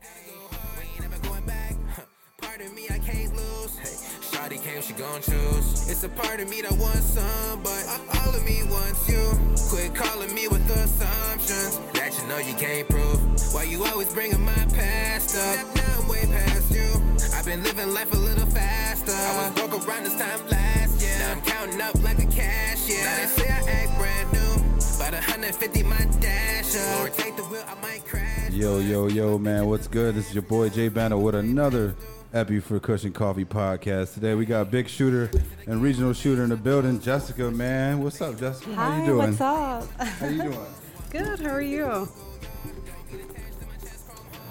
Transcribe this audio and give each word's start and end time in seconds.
We 0.00 1.04
ain't 1.04 1.22
going 1.22 1.44
back. 1.44 1.74
Part 2.40 2.60
of 2.60 2.74
me 2.74 2.86
I 2.90 2.98
can't 2.98 3.34
lose. 3.36 3.76
Hey, 3.78 3.96
Shawty 4.30 4.62
came, 4.62 4.82
she 4.82 4.94
gon' 4.94 5.20
choose. 5.20 5.90
It's 5.90 6.02
a 6.04 6.08
part 6.08 6.40
of 6.40 6.48
me 6.48 6.62
that 6.62 6.72
wants 6.72 7.14
some, 7.14 7.62
but 7.62 7.84
all 8.16 8.34
of 8.34 8.44
me 8.44 8.62
wants 8.64 9.08
you. 9.08 9.20
Quit 9.68 9.94
calling 9.94 10.34
me 10.34 10.48
with 10.48 10.64
assumptions 10.70 11.78
that 11.94 12.16
you 12.16 12.26
know 12.28 12.38
you 12.38 12.54
can't 12.54 12.88
prove. 12.88 13.20
Why 13.52 13.64
you 13.64 13.84
always 13.84 14.12
bringing 14.12 14.44
my 14.44 14.64
past 14.72 15.36
up? 15.36 15.76
Now 15.76 16.00
I'm 16.00 16.08
way 16.08 16.24
past 16.26 16.70
you. 16.70 16.88
I've 17.36 17.44
been 17.44 17.62
living 17.62 17.92
life 17.92 18.12
a 18.14 18.16
little 18.16 18.46
faster. 18.46 19.12
I 19.12 19.36
was 19.36 19.54
broke 19.54 19.86
around 19.86 20.04
this 20.04 20.16
time 20.16 20.46
last 20.48 21.00
year. 21.02 21.18
Now 21.18 21.32
I'm 21.32 21.42
counting 21.42 21.80
up 21.80 22.02
like 22.02 22.18
a 22.18 22.26
cashier. 22.26 23.04
Now 23.04 23.16
they 23.16 23.26
say 23.26 23.48
I 23.50 23.69
new. 25.10 25.16
About 25.18 25.28
150 25.28 25.82
my 25.84 25.96
dash 26.20 26.76
up. 26.76 27.16
Take 27.16 27.36
the 27.36 27.42
wheel, 27.44 27.64
I 27.68 27.74
might 27.80 28.04
crash. 28.06 28.50
Yo, 28.50 28.78
yo, 28.78 29.06
yo, 29.08 29.38
man, 29.38 29.66
what's 29.66 29.88
good? 29.88 30.14
This 30.14 30.28
is 30.28 30.34
your 30.34 30.42
boy 30.42 30.68
Jay 30.68 30.88
Banner 30.88 31.18
with 31.18 31.34
another 31.34 31.94
Epi 32.32 32.60
for 32.60 32.78
Kush 32.78 33.04
and 33.04 33.14
Coffee 33.14 33.44
podcast. 33.44 34.14
Today 34.14 34.34
we 34.34 34.46
got 34.46 34.70
big 34.70 34.88
shooter 34.88 35.30
and 35.66 35.82
regional 35.82 36.12
shooter 36.12 36.44
in 36.44 36.50
the 36.50 36.56
building, 36.56 37.00
Jessica, 37.00 37.50
man. 37.50 38.02
What's 38.02 38.20
up, 38.20 38.38
Jessica? 38.38 38.72
Hi, 38.74 38.90
How 38.90 39.00
you 39.00 39.06
doing? 39.06 39.18
what's 39.18 39.40
up? 39.40 39.90
How 40.00 40.26
you 40.26 40.42
doing? 40.42 40.66
Good, 41.10 41.40
how 41.40 41.50
are 41.50 41.62
you? 41.62 42.08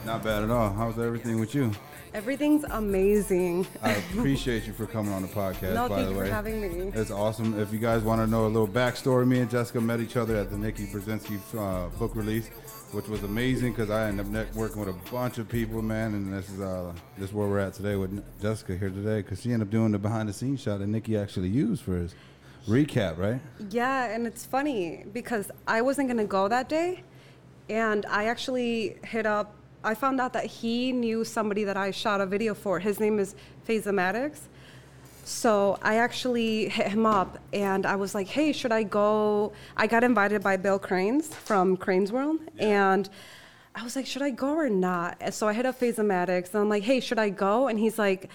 Not 0.05 0.23
bad 0.23 0.44
at 0.44 0.50
all. 0.50 0.72
How's 0.73 1.00
everything 1.00 1.39
with 1.39 1.55
you? 1.55 1.72
Everything's 2.13 2.63
amazing. 2.63 3.68
I 3.84 3.91
appreciate 3.91 4.66
you 4.66 4.73
for 4.73 4.88
coming 4.88 5.13
on 5.13 5.22
the 5.22 5.27
podcast, 5.27 5.76
no, 5.76 5.88
by 5.88 5.98
thank 5.98 6.08
the 6.08 6.13
you 6.13 6.20
way. 6.20 6.27
for 6.27 6.34
having 6.34 6.62
me. 6.62 6.91
It's 6.95 7.12
awesome. 7.12 7.59
If 7.59 7.72
you 7.72 7.77
guys 7.77 8.02
want 8.02 8.20
to 8.22 8.27
know 8.27 8.45
a 8.45 8.48
little 8.48 8.67
backstory, 8.67 9.27
me 9.27 9.40
and 9.40 9.50
Jessica 9.50 9.80
met 9.80 10.00
each 10.00 10.17
other 10.17 10.36
at 10.36 10.50
the 10.50 10.58
Nikki 10.58 10.88
Brzezinski 10.88 11.40
uh, 11.55 11.90
book 12.00 12.16
release, 12.16 12.48
which 12.94 13.08
was 13.08 13.22
amazing 13.23 13.73
because 13.73 13.91
I 13.91 14.08
ended 14.08 14.26
up 14.26 14.31
networking 14.31 14.77
with 14.77 14.90
a 14.90 15.12
bunch 15.12 15.38
of 15.38 15.48
people, 15.48 15.84
man. 15.84 16.16
And 16.16 16.34
this 16.34 16.50
is 16.50 16.59
uh, 16.59 16.94
this 17.17 17.30
is 17.30 17.34
where 17.36 17.47
we're 17.47 17.59
at 17.59 17.73
today 17.75 17.95
with 17.95 18.23
Jessica 18.41 18.75
here 18.75 18.89
today 18.89 19.22
because 19.22 19.41
she 19.41 19.53
ended 19.53 19.67
up 19.67 19.72
doing 19.72 19.91
the 19.91 20.00
behind 20.00 20.28
the 20.28 20.34
scenes 20.34 20.62
shot 20.62 20.80
that 20.80 20.88
Nikki 20.88 21.16
actually 21.16 21.50
used 21.50 21.84
for 21.84 21.95
his 21.95 22.16
recap, 22.67 23.19
right? 23.19 23.39
Yeah, 23.69 24.06
and 24.06 24.25
it's 24.25 24.45
funny 24.47 25.06
because 25.14 25.52
I 25.67 25.81
wasn't 25.81 26.08
gonna 26.08 26.25
go 26.25 26.47
that 26.47 26.69
day, 26.69 27.03
and 27.69 28.03
I 28.08 28.25
actually 28.25 28.97
hit 29.03 29.28
up. 29.28 29.56
I 29.83 29.94
found 29.94 30.19
out 30.19 30.33
that 30.33 30.45
he 30.45 30.91
knew 30.91 31.23
somebody 31.23 31.63
that 31.63 31.77
I 31.77 31.91
shot 31.91 32.19
a 32.22 32.25
video 32.25 32.53
for. 32.53 32.80
His 32.80 32.99
name 32.99 33.17
is 33.19 33.35
Phasomatics. 33.67 34.39
So 35.23 35.77
I 35.81 35.97
actually 35.97 36.69
hit 36.69 36.88
him 36.88 37.05
up 37.05 37.38
and 37.53 37.85
I 37.85 37.95
was 37.95 38.16
like, 38.16 38.27
hey, 38.27 38.52
should 38.52 38.72
I 38.72 38.83
go? 38.83 39.53
I 39.77 39.88
got 39.88 40.03
invited 40.03 40.44
by 40.44 40.57
Bill 40.57 40.80
Cranes 40.80 41.33
from 41.33 41.77
Cranes 41.77 42.11
World. 42.11 42.39
And 42.57 43.07
I 43.75 43.83
was 43.83 43.95
like, 43.95 44.05
should 44.05 44.23
I 44.23 44.31
go 44.31 44.55
or 44.55 44.69
not? 44.69 45.17
And 45.22 45.33
so 45.33 45.47
I 45.47 45.53
hit 45.53 45.66
up 45.66 45.80
Phasomatics 45.80 46.53
and 46.53 46.61
I'm 46.61 46.69
like, 46.69 46.83
hey, 46.83 47.00
should 47.00 47.19
I 47.19 47.30
go? 47.30 47.67
And 47.67 47.80
he's 47.80 48.00
like, 48.00 48.30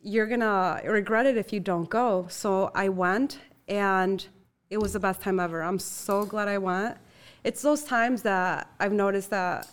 you're 0.00 0.26
gonna 0.26 0.80
regret 0.84 1.26
it 1.26 1.36
if 1.36 1.52
you 1.52 1.60
don't 1.60 1.90
go. 1.90 2.26
So 2.30 2.70
I 2.74 2.88
went 2.88 3.40
and 3.68 4.24
it 4.70 4.78
was 4.78 4.94
the 4.94 5.00
best 5.00 5.20
time 5.20 5.38
ever. 5.38 5.62
I'm 5.62 5.78
so 5.78 6.24
glad 6.24 6.48
I 6.48 6.58
went. 6.58 6.96
It's 7.44 7.60
those 7.62 7.82
times 7.82 8.22
that 8.22 8.70
I've 8.80 8.92
noticed 8.92 9.30
that 9.30 9.68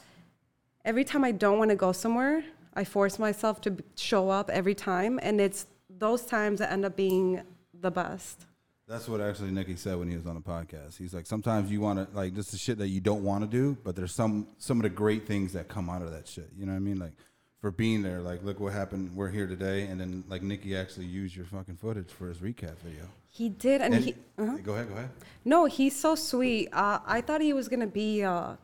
every 0.86 1.04
time 1.04 1.24
I 1.24 1.32
don't 1.32 1.58
want 1.58 1.70
to 1.70 1.76
go 1.76 1.92
somewhere, 1.92 2.44
I 2.74 2.84
force 2.84 3.20
myself 3.20 3.62
to 3.62 3.76
show 3.96 4.30
up 4.30 4.50
every 4.50 4.76
time. 4.76 5.20
And 5.22 5.40
it's 5.42 5.66
those 5.90 6.24
times 6.26 6.60
that 6.60 6.72
end 6.72 6.86
up 6.86 6.96
being 6.96 7.42
the 7.74 7.92
best. 7.92 8.46
That's 8.88 9.08
what 9.08 9.22
actually 9.22 9.52
Nikki 9.52 9.76
said 9.76 9.98
when 10.00 10.10
he 10.10 10.18
was 10.18 10.26
on 10.26 10.34
the 10.36 10.42
podcast. 10.42 10.98
He's 10.98 11.14
like, 11.14 11.28
sometimes 11.28 11.72
you 11.72 11.80
want 11.80 12.00
to 12.12 12.18
like 12.18 12.34
this 12.34 12.54
is 12.56 12.60
shit 12.60 12.80
that 12.80 12.88
you 12.88 13.00
don't 13.00 13.24
want 13.24 13.44
to 13.44 13.48
do, 13.50 13.78
but 13.84 13.96
there's 13.96 14.14
some 14.14 14.48
some 14.58 14.78
of 14.78 14.84
the 14.84 14.90
great 14.90 15.28
things 15.28 15.54
that 15.54 15.68
come 15.68 15.90
out 15.92 16.02
of 16.02 16.12
that 16.12 16.28
shit. 16.28 16.50
You 16.58 16.66
know 16.66 16.72
what 16.72 16.78
I 16.78 16.82
mean? 16.82 16.98
Like 16.98 17.12
for 17.62 17.70
being 17.70 18.02
there, 18.02 18.20
like 18.20 18.44
look 18.44 18.60
what 18.60 18.74
happened. 18.74 19.16
We're 19.16 19.30
here 19.30 19.46
today, 19.46 19.84
and 19.84 20.02
then 20.02 20.24
like 20.28 20.42
Nikki 20.42 20.76
actually 20.76 21.06
used 21.06 21.36
your 21.36 21.46
fucking 21.46 21.76
footage 21.76 22.10
for 22.10 22.30
his 22.30 22.38
recap 22.40 22.78
video. 22.84 23.04
He 23.28 23.50
did, 23.50 23.82
and, 23.82 23.94
And- 23.94 24.04
he. 24.06 24.16
uh 24.40 24.58
Go 24.64 24.74
ahead, 24.74 24.88
go 24.90 24.96
ahead. 24.96 25.10
No, 25.46 25.66
he's 25.66 25.96
so 25.96 26.16
sweet. 26.16 26.70
Uh, 26.74 26.98
I 27.06 27.22
thought 27.22 27.42
he 27.42 27.54
was 27.54 27.68
gonna 27.68 27.86
be 27.86 28.24
uh, 28.24 28.56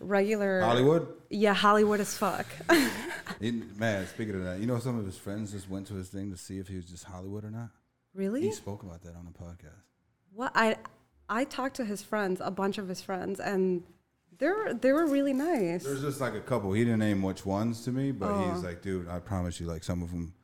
regular 0.00 0.60
Hollywood. 0.62 1.06
Yeah, 1.28 1.54
Hollywood 1.54 2.00
as 2.00 2.16
fuck. 2.16 2.46
He- 3.40 3.52
man, 3.78 4.06
speaking 4.08 4.34
of 4.34 4.44
that, 4.44 4.58
you 4.60 4.66
know 4.66 4.78
some 4.80 4.98
of 4.98 5.06
his 5.06 5.16
friends 5.16 5.52
just 5.52 5.70
went 5.70 5.86
to 5.86 5.94
his 5.94 6.08
thing 6.08 6.30
to 6.30 6.36
see 6.36 6.58
if 6.58 6.68
he 6.68 6.76
was 6.76 6.84
just 6.84 7.04
Hollywood 7.04 7.44
or 7.44 7.50
not. 7.50 7.70
really? 8.14 8.42
He 8.42 8.52
spoke 8.52 8.82
about 8.82 9.02
that 9.02 9.14
on 9.16 9.24
the 9.24 9.30
podcast. 9.38 9.80
What 10.34 10.52
I 10.54 10.76
I 11.28 11.44
talked 11.44 11.76
to 11.76 11.84
his 11.84 12.02
friends, 12.02 12.40
a 12.44 12.50
bunch 12.50 12.76
of 12.76 12.88
his 12.88 13.00
friends, 13.00 13.40
and 13.40 13.82
they're 14.38 14.74
they 14.74 14.92
were 14.92 15.06
really 15.06 15.32
nice. 15.32 15.84
There's 15.84 16.02
just 16.02 16.20
like 16.20 16.34
a 16.34 16.40
couple. 16.40 16.72
He 16.72 16.84
didn't 16.84 16.98
name 16.98 17.22
which 17.22 17.46
ones 17.46 17.82
to 17.84 17.92
me, 17.92 18.12
but 18.12 18.30
Oh. 18.30 18.50
he's 18.52 18.62
like, 18.64 18.82
dude, 18.82 19.08
I 19.08 19.20
promise 19.20 19.58
you, 19.60 19.66
like 19.66 19.84
some 19.84 20.02
of 20.02 20.10
them 20.10 20.34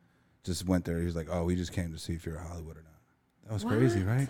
just 0.44 0.66
went 0.66 0.84
there. 0.86 1.00
He's 1.00 1.16
like, 1.16 1.28
oh, 1.30 1.44
we 1.44 1.54
just 1.56 1.72
came 1.72 1.92
to 1.92 1.98
see 1.98 2.14
if 2.14 2.24
you're 2.24 2.38
Hollywood 2.38 2.76
or 2.78 2.82
not. 2.84 3.00
That 3.48 3.52
was 3.54 3.64
crazy, 3.64 4.02
right? 4.04 4.28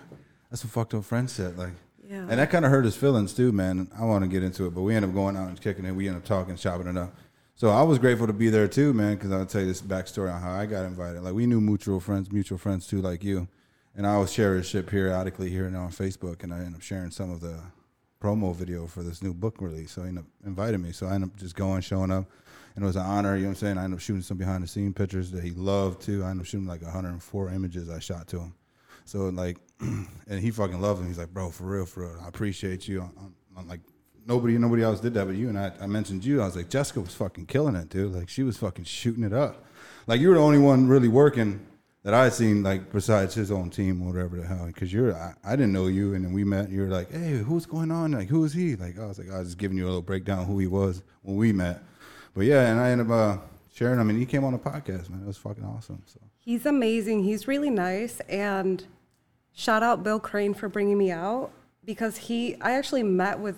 That's 0.50 0.64
what 0.64 0.72
fucked 0.72 0.94
up 0.94 1.04
friend 1.04 1.28
said. 1.30 1.56
Like, 1.56 1.74
Yeah. 2.08 2.26
and 2.28 2.38
that 2.38 2.50
kind 2.50 2.64
of 2.64 2.70
hurt 2.70 2.84
his 2.84 2.96
feelings 2.96 3.32
too, 3.34 3.52
man. 3.52 3.88
I 3.98 4.04
want 4.04 4.22
to 4.24 4.28
get 4.28 4.42
into 4.42 4.66
it, 4.66 4.74
but 4.74 4.82
we 4.82 4.94
end 4.94 5.04
up 5.04 5.12
going 5.12 5.36
out 5.36 5.48
and 5.48 5.60
kicking 5.60 5.84
it. 5.84 5.92
We 5.92 6.08
end 6.08 6.16
up 6.16 6.24
talking, 6.24 6.56
chopping 6.56 6.86
it 6.86 6.96
up. 6.96 7.14
So 7.54 7.70
I 7.70 7.82
was 7.82 7.98
grateful 7.98 8.26
to 8.26 8.32
be 8.32 8.50
there 8.50 8.68
too, 8.68 8.92
man, 8.92 9.14
because 9.14 9.32
I'll 9.32 9.46
tell 9.46 9.62
you 9.62 9.66
this 9.66 9.80
backstory 9.80 10.32
on 10.32 10.40
how 10.40 10.52
I 10.52 10.66
got 10.66 10.84
invited. 10.84 11.22
Like 11.22 11.34
we 11.34 11.46
knew 11.46 11.60
mutual 11.60 12.00
friends, 12.00 12.30
mutual 12.30 12.58
friends 12.58 12.86
too, 12.86 13.00
like 13.00 13.24
you. 13.24 13.48
And 13.96 14.06
I 14.06 14.12
always 14.12 14.30
share 14.30 14.54
his 14.56 14.66
shit 14.66 14.86
periodically 14.86 15.48
here 15.48 15.66
and 15.66 15.74
on 15.74 15.88
Facebook, 15.88 16.42
and 16.42 16.52
I 16.52 16.58
end 16.58 16.74
up 16.74 16.82
sharing 16.82 17.10
some 17.10 17.30
of 17.30 17.40
the 17.40 17.58
promo 18.20 18.54
video 18.54 18.86
for 18.86 19.02
this 19.02 19.22
new 19.22 19.32
book 19.32 19.56
release. 19.60 19.92
So 19.92 20.02
he 20.02 20.08
ended 20.08 20.24
up 20.24 20.30
inviting 20.46 20.82
me. 20.82 20.92
So 20.92 21.06
I 21.06 21.14
ended 21.14 21.30
up 21.30 21.36
just 21.38 21.56
going, 21.56 21.80
showing 21.80 22.10
up, 22.10 22.26
and 22.74 22.84
it 22.84 22.86
was 22.86 22.96
an 22.96 23.06
honor. 23.06 23.36
You 23.36 23.44
know 23.44 23.48
what 23.48 23.52
I'm 23.52 23.56
saying? 23.56 23.78
I 23.78 23.84
ended 23.84 23.96
up 23.96 24.02
shooting 24.02 24.20
some 24.20 24.36
behind 24.36 24.62
the 24.62 24.68
scene 24.68 24.92
pictures 24.92 25.30
that 25.30 25.42
he 25.42 25.52
loved 25.52 26.02
too. 26.02 26.22
I 26.24 26.30
ended 26.30 26.42
up 26.42 26.46
shooting 26.46 26.66
like 26.66 26.82
104 26.82 27.50
images 27.50 27.88
I 27.88 28.00
shot 28.00 28.28
to 28.28 28.40
him. 28.40 28.54
So 29.06 29.28
like, 29.28 29.56
and 29.80 30.40
he 30.40 30.50
fucking 30.50 30.80
loved 30.80 31.00
him. 31.00 31.08
He's 31.08 31.18
like, 31.18 31.32
bro, 31.32 31.50
for 31.50 31.64
real, 31.64 31.86
for 31.86 32.00
real. 32.00 32.20
I 32.22 32.28
appreciate 32.28 32.86
you. 32.86 33.02
I'm, 33.02 33.34
I'm 33.56 33.68
like, 33.68 33.80
nobody, 34.26 34.58
nobody 34.58 34.82
else 34.82 35.00
did 35.00 35.14
that, 35.14 35.26
but 35.26 35.36
you 35.36 35.48
and 35.48 35.58
I. 35.58 35.72
I 35.80 35.86
mentioned 35.86 36.24
you. 36.24 36.42
I 36.42 36.46
was 36.46 36.56
like, 36.56 36.68
Jessica 36.68 37.00
was 37.00 37.14
fucking 37.14 37.46
killing 37.46 37.76
it, 37.76 37.88
dude. 37.88 38.12
Like 38.12 38.28
she 38.28 38.42
was 38.42 38.56
fucking 38.58 38.84
shooting 38.84 39.24
it 39.24 39.32
up. 39.32 39.64
Like 40.06 40.20
you 40.20 40.28
were 40.28 40.34
the 40.34 40.40
only 40.40 40.58
one 40.58 40.88
really 40.88 41.08
working 41.08 41.64
that 42.02 42.14
I 42.14 42.28
seen, 42.28 42.62
like 42.62 42.92
besides 42.92 43.34
his 43.34 43.50
own 43.50 43.70
team 43.70 44.02
or 44.02 44.12
whatever 44.12 44.36
the 44.36 44.46
hell. 44.46 44.66
Because 44.66 44.92
you're, 44.92 45.14
I, 45.14 45.34
I 45.44 45.50
didn't 45.52 45.72
know 45.72 45.86
you, 45.86 46.14
and 46.14 46.24
then 46.24 46.32
we 46.32 46.44
met. 46.44 46.70
You 46.70 46.82
were 46.82 46.88
like, 46.88 47.10
hey, 47.10 47.38
who's 47.38 47.66
going 47.66 47.90
on? 47.90 48.12
Like 48.12 48.28
who 48.28 48.44
is 48.44 48.52
he? 48.52 48.76
Like 48.76 48.98
I 48.98 49.06
was 49.06 49.18
like, 49.18 49.30
I 49.30 49.38
was 49.38 49.48
just 49.48 49.58
giving 49.58 49.76
you 49.78 49.84
a 49.84 49.88
little 49.88 50.02
breakdown 50.02 50.46
who 50.46 50.58
he 50.58 50.66
was 50.66 51.02
when 51.22 51.36
we 51.36 51.52
met. 51.52 51.82
But 52.34 52.46
yeah, 52.46 52.70
and 52.70 52.80
I 52.80 52.90
ended 52.90 53.10
up 53.10 53.12
uh, 53.12 53.42
sharing. 53.72 54.00
I 54.00 54.02
mean, 54.02 54.18
he 54.18 54.26
came 54.26 54.44
on 54.44 54.52
the 54.52 54.58
podcast, 54.58 55.10
man. 55.10 55.22
It 55.22 55.26
was 55.26 55.36
fucking 55.36 55.64
awesome. 55.64 56.02
So. 56.06 56.20
He's 56.38 56.66
amazing. 56.66 57.24
He's 57.24 57.48
really 57.48 57.70
nice, 57.70 58.20
and 58.28 58.84
shout 59.56 59.82
out 59.82 60.04
Bill 60.04 60.20
Crane 60.20 60.54
for 60.54 60.68
bringing 60.68 60.96
me 60.96 61.10
out 61.10 61.50
because 61.84 62.16
he. 62.16 62.54
I 62.60 62.72
actually 62.72 63.02
met 63.02 63.40
with. 63.40 63.56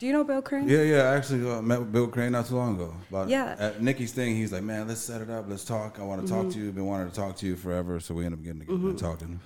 Do 0.00 0.06
you 0.06 0.12
know 0.12 0.24
Bill 0.24 0.42
Crane? 0.42 0.68
Yeah, 0.68 0.82
yeah. 0.82 1.02
I 1.10 1.14
actually 1.14 1.48
uh, 1.48 1.62
met 1.62 1.78
with 1.78 1.92
Bill 1.92 2.08
Crane 2.08 2.32
not 2.32 2.46
too 2.46 2.56
long 2.56 2.74
ago. 2.74 2.92
About, 3.10 3.28
Yeah. 3.28 3.54
At 3.56 3.80
Nikki's 3.80 4.10
thing, 4.12 4.34
he's 4.34 4.52
like, 4.52 4.64
man, 4.64 4.88
let's 4.88 5.00
set 5.00 5.20
it 5.20 5.30
up. 5.30 5.44
Let's 5.48 5.64
talk. 5.64 6.00
I 6.00 6.02
want 6.02 6.20
to 6.26 6.26
talk 6.30 6.50
to 6.50 6.58
you. 6.58 6.68
I've 6.68 6.74
been 6.74 6.86
wanting 6.86 7.10
to 7.10 7.14
talk 7.14 7.36
to 7.36 7.46
you 7.46 7.54
forever. 7.54 8.00
So 8.00 8.12
we 8.12 8.24
end 8.24 8.34
up 8.34 8.42
getting 8.42 8.58
together 8.60 8.76
and 8.88 8.98
talking. 8.98 9.38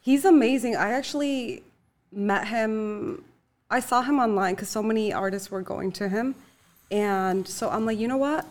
He's 0.00 0.24
amazing. 0.24 0.76
I 0.76 0.92
actually 0.92 1.64
met 2.12 2.46
him. 2.46 3.24
I 3.68 3.80
saw 3.80 4.00
him 4.02 4.20
online 4.20 4.54
because 4.54 4.68
so 4.68 4.80
many 4.80 5.12
artists 5.12 5.50
were 5.50 5.60
going 5.62 5.90
to 5.92 6.08
him, 6.08 6.36
and 6.92 7.46
so 7.48 7.68
I'm 7.68 7.84
like, 7.84 7.98
you 7.98 8.06
know 8.06 8.16
what? 8.16 8.46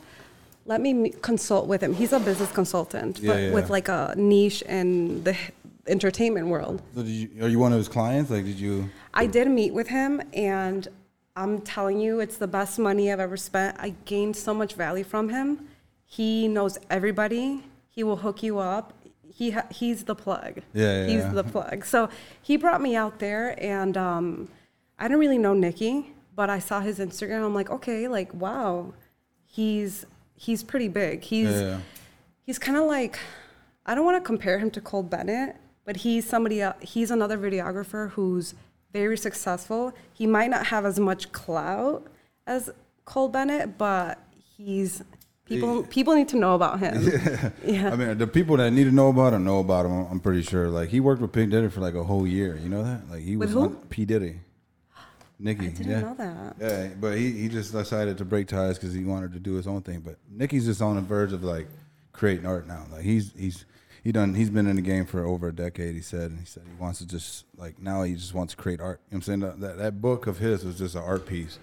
Let 0.66 0.82
me 0.82 1.12
consult 1.22 1.68
with 1.68 1.80
him. 1.82 1.94
He's 1.94 2.12
a 2.12 2.20
business 2.20 2.52
consultant, 2.52 3.20
Yeah, 3.20 3.32
but 3.32 3.40
yeah. 3.40 3.54
with 3.54 3.70
like 3.70 3.88
a 3.88 4.14
niche 4.18 4.62
in 4.64 5.24
the 5.24 5.38
entertainment 5.88 6.48
world. 6.48 6.82
So 6.94 7.02
did 7.04 7.10
you, 7.12 7.44
are 7.44 7.48
you 7.48 7.60
one 7.60 7.72
of 7.72 7.78
his 7.78 7.88
clients? 7.88 8.32
Like, 8.32 8.46
did 8.46 8.60
you? 8.60 8.90
I 9.14 9.26
did 9.28 9.48
meet 9.50 9.74
with 9.74 9.88
him, 9.88 10.22
and 10.34 10.88
I'm 11.36 11.62
telling 11.62 12.00
you, 12.00 12.20
it's 12.20 12.38
the 12.38 12.48
best 12.48 12.80
money 12.80 13.12
I've 13.12 13.20
ever 13.20 13.38
spent. 13.38 13.78
I 13.80 13.90
gained 14.06 14.36
so 14.36 14.54
much 14.54 14.74
value 14.74 15.04
from 15.04 15.30
him. 15.30 15.68
He 16.06 16.48
knows 16.48 16.78
everybody. 16.90 17.64
He 17.90 18.04
will 18.04 18.18
hook 18.18 18.44
you 18.44 18.60
up. 18.60 18.94
He 19.28 19.52
ha- 19.52 19.68
he's 19.70 20.04
the 20.06 20.16
plug. 20.16 20.62
Yeah, 20.74 21.02
yeah, 21.02 21.08
He's 21.08 21.16
yeah. 21.24 21.30
the 21.34 21.44
plug. 21.44 21.86
So 21.86 22.10
he 22.42 22.56
brought 22.58 22.82
me 22.82 22.96
out 22.96 23.20
there, 23.20 23.56
and 23.62 23.98
um, 23.98 24.48
I 24.98 25.04
didn't 25.06 25.20
really 25.20 25.38
know 25.38 25.54
Nikki, 25.54 26.14
but 26.36 26.50
I 26.50 26.60
saw 26.60 26.80
his 26.80 27.00
Instagram. 27.00 27.44
I'm 27.46 27.54
like, 27.54 27.70
okay, 27.70 28.08
like 28.08 28.34
wow, 28.34 28.94
he's 29.46 30.06
he's 30.36 30.64
pretty 30.64 30.88
big. 30.88 31.22
He's 31.24 31.50
Yeah. 31.50 31.80
he's 32.44 32.58
kind 32.60 32.78
of 32.78 32.86
like 32.86 33.20
I 33.86 33.94
don't 33.94 34.06
want 34.06 34.22
to 34.24 34.26
compare 34.26 34.58
him 34.58 34.72
to 34.72 34.82
Cole 34.82 35.04
Bennett, 35.04 35.58
but 35.86 35.98
he's 35.98 36.28
somebody 36.28 36.62
else. 36.62 36.76
He's 36.82 37.12
another 37.12 37.38
videographer 37.38 38.12
who's 38.12 38.56
very 38.92 39.18
successful. 39.18 39.94
He 40.14 40.28
might 40.28 40.50
not 40.50 40.68
have 40.68 40.86
as 40.86 41.00
much 41.00 41.32
clout 41.32 42.08
as 42.48 42.70
Cole 43.06 43.30
Bennett, 43.30 43.78
but 43.78 44.20
he's 44.58 45.04
people 45.46 45.84
people 45.84 46.16
need 46.16 46.28
to 46.30 46.38
know 46.38 46.56
about 46.56 46.80
him. 46.80 47.12
Yeah. 47.66 47.92
I 47.92 47.96
mean, 47.96 48.18
the 48.18 48.28
people 48.28 48.58
that 48.58 48.72
need 48.72 48.86
to 48.86 48.92
know 48.92 49.10
about 49.10 49.34
him 49.34 49.44
know 49.44 49.60
about 49.60 49.86
him. 49.86 50.08
I'm 50.10 50.20
pretty 50.20 50.42
sure. 50.44 50.70
Like, 50.70 50.90
he 50.90 51.00
worked 51.00 51.22
with 51.22 51.32
P 51.32 51.46
Diddy 51.46 51.70
for 51.70 51.82
like 51.82 51.96
a 51.96 52.04
whole 52.04 52.28
year. 52.28 52.58
You 52.62 52.70
know 52.70 52.84
that? 52.84 53.10
Like, 53.10 53.22
he 53.22 53.38
With 53.38 53.54
was 53.54 53.72
who? 53.72 53.76
P 53.90 54.06
Diddy. 54.06 54.40
Nikki. 55.40 55.66
I 55.66 55.70
didn't 55.70 55.92
yeah. 55.92 56.00
know 56.02 56.16
that. 56.16 56.56
Yeah, 56.60 56.88
but 57.00 57.18
he, 57.18 57.32
he 57.32 57.50
just 57.50 57.72
decided 57.72 58.18
to 58.20 58.26
break 58.26 58.48
ties 58.48 58.78
because 58.78 58.94
he 58.94 59.04
wanted 59.04 59.34
to 59.34 59.40
do 59.40 59.54
his 59.54 59.68
own 59.68 59.82
thing. 59.82 60.00
But 60.00 60.16
Nicky's 60.30 60.66
just 60.66 60.82
on 60.82 60.96
the 60.96 61.02
verge 61.02 61.34
of 61.34 61.44
like 61.44 61.68
creating 62.14 62.46
art 62.46 62.68
now. 62.68 62.86
Like 62.92 63.04
he's 63.04 63.34
he's 63.38 63.66
he 64.06 64.12
done 64.12 64.36
he's 64.36 64.52
been 64.52 64.68
in 64.68 64.76
the 64.76 64.84
game 64.84 65.06
for 65.06 65.26
over 65.26 65.48
a 65.48 65.52
decade. 65.52 65.96
He 65.96 66.02
said 66.02 66.30
and 66.30 66.40
he 66.40 66.46
said 66.46 66.62
he 66.64 66.80
wants 66.80 67.00
to 67.00 67.08
just 67.08 67.44
like 67.58 67.82
now 67.82 68.04
he 68.04 68.14
just 68.14 68.36
wants 68.36 68.54
to 68.54 68.58
create 68.58 68.80
art. 68.80 69.02
You 69.10 69.16
know 69.16 69.18
what 69.18 69.28
I'm 69.28 69.42
saying 69.42 69.60
that 69.62 69.78
that, 69.80 70.00
book 70.00 70.28
of 70.28 70.38
his 70.38 70.64
was 70.64 70.78
just 70.78 70.94
an 70.94 71.02
art 71.02 71.26
piece. 71.26 71.58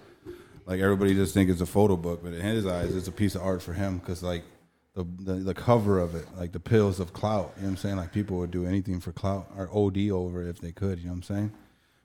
Like 0.65 0.81
everybody 0.81 1.13
just 1.13 1.33
think 1.33 1.49
it's 1.49 1.61
a 1.61 1.65
photo 1.65 1.95
book, 1.95 2.19
but 2.21 2.33
in 2.33 2.41
his 2.41 2.67
eyes, 2.67 2.93
it's 2.93 3.07
a 3.07 3.13
piece 3.13 3.35
of 3.35 3.43
art 3.43 3.61
for 3.61 3.71
him 3.71 3.97
because 3.97 4.21
like 4.21 4.43
the, 4.93 5.05
the 5.19 5.35
the 5.35 5.53
cover 5.53 5.99
of 5.99 6.15
it, 6.15 6.27
like 6.37 6.51
the 6.51 6.59
pills 6.59 6.99
of 6.99 7.13
clout. 7.13 7.53
You 7.55 7.61
know 7.61 7.67
what 7.67 7.71
I'm 7.71 7.77
saying? 7.77 7.95
Like 7.95 8.11
people 8.11 8.37
would 8.39 8.51
do 8.51 8.65
anything 8.65 8.99
for 8.99 9.13
clout 9.13 9.49
or 9.57 9.69
OD 9.73 10.09
over 10.09 10.43
if 10.43 10.59
they 10.59 10.73
could. 10.73 10.99
You 10.99 11.05
know 11.05 11.11
what 11.11 11.17
I'm 11.17 11.23
saying? 11.23 11.51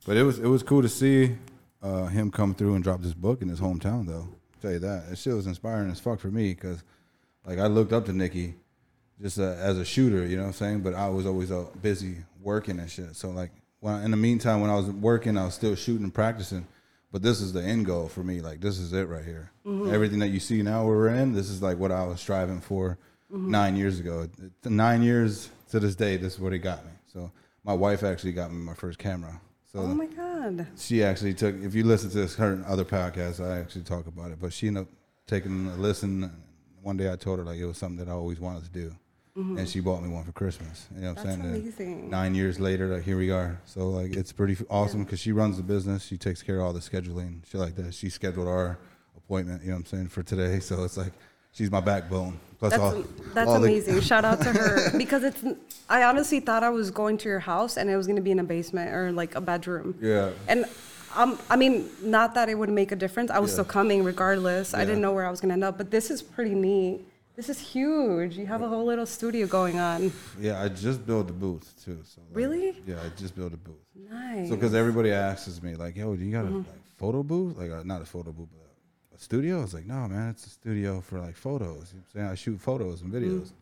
But 0.06 0.16
it 0.16 0.22
was 0.22 0.38
it 0.38 0.46
was 0.46 0.62
cool 0.62 0.82
to 0.82 0.88
see 0.88 1.36
uh, 1.82 2.06
him 2.06 2.30
come 2.30 2.54
through 2.54 2.76
and 2.76 2.84
drop 2.84 3.02
this 3.02 3.14
book 3.14 3.42
in 3.42 3.48
his 3.48 3.60
hometown, 3.60 4.06
though. 4.06 4.28
I'll 4.28 4.62
tell 4.62 4.72
you 4.72 4.78
that 4.78 5.06
it 5.10 5.16
still 5.16 5.34
was 5.34 5.48
inspiring 5.48 5.90
as 5.90 5.98
fuck 5.98 6.20
for 6.20 6.30
me 6.30 6.54
because, 6.54 6.84
like, 7.44 7.58
I 7.58 7.66
looked 7.66 7.92
up 7.92 8.06
to 8.06 8.12
Nicky 8.12 8.54
just 9.20 9.38
uh, 9.38 9.42
as 9.58 9.78
a 9.78 9.84
shooter, 9.84 10.26
you 10.26 10.36
know 10.36 10.42
what 10.42 10.48
I'm 10.48 10.54
saying. 10.54 10.80
But 10.80 10.94
I 10.94 11.08
was 11.08 11.26
always 11.26 11.50
uh, 11.50 11.66
busy 11.82 12.16
working 12.42 12.78
and 12.78 12.90
shit. 12.90 13.16
So 13.16 13.30
like, 13.30 13.50
when 13.80 13.94
I, 13.94 14.04
in 14.04 14.10
the 14.10 14.16
meantime, 14.16 14.60
when 14.60 14.70
I 14.70 14.76
was 14.76 14.86
working, 14.86 15.36
I 15.36 15.44
was 15.44 15.54
still 15.54 15.74
shooting 15.74 16.04
and 16.04 16.14
practicing. 16.14 16.66
But 17.10 17.22
this 17.22 17.40
is 17.40 17.52
the 17.54 17.62
end 17.62 17.86
goal 17.86 18.08
for 18.08 18.22
me. 18.22 18.40
Like, 18.40 18.60
this 18.60 18.78
is 18.78 18.92
it 18.92 19.08
right 19.08 19.24
here. 19.24 19.50
Everything 19.66 20.18
that 20.18 20.28
you 20.28 20.40
see 20.40 20.62
now 20.62 20.86
where 20.86 20.96
we're 20.96 21.08
in, 21.08 21.32
this 21.32 21.48
is 21.48 21.62
like 21.62 21.78
what 21.78 21.90
I 21.92 22.04
was 22.04 22.20
striving 22.20 22.60
for 22.60 22.98
nine 23.30 23.76
years 23.76 23.98
ago. 24.00 24.28
Nine 24.64 25.02
years 25.02 25.50
to 25.70 25.80
this 25.80 25.94
day, 25.94 26.16
this 26.16 26.34
is 26.34 26.40
what 26.40 26.52
it 26.52 26.58
got 26.60 26.84
me. 26.84 26.92
So 27.12 27.30
my 27.64 27.72
wife 27.72 28.02
actually 28.02 28.32
got 28.32 28.50
me 28.52 28.58
my 28.58 28.74
first 28.74 28.98
camera. 28.98 29.40
So 29.72 29.80
Oh 29.80 29.86
my 29.88 30.06
god. 30.06 30.66
she 30.76 31.02
actually 31.04 31.34
took. 31.34 31.54
If 31.62 31.74
you 31.74 31.84
listen 31.84 32.08
to 32.10 32.16
this, 32.18 32.34
her 32.36 32.62
other 32.66 32.84
podcast, 32.84 33.44
I 33.44 33.58
actually 33.58 33.82
talk 33.84 34.06
about 34.06 34.30
it. 34.30 34.38
But 34.40 34.52
she 34.52 34.68
ended 34.68 34.84
up 34.84 34.88
taking 35.26 35.66
a 35.68 35.76
listen. 35.76 36.30
One 36.82 36.96
day 36.96 37.10
I 37.12 37.16
told 37.16 37.38
her 37.38 37.44
like 37.44 37.58
it 37.58 37.66
was 37.66 37.76
something 37.78 38.02
that 38.04 38.10
I 38.10 38.14
always 38.14 38.40
wanted 38.40 38.64
to 38.64 38.70
do, 38.70 38.94
and 39.38 39.68
she 39.68 39.80
bought 39.80 40.02
me 40.02 40.08
one 40.08 40.24
for 40.24 40.32
Christmas. 40.32 40.86
You 40.94 41.02
know 41.02 41.08
what 41.12 41.18
I'm 41.20 41.26
Mm-hmm. 41.40 41.52
That's 41.62 41.76
saying? 41.76 41.90
Amazing. 41.94 42.10
Nine 42.10 42.34
years 42.34 42.58
later, 42.58 42.88
like 42.88 43.04
here 43.04 43.16
we 43.16 43.30
are. 43.30 43.60
So 43.66 43.88
like 43.88 44.14
it's 44.16 44.32
pretty 44.32 44.56
awesome 44.68 45.04
because 45.04 45.20
she 45.20 45.32
runs 45.32 45.56
the 45.56 45.62
business. 45.62 46.04
She 46.04 46.16
takes 46.16 46.42
care 46.42 46.56
of 46.60 46.66
all 46.66 46.72
the 46.72 46.80
scheduling, 46.80 47.48
shit 47.48 47.60
like 47.60 47.76
that. 47.76 47.94
She 47.94 48.08
scheduled 48.10 48.48
our 48.48 48.78
appointment. 49.16 49.62
You 49.62 49.68
know 49.68 49.74
what 49.74 49.80
I'm 49.80 49.86
saying 49.86 50.08
for 50.08 50.22
today. 50.22 50.58
So 50.60 50.82
it's 50.84 50.96
like 50.96 51.12
she's 51.52 51.70
my 51.70 51.80
backbone. 51.80 52.38
Plus 52.58 52.72
That's, 52.72 52.82
all, 52.82 53.04
that's 53.34 53.48
all 53.48 53.60
the- 53.60 53.68
amazing. 53.68 54.00
Shout 54.00 54.24
out 54.24 54.40
to 54.40 54.52
her 54.52 54.90
because 54.98 55.22
it's. 55.22 55.44
I 55.88 56.02
honestly 56.02 56.40
thought 56.40 56.64
I 56.64 56.70
was 56.70 56.90
going 56.90 57.16
to 57.18 57.28
your 57.28 57.38
house 57.38 57.76
and 57.76 57.88
it 57.88 57.96
was 57.96 58.06
going 58.06 58.16
to 58.16 58.22
be 58.22 58.32
in 58.32 58.40
a 58.40 58.44
basement 58.44 58.92
or 58.92 59.12
like 59.12 59.36
a 59.36 59.40
bedroom. 59.40 59.94
yeah. 60.02 60.30
And 60.48 60.64
um, 61.14 61.38
I 61.48 61.54
mean, 61.56 61.88
not 62.02 62.34
that 62.34 62.48
it 62.48 62.56
would 62.58 62.68
make 62.68 62.90
a 62.92 62.96
difference. 62.96 63.30
I 63.30 63.38
was 63.38 63.50
Yeah. 63.50 63.54
still 63.54 63.64
coming 63.66 64.02
regardless. 64.04 64.74
I 64.74 64.84
didn't 64.84 65.00
know 65.00 65.12
where 65.12 65.24
I 65.24 65.30
was 65.30 65.40
going 65.40 65.48
to 65.50 65.54
end 65.54 65.64
up, 65.64 65.78
but 65.78 65.90
this 65.92 66.10
is 66.10 66.20
pretty 66.22 66.54
neat. 66.54 67.00
This 67.38 67.48
is 67.48 67.60
huge. 67.60 68.36
You 68.36 68.46
have 68.46 68.62
a 68.62 68.68
whole 68.68 68.84
little 68.84 69.06
studio 69.06 69.46
going 69.46 69.78
on. 69.78 70.12
Yeah, 70.40 70.60
I 70.60 70.68
just 70.68 71.06
built 71.06 71.28
the 71.28 71.32
booth 71.32 71.72
too. 71.84 72.00
So 72.02 72.20
like, 72.20 72.36
Really? 72.36 72.82
Yeah, 72.84 72.96
I 73.00 73.10
just 73.16 73.36
built 73.36 73.54
a 73.54 73.56
booth. 73.56 73.76
Nice. 73.94 74.48
So, 74.48 74.56
because 74.56 74.74
everybody 74.74 75.12
asks 75.12 75.62
me, 75.62 75.76
like, 75.76 75.94
yo, 75.94 76.16
do 76.16 76.24
you 76.24 76.32
got 76.32 76.46
a 76.46 76.48
mm-hmm. 76.48 76.56
like, 76.56 76.96
photo 76.96 77.22
booth? 77.22 77.56
Like, 77.56 77.70
uh, 77.70 77.84
not 77.84 78.02
a 78.02 78.06
photo 78.06 78.32
booth, 78.32 78.48
but 78.50 78.66
a, 79.12 79.14
a 79.14 79.18
studio? 79.20 79.60
I 79.60 79.62
was 79.62 79.72
like, 79.72 79.86
no, 79.86 80.08
man, 80.08 80.30
it's 80.30 80.46
a 80.46 80.50
studio 80.50 81.00
for 81.00 81.20
like 81.20 81.36
photos. 81.36 81.60
You 81.62 81.70
know 81.70 81.82
what 81.84 81.92
I'm 81.92 82.04
saying? 82.12 82.26
I 82.26 82.34
shoot 82.34 82.60
photos 82.60 83.02
and 83.02 83.12
mm-hmm. 83.12 83.38
videos. 83.38 83.52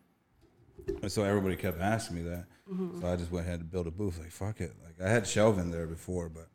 And 1.03 1.11
so 1.11 1.23
everybody 1.23 1.55
kept 1.55 1.79
asking 1.79 2.15
me 2.15 2.23
that. 2.31 2.45
Mm-hmm. 2.67 3.01
So 3.01 3.07
I 3.07 3.15
just 3.15 3.31
went 3.31 3.45
ahead 3.45 3.59
and 3.59 3.69
built 3.69 3.85
a 3.85 3.91
booth. 3.91 4.17
Like, 4.17 4.31
fuck 4.31 4.59
it. 4.59 4.73
Like, 4.83 5.07
I 5.07 5.11
had 5.11 5.27
shelving 5.27 5.69
there 5.69 5.85
before, 5.85 6.29
but 6.29 6.47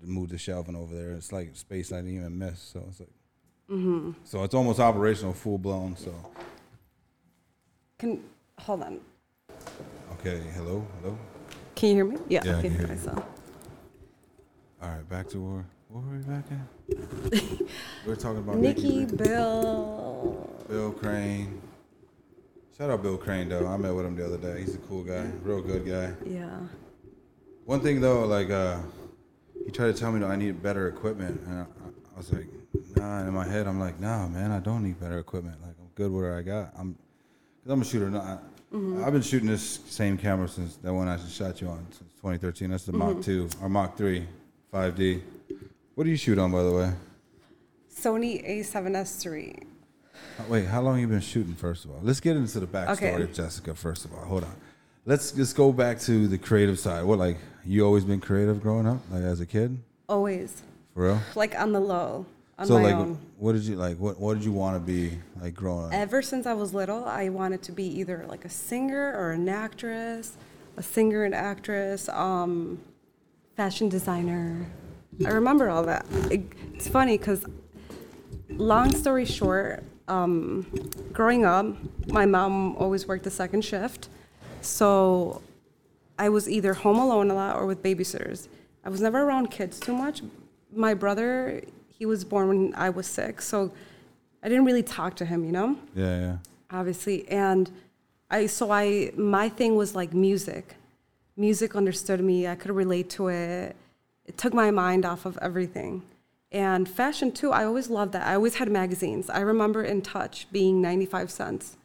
moved 0.00 0.30
the 0.30 0.38
shelving 0.38 0.74
over 0.74 0.94
there. 0.94 1.12
It's 1.12 1.32
like 1.32 1.54
space 1.54 1.92
I 1.92 1.96
didn't 1.96 2.16
even 2.16 2.38
miss. 2.38 2.60
So 2.60 2.82
it's 2.88 3.00
like, 3.00 3.10
so 3.68 4.44
it's 4.44 4.54
almost 4.54 4.78
operational, 4.80 5.32
full 5.32 5.58
blown. 5.58 5.96
So, 5.96 6.12
Can 7.98 8.22
hold 8.58 8.82
on. 8.82 9.00
okay, 10.20 10.40
hello, 10.54 10.86
hello. 11.00 11.18
Can 11.74 11.88
you 11.90 11.94
hear 11.96 12.04
me? 12.04 12.16
Yeah, 12.28 12.42
Yeah, 12.44 12.54
I 12.54 12.58
I 12.58 12.62
can 12.62 12.70
can 12.70 12.78
hear 12.78 12.86
hear 12.86 12.96
myself. 12.96 13.24
All 14.82 14.88
right, 14.90 15.08
back 15.08 15.28
to 15.30 15.38
where, 15.40 15.64
where 15.88 16.02
were 16.02 16.16
we 16.16 16.22
back 16.24 16.44
at? 16.50 17.32
we 18.04 18.08
were 18.10 18.16
talking 18.16 18.38
about 18.38 18.56
Nikki 18.58 19.00
Nikki. 19.00 19.16
Bill. 19.16 20.50
Bill 20.68 20.92
Crane. 20.92 21.60
Shout 22.76 22.90
out 22.90 23.02
Bill 23.02 23.16
Crane 23.16 23.48
though. 23.48 23.66
I 23.66 23.76
met 23.78 23.94
with 23.94 24.04
him 24.06 24.16
the 24.16 24.26
other 24.26 24.36
day. 24.38 24.60
He's 24.60 24.74
a 24.74 24.78
cool 24.78 25.02
guy, 25.02 25.26
real 25.42 25.62
good 25.62 25.86
guy. 25.86 26.12
Yeah. 26.28 26.58
One 27.64 27.80
thing 27.80 28.00
though, 28.00 28.26
like 28.26 28.50
uh, 28.50 28.78
he 29.64 29.72
tried 29.72 29.88
to 29.88 29.94
tell 29.94 30.12
me 30.12 30.20
that 30.20 30.30
I 30.30 30.36
need 30.36 30.62
better 30.62 30.86
equipment, 30.88 31.40
and 31.46 31.66
I, 32.16 32.18
was 32.18 32.32
like, 32.32 32.46
nah. 32.96 33.20
In 33.20 33.34
my 33.34 33.46
head, 33.46 33.66
I'm 33.66 33.78
like, 33.78 34.00
nah, 34.00 34.26
man, 34.26 34.50
I 34.50 34.58
don't 34.58 34.82
need 34.82 34.98
better 34.98 35.18
equipment. 35.18 35.60
Like 35.60 35.74
I'm 35.78 35.88
good 35.94 36.10
with 36.10 36.24
what 36.24 36.32
I 36.32 36.42
got. 36.42 36.72
I'm, 36.78 36.94
cause 37.62 37.72
I'm 37.72 37.82
a 37.82 37.84
shooter. 37.84 38.10
No, 38.10 38.20
I, 38.20 38.38
mm-hmm. 38.74 39.04
I've 39.04 39.12
been 39.12 39.22
shooting 39.22 39.48
this 39.48 39.80
same 39.86 40.16
camera 40.16 40.48
since 40.48 40.76
that 40.76 40.92
one 40.92 41.08
I 41.08 41.16
just 41.16 41.36
shot 41.36 41.60
you 41.60 41.68
on 41.68 41.86
since 41.90 42.10
2013. 42.14 42.70
That's 42.70 42.84
the 42.84 42.92
Mark 42.92 43.18
mm-hmm. 43.18 43.48
2 43.48 43.50
or 43.62 43.68
Mark 43.68 43.98
3, 43.98 44.26
5D. 44.72 45.20
What 45.94 46.04
do 46.04 46.10
you 46.10 46.16
shoot 46.16 46.38
on, 46.38 46.50
by 46.52 46.62
the 46.62 46.72
way? 46.72 46.92
Sony 47.94 48.46
A7S 48.48 49.26
III. 49.26 49.62
Wait, 50.48 50.66
how 50.66 50.80
long 50.80 50.98
you 50.98 51.06
been 51.06 51.20
shooting? 51.20 51.54
First 51.54 51.84
of 51.84 51.90
all, 51.90 52.00
let's 52.02 52.20
get 52.20 52.36
into 52.36 52.60
the 52.60 52.66
backstory 52.66 53.14
Okay. 53.14 53.22
of 53.22 53.32
Jessica. 53.34 53.74
First 53.74 54.06
of 54.06 54.14
all, 54.14 54.24
hold 54.24 54.44
on. 54.44 54.54
Let's 55.04 55.32
just 55.32 55.54
go 55.54 55.72
back 55.72 56.00
to 56.00 56.26
the 56.28 56.38
creative 56.38 56.78
side. 56.78 57.04
What, 57.04 57.18
like, 57.18 57.38
you 57.64 57.84
always 57.84 58.04
been 58.04 58.20
creative 58.20 58.62
growing 58.62 58.86
up, 58.86 59.00
like 59.10 59.22
as 59.22 59.40
a 59.40 59.46
kid, 59.46 59.78
Always. 60.08 60.62
For 60.96 61.04
real? 61.04 61.20
Like 61.34 61.54
on 61.54 61.72
the 61.72 61.80
low. 61.80 62.24
On 62.58 62.66
so, 62.66 62.78
my 62.78 62.84
like, 62.84 62.94
own. 62.94 63.18
what 63.36 63.52
did 63.52 63.64
you 63.64 63.76
like? 63.76 63.98
What 63.98 64.18
What 64.18 64.34
did 64.34 64.44
you 64.44 64.52
want 64.52 64.76
to 64.76 64.80
be 64.80 65.12
like 65.40 65.54
growing 65.54 65.86
up? 65.86 65.92
Ever 65.92 66.22
since 66.22 66.46
I 66.46 66.54
was 66.54 66.72
little, 66.72 67.04
I 67.04 67.28
wanted 67.28 67.62
to 67.64 67.72
be 67.72 67.84
either 68.00 68.24
like 68.26 68.46
a 68.46 68.48
singer 68.48 69.14
or 69.14 69.32
an 69.32 69.46
actress, 69.46 70.38
a 70.78 70.82
singer 70.82 71.24
and 71.24 71.34
actress, 71.34 72.08
um, 72.08 72.80
fashion 73.56 73.90
designer. 73.90 74.66
I 75.24 75.28
remember 75.28 75.68
all 75.68 75.82
that. 75.82 76.06
It, 76.30 76.44
it's 76.72 76.88
funny 76.88 77.18
because, 77.18 77.44
long 78.50 78.94
story 78.94 79.26
short, 79.26 79.84
um, 80.08 80.66
growing 81.12 81.44
up, 81.44 81.66
my 82.08 82.24
mom 82.24 82.74
always 82.76 83.06
worked 83.06 83.24
the 83.24 83.30
second 83.30 83.64
shift. 83.64 84.08
So 84.62 85.42
I 86.18 86.30
was 86.30 86.48
either 86.48 86.72
home 86.72 86.98
alone 86.98 87.30
a 87.30 87.34
lot 87.34 87.56
or 87.56 87.66
with 87.66 87.82
babysitters. 87.82 88.48
I 88.82 88.88
was 88.88 89.02
never 89.02 89.22
around 89.22 89.50
kids 89.50 89.78
too 89.78 89.94
much. 89.94 90.22
My 90.76 90.94
brother, 90.94 91.62
he 91.88 92.06
was 92.06 92.24
born 92.24 92.48
when 92.48 92.74
I 92.76 92.90
was 92.90 93.06
six, 93.06 93.46
so 93.48 93.72
I 94.42 94.48
didn't 94.48 94.64
really 94.66 94.82
talk 94.82 95.16
to 95.16 95.24
him, 95.24 95.44
you 95.44 95.52
know, 95.52 95.76
Yeah, 95.94 96.20
yeah. 96.20 96.36
obviously. 96.70 97.26
And 97.28 97.70
I, 98.30 98.46
so 98.46 98.70
I, 98.70 99.12
my 99.16 99.48
thing 99.48 99.74
was 99.76 99.94
like 99.94 100.12
music. 100.12 100.74
Music 101.36 101.74
understood 101.74 102.20
me. 102.22 102.46
I 102.46 102.54
could 102.54 102.70
relate 102.70 103.10
to 103.10 103.28
it. 103.28 103.74
It 104.26 104.36
took 104.36 104.52
my 104.54 104.70
mind 104.70 105.04
off 105.04 105.26
of 105.26 105.38
everything. 105.40 106.02
And 106.52 106.88
fashion 106.88 107.32
too, 107.32 107.50
I 107.52 107.64
always 107.64 107.90
loved 107.90 108.12
that. 108.12 108.26
I 108.26 108.34
always 108.34 108.56
had 108.56 108.70
magazines. 108.70 109.28
I 109.30 109.40
remember 109.40 109.82
In 109.82 110.00
Touch 110.02 110.46
being 110.52 110.80
95 110.80 111.30
cents. 111.30 111.76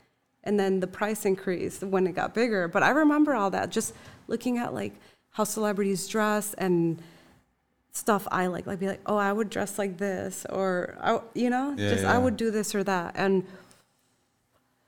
And 0.44 0.60
then 0.60 0.80
the 0.80 0.88
price 0.88 1.26
increased 1.26 1.84
when 1.84 2.08
it 2.08 2.14
got 2.16 2.34
bigger. 2.34 2.68
But 2.68 2.84
I 2.84 2.90
remember 2.90 3.34
all 3.34 3.50
that, 3.52 3.70
just 3.70 3.94
looking 4.28 4.58
at 4.58 4.74
like 4.74 4.94
how 5.32 5.44
celebrities 5.44 6.08
dress 6.08 6.54
and 6.56 7.02
stuff 7.92 8.28
I 8.32 8.48
like. 8.48 8.66
Like 8.68 8.80
be 8.80 8.88
like, 8.88 9.02
oh, 9.06 9.18
I 9.18 9.32
would 9.34 9.50
dress 9.50 9.78
like 9.78 9.98
this, 9.98 10.46
or 10.50 10.96
I, 11.02 11.20
you 11.34 11.50
know, 11.50 11.76
Yeah, 11.78 11.90
just 11.90 12.04
yeah. 12.04 12.14
I 12.14 12.18
would 12.18 12.38
do 12.38 12.52
this 12.52 12.74
or 12.76 12.84
that. 12.84 13.14
And 13.16 13.46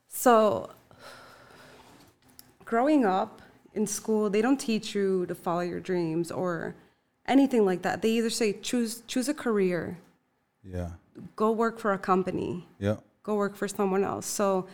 so, 0.07 0.69
growing 2.65 3.05
up 3.05 3.41
in 3.73 3.87
school, 3.87 4.29
they 4.29 4.41
don't 4.41 4.59
teach 4.59 4.93
you 4.95 5.25
to 5.25 5.35
follow 5.35 5.61
your 5.61 5.79
dreams 5.79 6.31
or 6.31 6.75
anything 7.27 7.65
like 7.65 7.81
that. 7.81 8.01
They 8.01 8.09
either 8.11 8.29
say 8.29 8.53
choose 8.53 9.01
choose 9.07 9.27
a 9.29 9.33
career, 9.33 9.97
Yeah. 10.63 10.91
go 11.35 11.51
work 11.51 11.79
for 11.79 11.93
a 11.93 11.97
company, 11.97 12.67
Yeah. 12.79 12.97
go 13.23 13.35
work 13.35 13.55
for 13.55 13.67
someone 13.67 14.03
else. 14.03 14.25
So 14.25 14.67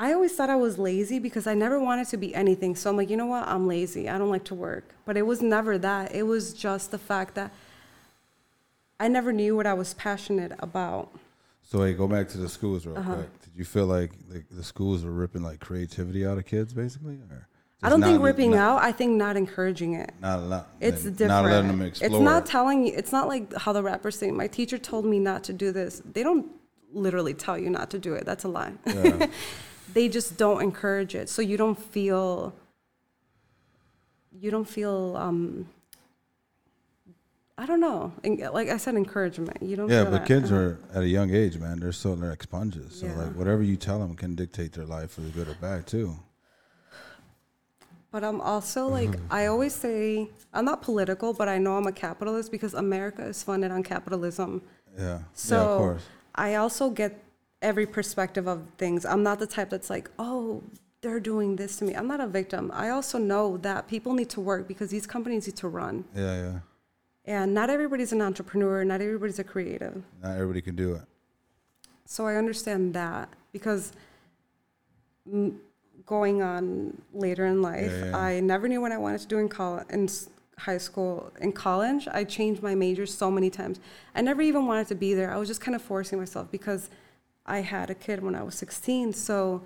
I 0.00 0.12
always 0.12 0.32
thought 0.32 0.48
I 0.48 0.56
was 0.56 0.78
lazy 0.78 1.18
because 1.18 1.46
I 1.48 1.54
never 1.54 1.80
wanted 1.80 2.06
to 2.08 2.16
be 2.16 2.32
anything. 2.34 2.76
So 2.76 2.88
I'm 2.88 2.96
like, 2.96 3.10
you 3.10 3.16
know 3.16 3.26
what? 3.26 3.48
I'm 3.48 3.66
lazy. 3.66 4.08
I 4.08 4.16
don't 4.16 4.30
like 4.30 4.44
to 4.44 4.54
work. 4.54 4.84
But 5.04 5.16
it 5.16 5.22
was 5.26 5.42
never 5.42 5.76
that. 5.78 6.14
It 6.14 6.22
was 6.22 6.52
just 6.54 6.92
the 6.92 6.98
fact 6.98 7.34
that 7.34 7.52
I 9.00 9.08
never 9.08 9.32
knew 9.32 9.56
what 9.56 9.66
I 9.66 9.74
was 9.74 9.94
passionate 9.94 10.52
about. 10.60 11.10
So, 11.62 11.82
hey, 11.82 11.94
go 11.94 12.06
back 12.06 12.28
to 12.30 12.38
the 12.38 12.48
schools 12.48 12.86
real 12.86 12.96
Uh-huh. 12.96 13.14
quick. 13.16 13.42
Did 13.42 13.52
you 13.56 13.64
feel 13.64 13.86
like 13.86 14.12
the, 14.28 14.44
the 14.52 14.62
schools 14.64 15.04
were 15.04 15.10
ripping 15.10 15.42
like 15.42 15.58
creativity 15.60 16.24
out 16.24 16.38
of 16.38 16.46
kids, 16.46 16.72
basically? 16.72 17.14
Or 17.30 17.48
I 17.82 17.88
don't 17.88 18.00
think 18.00 18.22
ripping 18.22 18.52
not, 18.52 18.58
out. 18.58 18.82
I 18.82 18.92
think 18.92 19.16
not 19.16 19.36
encouraging 19.36 19.94
it. 19.94 20.12
Not, 20.20 20.44
not, 20.44 20.68
It's 20.80 21.04
not 21.04 21.16
different. 21.16 21.44
letting 21.46 21.68
them 21.68 21.82
explore. 21.82 22.10
It's 22.10 22.20
not 22.20 22.46
telling 22.46 22.86
you. 22.86 22.92
It's 22.96 23.12
not 23.12 23.26
like 23.28 23.52
how 23.54 23.72
the 23.72 23.82
rappers 23.82 24.16
say. 24.18 24.30
My 24.30 24.46
teacher 24.46 24.78
told 24.78 25.04
me 25.04 25.18
not 25.18 25.42
to 25.44 25.52
do 25.52 25.70
this. 25.72 26.02
They 26.12 26.22
don't 26.22 26.46
literally 26.92 27.34
tell 27.34 27.58
you 27.58 27.68
not 27.68 27.90
to 27.90 27.98
do 27.98 28.14
it. 28.14 28.24
That's 28.24 28.44
a 28.44 28.48
lie. 28.48 28.72
Yeah. 28.86 29.26
they 29.94 30.08
just 30.08 30.36
don't 30.36 30.62
encourage 30.62 31.14
it 31.14 31.28
so 31.28 31.40
you 31.42 31.56
don't 31.56 31.78
feel 31.78 32.54
you 34.32 34.50
don't 34.50 34.68
feel 34.68 35.16
um 35.16 35.66
I 37.60 37.66
don't 37.66 37.80
know. 37.80 38.12
Like 38.52 38.68
I 38.68 38.76
said, 38.76 38.94
encouragement. 38.94 39.60
You 39.60 39.74
don't. 39.74 39.88
Yeah, 39.90 40.04
but 40.04 40.12
that. 40.12 40.26
kids 40.26 40.52
are 40.52 40.78
at 40.94 41.02
a 41.02 41.08
young 41.08 41.34
age, 41.34 41.58
man. 41.58 41.80
They're 41.80 41.90
still 41.90 42.14
they're 42.14 42.30
like 42.30 42.44
sponges. 42.44 43.00
So 43.00 43.06
Yeah. 43.06 43.16
like 43.16 43.34
whatever 43.34 43.64
you 43.64 43.76
tell 43.76 43.98
them 43.98 44.14
can 44.14 44.36
dictate 44.36 44.72
their 44.74 44.84
life 44.84 45.10
for 45.10 45.22
the 45.22 45.30
good 45.30 45.48
or 45.48 45.54
bad 45.54 45.84
too. 45.88 46.16
But 48.12 48.22
I'm 48.22 48.40
also 48.40 48.86
like 48.86 49.10
Mm-hmm. 49.10 49.32
I 49.32 49.46
always 49.46 49.74
say 49.74 50.28
I'm 50.54 50.64
not 50.64 50.82
political, 50.82 51.32
but 51.34 51.48
I 51.48 51.58
know 51.58 51.76
I'm 51.76 51.88
a 51.88 51.92
capitalist 51.92 52.52
because 52.52 52.74
America 52.74 53.22
is 53.26 53.42
funded 53.42 53.72
on 53.72 53.82
capitalism. 53.82 54.62
Yeah. 54.96 55.22
So 55.34 55.56
yeah, 55.56 55.62
of 55.62 55.78
course. 55.78 56.02
I 56.36 56.54
also 56.54 56.90
get 56.90 57.20
every 57.62 57.86
perspective 57.86 58.46
of 58.46 58.68
things. 58.78 59.04
I'm 59.04 59.22
not 59.22 59.38
the 59.38 59.46
type 59.46 59.70
that's 59.70 59.90
like, 59.90 60.10
oh, 60.18 60.62
they're 61.00 61.20
doing 61.20 61.56
this 61.56 61.76
to 61.78 61.84
me. 61.84 61.94
I'm 61.94 62.08
not 62.08 62.20
a 62.20 62.26
victim. 62.26 62.70
I 62.74 62.90
also 62.90 63.18
know 63.18 63.56
that 63.58 63.88
people 63.88 64.14
need 64.14 64.30
to 64.30 64.40
work 64.40 64.66
because 64.66 64.90
these 64.90 65.06
companies 65.06 65.46
need 65.46 65.56
to 65.56 65.68
run. 65.68 66.04
Yeah, 66.14 66.36
yeah. 66.42 66.58
And 67.24 67.52
not 67.52 67.68
everybody's 67.70 68.12
an 68.12 68.22
entrepreneur, 68.22 68.84
not 68.84 69.00
everybody's 69.00 69.38
a 69.38 69.44
creative. 69.44 70.02
Not 70.22 70.32
everybody 70.32 70.62
can 70.62 70.76
do 70.76 70.94
it. 70.94 71.02
So 72.04 72.26
I 72.26 72.36
understand 72.36 72.94
that 72.94 73.28
because 73.52 73.92
going 76.06 76.42
on 76.42 77.02
later 77.12 77.44
in 77.46 77.60
life, 77.60 77.90
Yeah, 77.90 78.06
yeah. 78.06 78.16
I 78.16 78.40
never 78.40 78.66
knew 78.66 78.80
what 78.80 78.92
I 78.92 78.96
wanted 78.96 79.20
to 79.20 79.26
do 79.26 79.38
in 79.38 79.48
college, 79.48 79.86
in 79.90 80.08
high 80.56 80.78
school. 80.78 81.30
In 81.40 81.52
college, 81.52 82.08
I 82.10 82.24
changed 82.24 82.62
my 82.62 82.74
major 82.74 83.04
so 83.04 83.30
many 83.30 83.50
times. 83.50 83.78
I 84.14 84.22
never 84.22 84.40
even 84.40 84.66
wanted 84.66 84.88
to 84.88 84.94
be 84.94 85.12
there. 85.12 85.30
I 85.30 85.36
was 85.36 85.48
just 85.48 85.60
kind 85.60 85.76
of 85.76 85.82
forcing 85.82 86.18
myself 86.18 86.50
because 86.50 86.88
I 87.48 87.60
had 87.60 87.90
a 87.90 87.94
kid 87.94 88.22
when 88.22 88.34
I 88.34 88.42
was 88.42 88.54
16. 88.54 89.12
So 89.14 89.62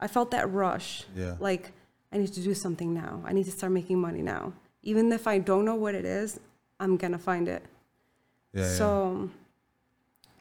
I 0.00 0.06
felt 0.06 0.30
that 0.30 0.50
rush. 0.50 1.04
Yeah. 1.14 1.36
Like 1.40 1.72
I 2.12 2.18
need 2.18 2.32
to 2.32 2.40
do 2.40 2.54
something 2.54 2.94
now. 2.94 3.22
I 3.24 3.32
need 3.32 3.44
to 3.44 3.50
start 3.50 3.72
making 3.72 4.00
money 4.00 4.22
now. 4.22 4.52
Even 4.82 5.12
if 5.12 5.26
I 5.26 5.38
don't 5.38 5.64
know 5.64 5.74
what 5.74 5.94
it 5.94 6.04
is, 6.04 6.38
I'm 6.78 6.96
gonna 6.96 7.18
find 7.18 7.48
it. 7.48 7.64
Yeah, 8.52 8.62
yeah. 8.62 8.68
So, 8.68 9.30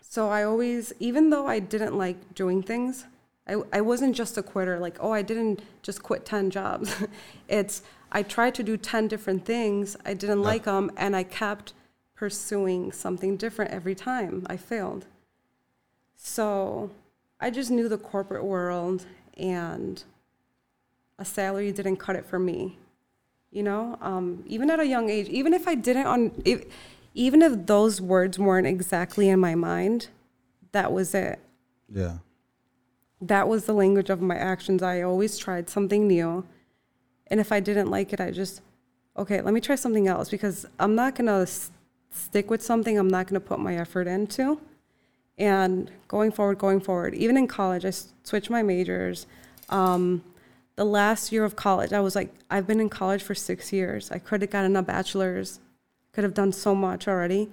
so 0.01 0.29
I 0.29 0.43
always, 0.43 0.93
even 1.00 1.29
though 1.31 1.47
I 1.47 1.59
didn't 1.59 1.97
like 1.97 2.35
doing 2.35 2.62
things, 2.62 3.05
I, 3.47 3.55
I 3.71 3.81
wasn't 3.81 4.15
just 4.15 4.38
a 4.38 4.43
quitter. 4.43 4.79
Like, 4.79 4.97
oh, 5.00 5.12
I 5.12 5.21
didn't 5.21 5.62
just 5.81 6.03
quit 6.03 6.25
10 6.25 6.50
jobs. 6.50 6.95
it's, 7.47 7.81
I 8.12 8.23
tried 8.23 8.55
to 8.55 8.63
do 8.63 8.77
10 8.77 9.07
different 9.07 9.45
things. 9.45 9.97
I 10.05 10.13
didn't 10.13 10.43
like 10.43 10.63
them, 10.63 10.91
and 10.95 11.15
I 11.15 11.23
kept 11.23 11.73
pursuing 12.15 12.91
something 12.91 13.35
different 13.35 13.71
every 13.71 13.95
time 13.95 14.45
I 14.47 14.57
failed. 14.57 15.05
So 16.25 16.89
I 17.39 17.49
just 17.49 17.69
knew 17.69 17.89
the 17.89 17.97
corporate 17.97 18.43
world, 18.43 19.05
and 19.37 20.01
a 21.19 21.25
salary 21.25 21.71
didn't 21.71 21.97
cut 21.97 22.15
it 22.15 22.25
for 22.25 22.39
me 22.39 22.77
you 23.53 23.61
know? 23.63 23.97
Um, 24.01 24.43
even 24.47 24.69
at 24.71 24.79
a 24.79 24.85
young 24.85 25.09
age 25.09 25.29
even 25.29 25.53
if 25.53 25.67
i 25.67 25.75
didn't 25.75 26.07
on 26.07 26.41
if, 26.43 26.65
even 27.13 27.41
if 27.41 27.67
those 27.67 28.01
words 28.01 28.39
weren't 28.39 28.65
exactly 28.67 29.29
in 29.29 29.39
my 29.39 29.53
mind 29.55 30.07
that 30.71 30.91
was 30.91 31.13
it. 31.13 31.39
Yeah. 31.87 32.17
that 33.21 33.47
was 33.47 33.65
the 33.65 33.73
language 33.73 34.09
of 34.09 34.19
my 34.19 34.35
actions. 34.35 34.81
I 34.81 35.03
always 35.03 35.37
tried 35.37 35.69
something 35.69 36.07
new 36.07 36.45
and 37.27 37.39
if 37.39 37.51
i 37.51 37.59
didn't 37.59 37.91
like 37.91 38.11
it 38.11 38.19
i 38.19 38.31
just 38.31 38.61
okay 39.15 39.39
let 39.41 39.53
me 39.53 39.61
try 39.61 39.75
something 39.75 40.07
else 40.07 40.29
because 40.29 40.65
i'm 40.79 40.95
not 40.95 41.13
going 41.15 41.27
to 41.27 41.43
s- 41.43 41.69
stick 42.09 42.49
with 42.49 42.63
something 42.63 42.97
i'm 42.97 43.07
not 43.07 43.27
going 43.27 43.39
to 43.39 43.47
put 43.47 43.59
my 43.59 43.75
effort 43.77 44.07
into 44.07 44.59
and 45.37 45.91
going 46.07 46.31
forward 46.31 46.57
going 46.57 46.79
forward 46.79 47.13
even 47.15 47.35
in 47.37 47.47
college 47.47 47.85
i 47.85 47.91
switched 48.23 48.49
my 48.49 48.61
majors. 48.61 49.25
Um, 49.69 50.23
the 50.75 50.85
last 50.85 51.31
year 51.31 51.43
of 51.43 51.55
college 51.55 51.93
i 51.93 51.99
was 51.99 52.15
like 52.15 52.33
i've 52.49 52.67
been 52.67 52.79
in 52.79 52.89
college 52.89 53.23
for 53.23 53.35
six 53.35 53.71
years. 53.73 54.11
I 54.11 54.19
could 54.19 54.41
have 54.41 54.51
gotten 54.51 54.75
a 54.75 54.83
bachelor's. 54.83 55.59
Could 56.11 56.23
have 56.23 56.33
done 56.35 56.51
so 56.51 56.75
much 56.75 57.07
already. 57.07 57.49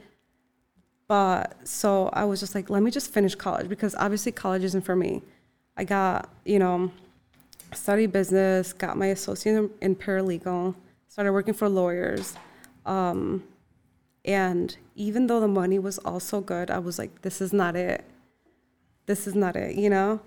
But 1.08 1.66
so 1.66 2.08
i 2.12 2.24
was 2.24 2.40
just 2.40 2.54
like 2.54 2.70
let 2.70 2.82
me 2.82 2.90
just 2.90 3.12
finish 3.12 3.34
college 3.34 3.68
because 3.68 3.94
obviously 3.94 4.32
college 4.32 4.64
isn't 4.64 4.82
for 4.82 4.96
me. 4.96 5.22
I 5.76 5.84
got 5.84 6.28
you 6.44 6.58
know 6.58 6.90
studied 7.72 8.12
business 8.12 8.72
got 8.72 8.96
my 8.96 9.06
associate 9.06 9.56
in- 9.56 9.70
in 9.80 9.96
paralegal 9.96 10.74
started 11.08 11.32
working 11.32 11.54
for 11.54 11.68
lawyers. 11.68 12.34
Um, 12.86 13.44
and 14.24 14.76
even 14.94 15.26
though 15.26 15.40
the 15.40 15.48
money 15.48 15.78
was 15.78 15.98
also 15.98 16.40
good 16.40 16.70
i 16.70 16.78
was 16.78 16.98
like 16.98 17.22
this 17.22 17.40
is 17.40 17.52
not 17.52 17.74
it 17.76 18.04
this 19.06 19.26
is 19.26 19.34
not 19.34 19.56
it 19.56 19.76
you 19.76 19.88
know 19.90 20.20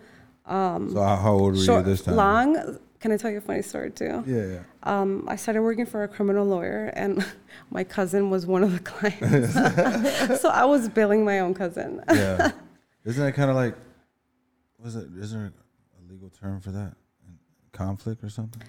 so 0.47 0.89
how, 0.95 1.15
how 1.15 1.31
old 1.33 1.53
were 1.55 1.63
Short- 1.63 1.85
you 1.85 1.91
this 1.91 2.01
time? 2.01 2.15
long 2.15 2.77
can 2.99 3.11
i 3.11 3.17
tell 3.17 3.29
you 3.31 3.37
a 3.37 3.41
funny 3.41 3.61
story 3.61 3.91
too 3.91 4.23
Yeah, 4.25 4.45
yeah. 4.45 4.59
um, 4.83 5.25
I 5.27 5.35
started 5.35 5.61
working 5.61 5.85
for 5.85 6.03
a 6.03 6.07
criminal 6.07 6.45
lawyer, 6.45 6.85
and 6.95 7.23
my 7.69 7.83
cousin 7.83 8.29
was 8.29 8.45
one 8.45 8.63
of 8.63 8.71
the 8.71 8.79
clients. 8.79 9.53
so 10.41 10.49
I 10.49 10.63
was 10.65 10.87
billing 10.89 11.23
my 11.25 11.39
own 11.39 11.53
cousin. 11.53 12.01
Yeah. 12.09 12.51
Isn't 13.05 13.23
that 13.25 13.33
kind 13.33 13.49
of 13.49 13.57
like, 13.57 13.75
was 14.79 14.95
it? 14.95 15.07
Is 15.17 15.33
there 15.33 15.51
a 15.99 16.11
legal 16.11 16.29
term 16.29 16.61
for 16.61 16.71
that? 16.71 16.93
Conflict 17.73 18.23
or 18.23 18.29
something? 18.29 18.61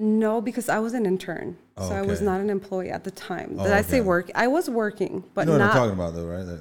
No, 0.00 0.40
because 0.40 0.68
I 0.68 0.78
was 0.78 0.94
an 0.94 1.06
intern, 1.06 1.56
so 1.76 1.90
I 1.90 2.02
was 2.02 2.20
not 2.20 2.40
an 2.40 2.50
employee 2.50 2.90
at 2.90 3.02
the 3.02 3.10
time. 3.10 3.56
Oh, 3.58 3.64
Did 3.64 3.72
I 3.72 3.82
say 3.82 4.00
work? 4.00 4.30
I 4.34 4.46
was 4.46 4.70
working, 4.70 5.24
but 5.34 5.42
you 5.42 5.46
know 5.46 5.52
what 5.52 5.58
not. 5.58 5.70
I'm 5.70 5.76
talking 5.76 5.92
about, 5.94 6.14
though, 6.14 6.26
right? 6.26 6.44
That 6.46 6.60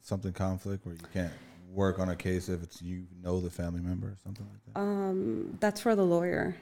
something 0.00 0.32
conflict 0.32 0.86
where 0.86 0.94
you 0.94 1.02
can't 1.12 1.32
work 1.70 1.98
on 1.98 2.08
a 2.08 2.16
case 2.16 2.48
if 2.48 2.62
it's 2.62 2.80
you 2.80 3.04
know 3.22 3.40
the 3.40 3.50
family 3.50 3.80
member 3.82 4.08
or 4.08 4.16
something 4.24 4.46
like 4.50 4.74
that. 4.74 4.80
um, 4.80 5.56
that's 5.60 5.80
for 5.82 5.94
the 5.94 6.04
lawyer. 6.04 6.56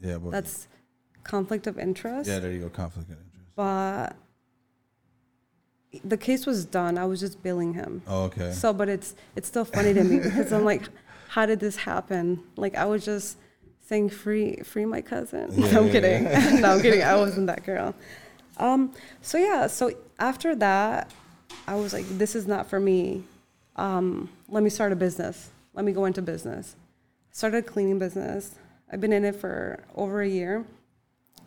yeah, 0.00 0.18
but 0.18 0.30
That's 0.32 0.68
conflict 1.24 1.66
of 1.66 1.78
interest. 1.78 2.28
yeah, 2.28 2.38
there 2.38 2.52
you 2.52 2.60
go, 2.60 2.68
conflict 2.68 3.08
of 3.10 3.16
interest. 3.16 3.50
But 3.56 4.16
the 6.04 6.16
case 6.18 6.44
was 6.44 6.66
done. 6.66 6.98
I 6.98 7.06
was 7.06 7.20
just 7.20 7.42
billing 7.42 7.72
him. 7.74 8.02
Oh, 8.06 8.24
okay. 8.24 8.52
So, 8.52 8.72
but 8.74 8.88
it's 8.90 9.14
it's 9.34 9.48
still 9.48 9.64
funny 9.64 9.94
to 9.94 10.04
me 10.04 10.18
because 10.22 10.52
I'm 10.52 10.64
like, 10.64 10.82
how 11.28 11.46
did 11.46 11.58
this 11.60 11.76
happen? 11.76 12.42
Like 12.56 12.74
I 12.76 12.84
was 12.84 13.02
just 13.04 13.38
saying, 13.86 14.10
free, 14.10 14.56
free 14.56 14.84
my 14.84 15.00
cousin. 15.00 15.48
Yeah, 15.52 15.70
no, 15.72 15.78
I'm 15.80 15.86
yeah, 15.86 15.92
kidding. 15.92 16.24
no, 16.60 16.70
I'm 16.72 16.82
kidding. 16.82 17.02
I 17.02 17.16
wasn't 17.24 17.46
that 17.46 17.64
girl. 17.64 17.94
Um, 18.58 18.92
so 19.22 19.38
yeah. 19.38 19.66
So 19.68 19.92
after 20.18 20.54
that, 20.56 21.12
I 21.66 21.76
was 21.76 21.92
like, 21.92 22.06
this 22.18 22.34
is 22.34 22.46
not 22.46 22.68
for 22.68 22.80
me. 22.80 23.22
Um, 23.76 24.28
let 24.48 24.62
me 24.62 24.70
start 24.70 24.92
a 24.92 24.96
business. 24.96 25.50
Let 25.74 25.84
me 25.84 25.92
go 25.92 26.04
into 26.04 26.20
business. 26.20 26.74
Started 27.30 27.58
a 27.58 27.62
cleaning 27.62 27.98
business. 27.98 28.56
I've 28.90 29.00
been 29.00 29.12
in 29.12 29.24
it 29.24 29.36
for 29.36 29.84
over 29.94 30.22
a 30.22 30.28
year. 30.28 30.64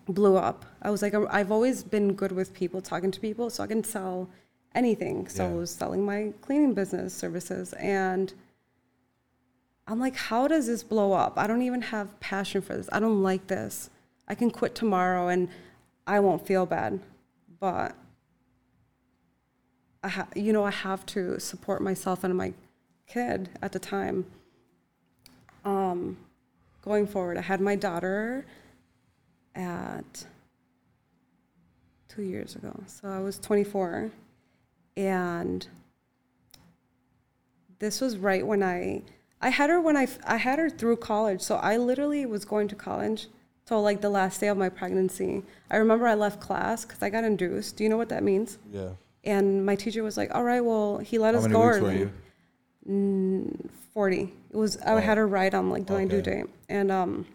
Blew 0.07 0.37
up. 0.37 0.65
I 0.81 0.91
was 0.91 1.01
like, 1.01 1.13
I've 1.13 1.51
always 1.51 1.83
been 1.83 2.13
good 2.13 2.31
with 2.31 2.53
people, 2.53 2.81
talking 2.81 3.11
to 3.11 3.19
people, 3.19 3.49
so 3.49 3.63
I 3.63 3.67
can 3.67 3.83
sell 3.83 4.29
anything. 4.75 5.27
So 5.27 5.45
I 5.45 5.53
was 5.53 5.71
selling 5.71 6.05
my 6.05 6.33
cleaning 6.41 6.73
business 6.73 7.13
services, 7.13 7.73
and 7.73 8.33
I'm 9.89 9.99
like, 9.99 10.15
how 10.15 10.47
does 10.47 10.67
this 10.67 10.83
blow 10.83 11.13
up? 11.13 11.33
I 11.37 11.47
don't 11.47 11.63
even 11.63 11.81
have 11.81 12.19
passion 12.19 12.61
for 12.61 12.77
this. 12.77 12.87
I 12.91 12.99
don't 12.99 13.23
like 13.23 13.47
this. 13.47 13.89
I 14.27 14.35
can 14.35 14.51
quit 14.51 14.75
tomorrow 14.75 15.29
and 15.29 15.49
I 16.05 16.19
won't 16.19 16.45
feel 16.45 16.67
bad, 16.67 16.99
but 17.59 17.95
I 20.03 20.09
ha- 20.09 20.27
you 20.35 20.53
know, 20.53 20.63
I 20.63 20.69
have 20.69 21.07
to 21.07 21.39
support 21.39 21.81
myself 21.81 22.23
and 22.23 22.37
my 22.37 22.53
kid 23.07 23.49
at 23.63 23.71
the 23.71 23.79
time. 23.79 24.27
Um, 25.65 26.17
going 26.83 27.07
forward, 27.07 27.37
I 27.37 27.41
had 27.41 27.59
my 27.59 27.75
daughter 27.75 28.45
at 29.55 30.25
two 32.07 32.21
years 32.21 32.55
ago. 32.55 32.79
So 32.85 33.07
I 33.07 33.19
was 33.19 33.39
24, 33.39 34.11
and 34.95 35.67
this 37.79 38.01
was 38.01 38.17
right 38.17 38.45
when 38.45 38.61
I 38.61 39.01
I 39.41 39.49
had 39.49 39.69
her 39.69 39.79
when 39.79 39.95
I 39.97 40.07
I 40.25 40.37
had 40.37 40.59
her 40.59 40.69
through 40.69 40.97
college. 40.97 41.41
So 41.41 41.55
I 41.57 41.77
literally 41.77 42.25
was 42.25 42.43
going 42.45 42.67
to 42.69 42.75
college 42.75 43.27
till 43.65 43.81
like 43.81 44.01
the 44.01 44.09
last 44.09 44.39
day 44.41 44.47
of 44.47 44.57
my 44.57 44.69
pregnancy. 44.69 45.43
I 45.71 45.77
remember 45.77 46.07
I 46.07 46.15
left 46.15 46.39
class 46.41 46.83
because 46.85 47.01
I 47.01 47.09
got 47.09 47.23
induced. 47.23 47.77
Do 47.77 47.83
you 47.83 47.89
know 47.89 47.97
what 47.97 48.09
that 48.09 48.23
means? 48.23 48.57
yeah. 48.71 48.89
And 49.25 49.65
my 49.65 49.75
teacher 49.75 50.01
was 50.01 50.15
like, 50.17 50.33
"All 50.33 50.43
right, 50.45 50.61
well, 50.61 50.97
he 50.99 51.17
let 51.17 51.33
How 51.35 51.39
us 51.39 51.43
many 51.43 51.53
go 51.53 51.65
weeks 51.67 51.79
were 51.81 51.87
early." 51.87 51.99
you? 51.99 52.11
Mm, 52.89 53.69
Forty. 53.93 54.33
It 54.51 54.55
was. 54.57 54.77
I 54.77 54.93
Oh, 54.93 54.97
had 54.99 55.17
her 55.17 55.27
right 55.27 55.53
on 55.53 55.69
like 55.69 55.85
due 55.85 55.95
okay. 55.95 56.21
date, 56.21 56.45
and 56.69 56.89
um, 56.91 57.25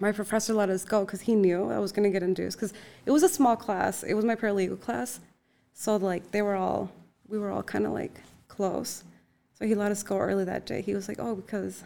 my 0.00 0.12
professor 0.12 0.54
let 0.54 0.70
us 0.70 0.84
go 0.84 1.04
because 1.04 1.20
he 1.22 1.34
knew 1.34 1.70
I 1.70 1.78
was 1.78 1.92
gonna 1.92 2.10
get 2.10 2.22
induced. 2.22 2.56
Because 2.56 2.72
it 3.06 3.10
was 3.10 3.22
a 3.22 3.28
small 3.28 3.54
class. 3.56 4.02
It 4.02 4.14
was 4.14 4.24
my 4.24 4.34
paralegal 4.34 4.80
class, 4.80 5.20
so 5.74 5.96
like 5.96 6.30
they 6.30 6.42
were 6.42 6.54
all, 6.56 6.90
we 7.28 7.38
were 7.38 7.50
all 7.50 7.62
kind 7.62 7.84
of 7.86 7.92
like 7.92 8.20
close. 8.48 9.04
So 9.58 9.66
he 9.66 9.74
let 9.74 9.92
us 9.92 10.02
go 10.02 10.18
early 10.18 10.44
that 10.44 10.66
day. 10.66 10.82
He 10.82 10.94
was 10.94 11.08
like, 11.08 11.18
"Oh, 11.20 11.34
because 11.36 11.84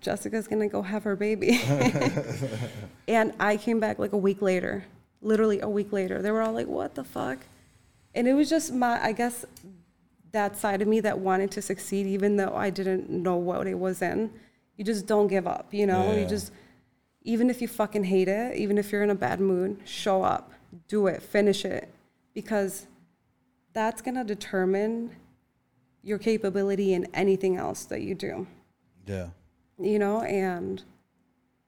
Jessica's 0.00 0.48
gonna 0.48 0.68
go 0.68 0.82
have 0.82 1.04
her 1.04 1.16
baby," 1.16 1.60
and 3.08 3.32
I 3.38 3.56
came 3.56 3.78
back 3.80 3.98
like 3.98 4.12
a 4.12 4.18
week 4.18 4.42
later, 4.42 4.84
literally 5.22 5.60
a 5.60 5.68
week 5.68 5.92
later. 5.92 6.22
They 6.22 6.30
were 6.30 6.42
all 6.42 6.52
like, 6.52 6.66
"What 6.66 6.94
the 6.94 7.04
fuck?" 7.04 7.38
And 8.14 8.26
it 8.26 8.34
was 8.34 8.48
just 8.48 8.72
my, 8.72 9.02
I 9.02 9.12
guess, 9.12 9.44
that 10.32 10.56
side 10.56 10.82
of 10.82 10.88
me 10.88 11.00
that 11.00 11.18
wanted 11.18 11.50
to 11.52 11.62
succeed, 11.62 12.06
even 12.06 12.36
though 12.36 12.54
I 12.54 12.70
didn't 12.70 13.10
know 13.10 13.36
what 13.36 13.66
it 13.66 13.78
was 13.78 14.02
in. 14.02 14.30
You 14.76 14.84
just 14.84 15.06
don't 15.06 15.28
give 15.28 15.46
up, 15.46 15.72
you 15.72 15.86
know? 15.86 16.12
Yeah. 16.12 16.20
You 16.20 16.26
just, 16.26 16.52
even 17.22 17.50
if 17.50 17.60
you 17.60 17.68
fucking 17.68 18.04
hate 18.04 18.28
it, 18.28 18.56
even 18.56 18.78
if 18.78 18.90
you're 18.90 19.02
in 19.02 19.10
a 19.10 19.14
bad 19.14 19.40
mood, 19.40 19.78
show 19.84 20.22
up, 20.22 20.52
do 20.88 21.06
it, 21.06 21.22
finish 21.22 21.64
it. 21.64 21.88
because 22.34 22.86
that's 23.72 24.02
to 24.02 24.24
determine 24.24 25.14
your 26.02 26.18
capability 26.18 26.94
in 26.94 27.06
anything 27.14 27.56
else 27.56 27.84
that 27.84 28.00
you 28.02 28.14
do 28.14 28.46
Yeah. 29.06 29.28
you 29.78 29.98
know 29.98 30.22
and 30.22 30.82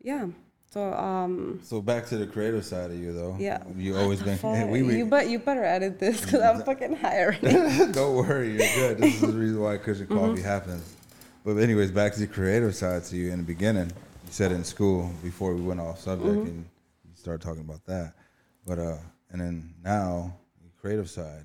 yeah 0.01 0.27
so 0.71 0.93
um 0.95 1.61
So 1.63 1.83
back 1.83 2.07
to 2.07 2.17
the 2.17 2.27
creative 2.27 2.65
side 2.65 2.91
of 2.91 2.99
you, 2.99 3.13
though. 3.13 3.37
Yeah. 3.39 3.63
You 3.77 3.95
always 3.99 4.23
been. 4.23 4.39
fuck, 4.39 4.69
we, 4.71 4.83
we, 4.83 4.97
you 4.97 5.05
bet 5.07 5.29
you 5.29 5.39
better 5.39 5.63
edit 5.65 5.99
this 5.99 6.23
because 6.25 6.41
i'm 6.41 6.63
fucking 6.71 6.97
high 6.97 7.21
already 7.25 7.93
Don't 7.93 8.17
worry, 8.17 8.49
you're 8.57 8.75
good. 8.77 8.99
This 8.99 9.15
is 9.17 9.21
the 9.21 9.39
reason 9.39 9.61
why 9.61 9.77
Mm-hmm. 9.77 10.17
coffee 10.17 10.41
happens. 10.41 10.97
But 11.45 11.57
anyways, 11.59 11.91
back 11.91 12.15
to 12.15 12.21
the 12.21 12.27
creative 12.27 12.75
side 12.75 13.05
to 13.05 13.17
you 13.17 13.33
in 13.33 13.39
the 13.39 13.45
beginning. 13.45 13.89
You 13.89 14.31
said 14.33 14.51
in 14.53 14.65
school 14.65 15.11
before 15.23 15.53
we 15.55 15.61
went 15.61 15.79
off 15.81 16.01
subject, 16.01 16.31
Mm-hmm. 16.33 16.47
and 16.47 16.65
you 17.05 17.15
started 17.17 17.43
talking 17.45 17.61
about 17.69 17.85
that. 17.87 18.15
But 18.67 18.79
uh, 18.79 18.97
and 19.31 19.41
then 19.43 19.75
now 19.85 20.33
the 20.63 20.71
creative 20.81 21.11
side, 21.11 21.43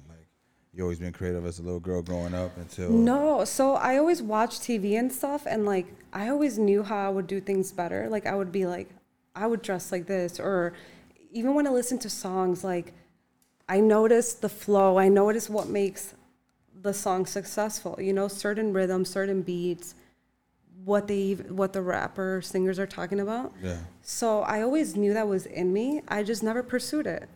you 0.78 0.84
always 0.84 1.00
been 1.00 1.12
creative 1.12 1.44
as 1.46 1.58
a 1.58 1.64
little 1.64 1.80
girl 1.80 2.04
growing 2.04 2.36
up 2.36 2.56
until 2.58 2.92
No, 2.92 3.44
so 3.46 3.74
I 3.74 3.98
always 3.98 4.22
watched 4.22 4.62
TV 4.62 4.98
and 4.98 5.12
stuff, 5.12 5.48
and 5.48 5.66
like 5.66 5.88
I 6.14 6.30
always 6.30 6.60
knew 6.60 6.84
how 6.84 7.08
I 7.08 7.10
would 7.10 7.26
do 7.26 7.42
things 7.42 7.72
better. 7.72 8.08
Like 8.10 8.28
I 8.28 8.36
would 8.36 8.52
be 8.52 8.68
like, 8.68 8.90
I 9.36 9.48
would 9.48 9.64
dress 9.64 9.92
like 9.92 10.06
this, 10.06 10.40
or 10.40 10.74
even 11.32 11.56
when 11.56 11.66
I 11.66 11.72
listen 11.72 11.98
to 12.00 12.10
songs, 12.10 12.64
like 12.64 12.94
I 13.68 13.80
notice 13.80 14.34
the 14.34 14.50
flow. 14.50 15.00
I 15.00 15.10
notice 15.10 15.50
what 15.50 15.68
makes 15.68 16.14
the 16.80 16.94
song 16.94 17.26
successful. 17.26 17.98
You 18.00 18.14
know, 18.14 18.28
certain 18.28 18.72
rhythms, 18.72 19.10
certain 19.10 19.42
beats, 19.42 19.96
what 20.86 21.08
they 21.08 21.34
what 21.34 21.74
the 21.74 21.82
rapper 21.82 22.40
singers 22.44 22.78
are 22.78 22.88
talking 22.88 23.20
about. 23.20 23.52
yeah, 23.64 23.80
So 24.04 24.42
I 24.44 24.62
always 24.62 24.96
knew 24.96 25.16
that 25.16 25.28
was 25.28 25.48
in 25.48 25.74
me. 25.74 26.02
I 26.08 26.22
just 26.22 26.44
never 26.44 26.62
pursued 26.62 27.08
it. 27.08 27.28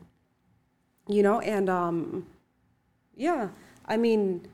You 1.08 1.24
know, 1.24 1.40
and 1.40 1.68
um 1.68 2.28
yeah, 3.22 3.50
I 3.86 3.98
mean 3.98 4.48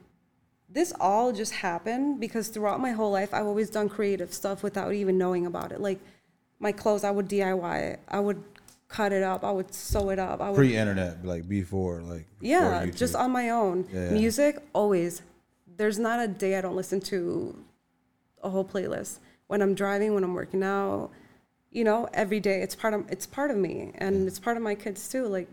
this 0.70 0.94
all 1.00 1.32
just 1.32 1.54
happened 1.54 2.20
because 2.20 2.50
throughout 2.50 2.80
my 2.82 2.92
whole 2.92 3.12
life 3.12 3.34
I've 3.34 3.46
always 3.46 3.70
done 3.70 3.88
creative 3.88 4.34
stuff 4.34 4.64
without 4.64 4.94
even 4.94 5.18
knowing 5.18 5.46
about 5.46 5.72
it. 5.72 5.80
Like 5.80 6.00
my 6.60 6.72
clothes 6.72 7.04
I 7.04 7.12
would 7.12 7.30
DIY 7.30 7.82
it. 7.94 8.00
I 8.10 8.20
would 8.20 8.44
cut 8.90 9.14
it 9.14 9.24
up, 9.24 9.44
I 9.44 9.52
would 9.52 9.74
sew 9.74 10.10
it 10.10 10.20
up. 10.20 10.42
I 10.42 10.50
would 10.50 10.58
pre-internet, 10.58 11.26
like 11.26 11.48
before, 11.48 12.02
like 12.02 12.26
before 12.40 12.42
yeah, 12.42 12.86
just 12.88 13.16
on 13.16 13.32
my 13.32 13.50
own. 13.50 13.88
Yeah, 13.92 14.06
yeah. 14.06 14.10
Music 14.12 14.62
always. 14.74 15.22
There's 15.78 16.00
not 16.00 16.20
a 16.20 16.28
day 16.28 16.58
I 16.58 16.62
don't 16.62 16.76
listen 16.76 17.00
to 17.02 17.58
a 18.44 18.50
whole 18.50 18.66
playlist. 18.66 19.20
When 19.48 19.62
I'm 19.62 19.76
driving, 19.76 20.14
when 20.14 20.24
I'm 20.24 20.34
working 20.34 20.64
out, 20.64 21.12
you 21.72 21.84
know, 21.86 22.10
every 22.14 22.42
day 22.42 22.62
it's 22.62 22.76
part 22.76 22.94
of 22.94 23.10
it's 23.10 23.26
part 23.26 23.52
of 23.52 23.58
me 23.58 23.92
and 23.96 24.28
it's 24.28 24.40
part 24.40 24.58
of 24.58 24.64
my 24.64 24.76
kids 24.76 25.08
too, 25.08 25.26
like, 25.28 25.48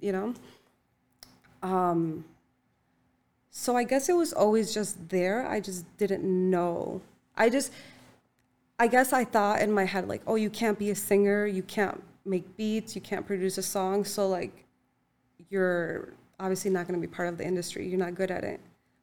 you 0.00 0.10
know. 0.10 0.34
Um 1.62 2.24
so 3.58 3.74
I 3.74 3.82
guess 3.82 4.08
it 4.08 4.12
was 4.14 4.32
always 4.32 4.72
just 4.72 5.08
there. 5.08 5.44
I 5.44 5.58
just 5.58 5.84
didn't 5.96 6.22
know. 6.24 7.02
I 7.36 7.50
just 7.50 7.72
I 8.78 8.86
guess 8.86 9.12
I 9.12 9.24
thought 9.24 9.60
in 9.60 9.72
my 9.72 9.84
head 9.84 10.06
like, 10.06 10.22
oh, 10.28 10.36
you 10.36 10.48
can't 10.48 10.78
be 10.78 10.90
a 10.90 10.94
singer, 10.94 11.44
you 11.44 11.64
can't 11.64 12.00
make 12.24 12.56
beats, 12.56 12.94
you 12.94 13.02
can't 13.02 13.26
produce 13.26 13.58
a 13.58 13.62
song, 13.64 14.04
so 14.04 14.28
like 14.28 14.64
you're 15.50 16.12
obviously 16.38 16.70
not 16.70 16.86
going 16.86 17.00
to 17.00 17.04
be 17.04 17.12
part 17.12 17.28
of 17.28 17.36
the 17.36 17.44
industry. 17.44 17.88
You're 17.88 17.98
not 17.98 18.14
good 18.14 18.30
at 18.30 18.44
it. 18.44 18.60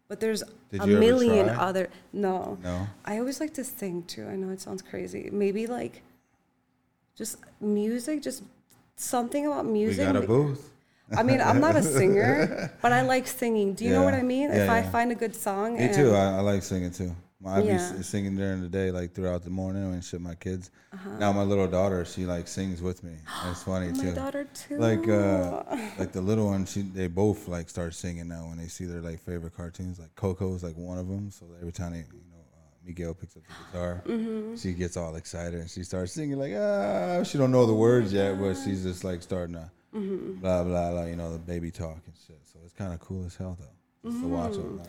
But 0.07 0.21
there's 0.21 0.41
Did 0.71 0.81
a 0.81 0.88
million 0.88 1.50
other 1.50 1.89
no. 2.13 2.57
No? 2.63 2.88
I 3.03 3.19
always 3.19 3.41
like 3.41 3.53
to 3.55 3.63
sing 3.65 4.03
too. 4.03 4.25
I 4.25 4.38
know 4.38 4.51
it 4.51 4.62
sounds 4.62 4.81
crazy. 4.81 5.29
Maybe 5.33 5.67
like 5.67 6.01
just 7.17 7.39
music, 7.59 8.21
just 8.21 8.43
something 8.95 9.47
about 9.47 9.65
music. 9.65 10.07
We 10.07 10.13
got 10.13 10.24
a 10.24 10.25
booth. 10.25 10.71
I 11.15 11.24
mean, 11.24 11.41
I'm 11.41 11.59
not 11.62 11.75
a 11.75 11.83
singer, 11.83 12.71
but 12.81 12.91
I 12.91 13.01
like 13.01 13.27
singing. 13.27 13.74
Do 13.74 13.85
you 13.85 13.91
know 13.91 14.03
what 14.03 14.13
I 14.13 14.21
mean? 14.24 14.50
Yeah, 14.50 14.63
if 14.63 14.69
I 14.69 14.81
find 14.81 15.12
a 15.12 15.15
good 15.15 15.35
song, 15.35 15.75
Me 15.75 15.85
and, 15.85 15.93
too. 15.93 16.12
I, 16.15 16.38
I 16.38 16.39
like 16.41 16.63
singing 16.63 16.91
too. 16.91 17.15
I 17.45 17.62
be 17.62 17.67
Yeah. 17.67 18.01
singing 18.01 18.35
during 18.35 18.61
the 18.61 18.68
day, 18.70 18.89
like 18.89 19.13
throughout 19.13 19.44
the 19.44 19.51
morning 19.51 19.91
when 19.91 20.01
shit 20.01 20.20
my 20.20 20.33
kids. 20.33 20.72
Uh-huh. 20.91 21.18
Now 21.20 21.31
my 21.31 21.44
little 21.44 21.68
daughter, 21.68 22.03
she 22.05 22.25
like 22.25 22.48
sings 22.48 22.81
with 22.81 23.03
me. 23.03 23.11
And 23.44 23.51
It's 23.51 23.61
funny 23.61 23.91
my 23.91 24.03
too. 24.03 24.15
daughter 24.15 24.48
too. 24.53 24.79
Like 24.79 25.07
uh, 25.07 25.63
like 26.00 26.11
the 26.11 26.22
little 26.22 26.48
one, 26.48 26.65
she 26.65 26.81
they 26.81 27.05
both 27.07 27.48
like 27.48 27.70
start 27.70 27.94
singing 27.94 28.27
now 28.29 28.48
when 28.48 28.57
they 28.57 28.68
see 28.68 28.85
their 28.85 29.01
like 29.01 29.20
favorite 29.20 29.55
cartoons. 29.55 30.00
Like 30.00 30.15
Coco's 30.15 30.63
like 30.63 30.75
one 30.75 30.98
of 30.98 31.07
them. 31.07 31.29
So 31.29 31.46
every 31.61 31.74
time 31.74 31.91
they, 31.91 32.00
you 32.00 32.24
know, 32.31 32.41
uh, 32.55 32.61
Miguel 32.83 33.13
picks 33.13 33.37
up 33.37 33.44
the 33.44 33.77
guitar, 33.77 34.01
Mm-hmm. 34.07 34.55
she 34.55 34.74
gets 34.74 34.98
all 34.98 35.15
excited 35.15 35.59
and 35.59 35.70
she 35.70 35.83
starts 35.83 36.13
singing 36.13 36.39
like 36.39 36.53
ah. 36.57 37.22
She 37.22 37.37
don't 37.37 37.51
know 37.51 37.68
the 37.68 37.75
words 37.75 38.11
yet, 38.11 38.39
but 38.39 38.55
she's 38.55 38.81
just 38.81 39.03
like 39.03 39.22
starting 39.22 39.53
to 39.53 39.70
Mm-hmm. 39.96 40.34
blah 40.42 40.64
blah 40.64 40.92
blah. 40.92 41.05
You 41.05 41.16
know 41.16 41.31
the 41.31 41.40
baby 41.40 41.72
talk 41.72 42.00
and 42.05 42.16
shit. 42.27 42.40
So 42.51 42.60
it's 42.64 42.74
kind 42.74 42.94
of 42.94 43.00
cool 43.00 43.25
as 43.25 43.36
hell 43.36 43.58
though, 43.60 44.10
just 44.10 44.22
to 44.22 44.27
watch 44.27 44.51
Mm-hmm. 44.51 44.62
them. 44.62 44.77
Like, 44.79 44.88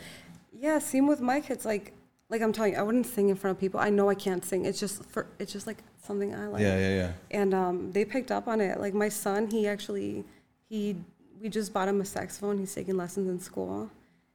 Yeah, 0.53 0.79
same 0.79 1.07
with 1.07 1.21
my 1.21 1.41
kids. 1.41 1.65
Like, 1.65 1.93
like 2.29 2.43
I'm 2.43 2.53
telling 2.53 2.73
you, 2.73 2.79
I 2.79 2.83
wouldn't 2.83 3.07
sing 3.07 3.29
in 3.29 3.37
front 3.37 3.57
of 3.57 3.61
people. 3.61 3.79
I 3.81 3.91
know 3.91 4.09
I 4.11 4.15
can't 4.15 4.45
sing. 4.45 4.65
It's 4.65 4.81
just 4.81 5.05
for 5.05 5.27
it's 5.39 5.53
just 5.53 5.67
like 5.67 5.79
something 6.03 6.35
I 6.35 6.47
like. 6.49 6.63
yeah, 6.63 6.79
yeah, 6.79 6.95
yeah. 6.95 7.13
And 7.31 7.55
um, 7.55 7.93
they 7.93 8.05
picked 8.05 8.31
up 8.33 8.49
on 8.49 8.61
it. 8.61 8.81
Like 8.81 8.95
my 8.95 9.09
son, 9.09 9.49
he 9.51 9.69
actually 9.69 10.25
he 10.69 10.97
we 11.41 11.49
just 11.51 11.73
bought 11.73 11.87
him 11.89 12.01
a 12.01 12.05
saxophone. 12.05 12.59
He's 12.59 12.75
taking 12.75 12.97
lessons 12.97 13.29
in 13.29 13.39
school, 13.39 13.91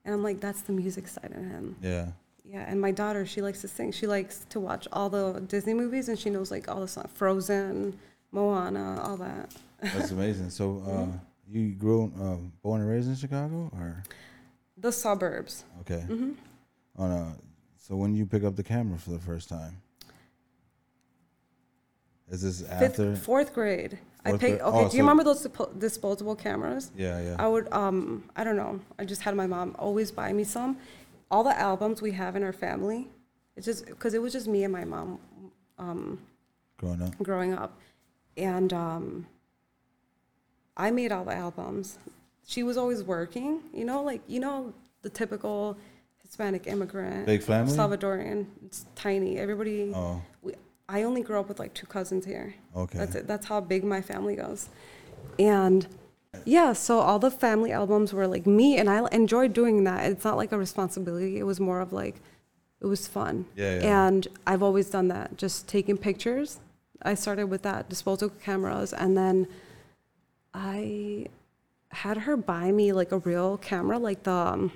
and 0.06 0.14
I'm 0.14 0.24
like, 0.24 0.40
that's 0.40 0.62
the 0.62 0.72
music 0.74 1.08
side 1.08 1.32
of 1.36 1.44
him. 1.44 1.76
Yeah. 1.82 2.08
Yeah, 2.46 2.66
and 2.68 2.82
my 2.82 2.92
daughter, 2.92 3.26
she 3.26 3.42
likes 3.42 3.62
to 3.62 3.68
sing. 3.70 3.92
She 3.94 4.08
likes 4.08 4.46
to 4.50 4.60
watch 4.60 4.86
all 4.92 5.10
the 5.10 5.42
Disney 5.48 5.74
movies, 5.74 6.10
and 6.10 6.20
she 6.20 6.30
knows 6.30 6.52
like 6.52 6.68
all 6.70 6.82
the 6.82 6.88
songs, 6.88 7.10
Frozen, 7.14 7.98
Moana, 8.32 9.02
all 9.04 9.16
that. 9.18 9.54
That's 9.82 10.12
amazing. 10.18 10.50
So, 10.50 10.84
uh, 10.86 10.90
Mm-hmm. 10.92 11.18
you 11.48 11.72
grew 11.74 12.04
um, 12.20 12.52
born 12.62 12.82
and 12.82 12.90
raised 12.90 13.10
in 13.10 13.16
Chicago, 13.16 13.70
or 13.74 14.04
The 14.78 14.92
suburbs. 14.92 15.66
okay? 15.82 16.06
Mm-hmm. 16.08 16.32
On 16.98 17.12
a, 17.12 17.36
so 17.78 17.96
when 17.96 18.14
you 18.16 18.26
pick 18.26 18.44
up 18.44 18.56
the 18.56 18.64
camera 18.64 18.98
for 18.98 19.10
the 19.12 19.20
first 19.20 19.50
time, 19.50 19.82
is 22.30 22.42
this 22.42 22.62
Fifth, 22.62 22.72
after? 23.00 23.16
fourth 23.16 23.54
grade. 23.54 23.98
I 24.24 24.30
Fourth 24.30 24.42
picked. 24.42 24.60
grade? 24.60 24.62
Okay, 24.62 24.78
Oh, 24.78 24.90
do 24.90 24.96
you 24.98 25.02
so- 25.02 25.08
remember 25.10 25.24
those 25.24 25.46
dispo- 25.46 25.80
disposable 25.80 26.36
cameras? 26.36 26.92
Yeah, 26.96 27.20
yeah. 27.22 27.36
I 27.40 27.48
would, 27.48 27.72
um, 27.74 28.24
I 28.36 28.44
don't 28.44 28.56
know. 28.56 28.80
I 29.00 29.06
just 29.06 29.22
had 29.22 29.36
my 29.36 29.48
mom 29.48 29.76
always 29.80 30.12
buy 30.12 30.32
me 30.32 30.44
some. 30.44 30.78
All 31.30 31.44
the 31.44 31.58
albums 31.58 32.02
we 32.02 32.12
have 32.12 32.36
in 32.36 32.44
our 32.44 32.54
family, 32.54 33.10
it's 33.56 33.66
just 33.66 33.86
because 33.86 34.14
it 34.14 34.22
was 34.22 34.32
just 34.34 34.48
me 34.48 34.64
and 34.64 34.72
my 34.72 34.86
mom 34.86 35.20
um, 35.78 36.20
Growing 36.78 37.02
up. 37.02 37.18
growing 37.24 37.54
up, 37.54 37.78
and 38.38 38.72
um, 38.74 39.28
I 40.82 40.90
made 40.90 41.12
all 41.12 41.24
the 41.24 41.36
albums. 41.36 42.00
She 42.48 42.64
was 42.64 42.76
always 42.76 43.04
working, 43.04 43.62
you 43.72 43.86
know, 43.86 44.02
like 44.02 44.22
you 44.28 44.40
know 44.40 44.74
the 45.04 45.10
typical 45.10 45.78
Hispanic 46.24 46.66
immigrant, 46.66 47.28
Big 47.28 47.44
family? 47.44 47.78
Salvadorian. 47.78 48.48
It's 48.66 48.86
tiny. 48.96 49.38
Everybody. 49.38 49.92
Oh, 49.94 50.22
We, 50.42 50.54
I 50.90 51.04
only 51.04 51.22
grew 51.22 51.40
up 51.40 51.48
with 51.48 51.60
like 51.60 51.74
two 51.76 51.86
cousins 51.86 52.26
here. 52.26 52.56
okay. 52.76 52.98
That's 52.98 53.16
it. 53.16 53.28
That's 53.28 53.46
how 53.46 53.62
big 53.62 53.84
my 53.84 54.02
family 54.02 54.36
goes. 54.36 54.70
And 55.38 55.88
yeah, 56.46 56.74
so 56.74 57.00
all 57.00 57.20
the 57.20 57.30
family 57.30 57.72
albums 57.72 58.12
were 58.12 58.26
like 58.26 58.48
me, 58.48 58.78
and 58.78 58.90
I 58.90 59.08
enjoyed 59.12 59.54
doing 59.54 59.84
that. 59.84 60.10
It's 60.12 60.26
not 60.26 60.36
like 60.36 60.52
a 60.52 60.58
responsibility. 60.58 61.38
It 61.38 61.44
was 61.44 61.60
more 61.60 61.80
of 61.80 61.94
like, 61.94 62.16
it 62.82 62.88
was 62.88 63.08
fun. 63.08 63.46
Yeah, 63.56 63.76
yeah. 63.76 64.08
And 64.08 64.28
I've 64.48 64.64
always 64.64 64.90
done 64.90 65.10
that, 65.10 65.38
just 65.38 65.68
taking 65.68 65.98
pictures. 65.98 66.60
I 67.04 67.14
started 67.14 67.48
with 67.48 67.62
that 67.62 67.88
disposable 67.88 68.36
cameras, 68.44 68.94
and 68.94 69.16
then 69.16 69.48
I 70.54 71.28
had 71.90 72.18
her 72.18 72.38
buy 72.38 72.72
me 72.72 72.94
like 72.94 73.12
a 73.12 73.20
real 73.20 73.58
camera, 73.58 73.98
like 74.00 74.24
the, 74.24 74.32
um, 74.32 74.72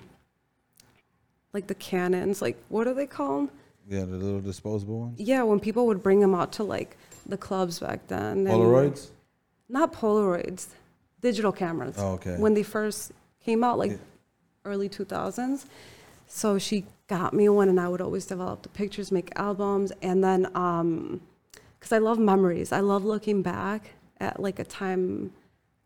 like 1.54 1.68
the 1.68 1.76
Canons. 1.76 2.42
Like 2.42 2.58
what 2.70 2.88
are 2.88 2.94
they 2.94 3.08
called? 3.08 3.50
Yeah, 3.88 4.02
the 4.02 4.18
little 4.18 4.42
disposable 4.42 5.00
ones. 5.02 5.20
Yeah, 5.20 5.44
when 5.44 5.60
people 5.60 5.86
would 5.88 6.02
bring 6.02 6.20
them 6.20 6.34
out 6.34 6.52
to 6.54 6.64
like 6.64 6.98
the 7.26 7.38
clubs 7.38 7.80
back 7.80 8.08
then. 8.08 8.46
Polaroids. 8.46 9.10
not 9.70 9.94
Polaroids, 9.94 10.68
digital 11.22 11.52
cameras. 11.52 11.96
Oh, 11.98 12.14
okay. 12.14 12.38
When 12.38 12.54
they 12.54 12.64
first 12.64 13.12
came 13.44 13.64
out, 13.64 13.78
like 13.78 13.92
Yeah. 13.92 13.98
early 14.66 14.90
2000s. 14.90 15.66
So 16.28 16.58
she 16.58 16.86
got 17.08 17.34
me 17.34 17.48
one, 17.50 17.70
and 17.70 17.80
I 17.80 17.88
would 17.88 18.02
always 18.02 18.26
develop 18.26 18.64
the 18.64 18.70
pictures, 18.70 19.12
make 19.12 19.32
albums, 19.36 19.92
and 20.02 20.24
then 20.24 20.44
because 21.80 21.92
I 21.92 22.00
love 22.00 22.18
memories, 22.18 22.72
I 22.72 22.80
love 22.80 23.06
looking 23.06 23.44
back 23.44 23.92
at 24.20 24.40
like 24.40 24.58
a 24.58 24.64
time 24.64 25.32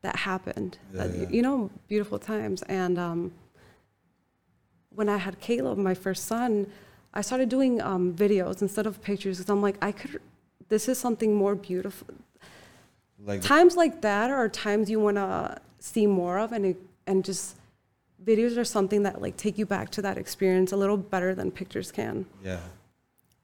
that 0.01 0.15
happened. 0.17 0.77
Yeah, 0.93 1.07
that, 1.07 1.17
yeah. 1.17 1.29
You 1.29 1.41
know, 1.41 1.69
beautiful 1.87 2.19
times. 2.19 2.61
And 2.63 2.97
um, 2.97 3.31
when 4.89 5.09
I 5.09 5.17
had 5.17 5.39
Caleb, 5.39 5.77
my 5.77 5.93
first 5.93 6.25
son, 6.25 6.67
I 7.13 7.21
started 7.21 7.49
doing 7.49 7.81
um, 7.81 8.13
videos 8.13 8.61
instead 8.61 8.85
of 8.85 9.01
pictures 9.01 9.37
because 9.37 9.49
I'm 9.49 9.61
like, 9.61 9.77
I 9.81 9.91
could. 9.91 10.21
This 10.69 10.87
is 10.87 10.99
something 10.99 11.33
more 11.35 11.55
beautiful 11.55 12.07
Like 13.25 13.41
times 13.41 13.75
like 13.75 14.01
that 14.01 14.29
are 14.29 14.47
times 14.47 14.87
you 14.89 14.99
want 14.99 15.17
to 15.17 15.57
see 15.79 16.05
more 16.05 16.37
of 16.37 16.51
and 16.51 16.63
it- 16.67 16.81
and 17.07 17.25
just 17.25 17.55
videos 18.23 18.55
are 18.55 18.63
something 18.63 19.01
that 19.01 19.19
like 19.19 19.35
take 19.35 19.57
you 19.57 19.65
back 19.65 19.89
to 19.91 20.01
that 20.03 20.15
experience 20.17 20.71
a 20.71 20.77
little 20.77 20.95
better 20.97 21.33
than 21.33 21.49
pictures 21.49 21.91
can 21.91 22.25
yeah. 22.43 22.59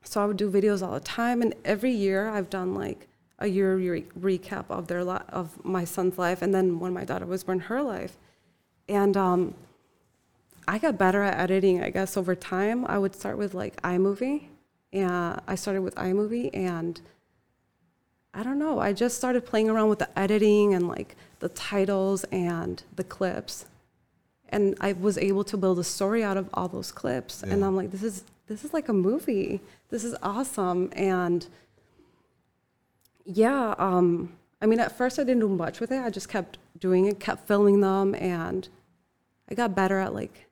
so 0.04 0.22
i 0.22 0.26
would 0.26 0.38
do 0.38 0.52
videos 0.52 0.86
all 0.86 0.94
the 0.94 1.00
time 1.00 1.42
and 1.42 1.56
every 1.64 1.92
year 1.92 2.30
i've 2.30 2.50
done 2.50 2.76
like 2.76 3.08
a 3.40 3.48
year 3.48 3.76
re- 3.76 4.06
recap 4.20 4.66
of 4.70 4.88
their 4.88 5.04
li- 5.04 5.20
of 5.30 5.64
my 5.66 5.84
son's 5.86 6.18
life 6.18 6.42
and 6.42 6.54
then 6.54 6.80
when 6.80 6.94
my 6.94 7.06
daughter 7.06 7.26
was 7.26 7.44
born 7.44 7.60
her 7.60 7.82
life 7.82 8.18
And 8.88 9.18
um, 9.18 9.56
I 10.68 10.78
got 10.80 10.98
better 10.98 11.22
at 11.24 11.40
editing, 11.40 11.84
I 11.84 11.90
guess, 11.90 12.18
over 12.18 12.36
time. 12.36 12.86
I 12.88 12.98
would 12.98 13.16
start 13.16 13.38
with 13.38 13.54
like 13.54 13.82
iMovie. 13.84 14.46
And 14.94 15.42
I 15.48 15.56
started 15.56 15.82
with 15.82 15.96
iMovie 15.96 16.52
and 16.54 17.02
I 18.34 18.44
don't 18.44 18.60
know, 18.60 18.80
I 18.80 18.94
just 18.94 19.18
started 19.18 19.46
playing 19.46 19.70
around 19.70 19.90
with 19.90 20.00
the 20.00 20.20
editing 20.20 20.74
and 20.74 20.88
like 20.88 21.16
the 21.40 21.50
titles 21.50 22.26
and 22.26 22.84
the 22.96 23.04
clips. 23.04 23.66
And 24.50 24.76
I 24.82 24.94
was 24.94 25.18
able 25.18 25.44
to 25.46 25.58
build 25.58 25.80
a 25.80 25.84
story 25.84 26.24
out 26.24 26.38
of 26.38 26.50
all 26.54 26.68
those 26.68 26.92
clips. 26.92 27.44
And 27.44 27.64
I'm 27.66 27.76
like, 27.76 27.92
this 27.92 28.04
is 28.04 28.24
this 28.48 28.64
is 28.66 28.74
like 28.74 28.90
a 28.90 28.94
movie. 28.94 29.62
This 29.90 30.04
is 30.04 30.16
awesome. 30.22 30.92
And 30.96 31.48
yeah, 33.26 33.76
um, 33.78 34.34
I 34.62 34.68
mean, 34.68 34.80
at 34.80 34.98
first 34.98 35.20
I 35.20 35.24
didn't 35.24 35.42
do 35.42 35.50
much 35.50 35.80
with 35.80 35.92
it. 35.92 36.02
I 36.02 36.10
just 36.10 36.30
kept 36.30 36.58
doing 36.80 37.06
it, 37.06 37.20
kept 37.20 37.48
filming 37.48 37.82
them, 37.82 38.16
and 38.16 38.68
I 39.50 39.56
got 39.56 39.76
better 39.76 40.00
at 40.00 40.14
like 40.14 40.48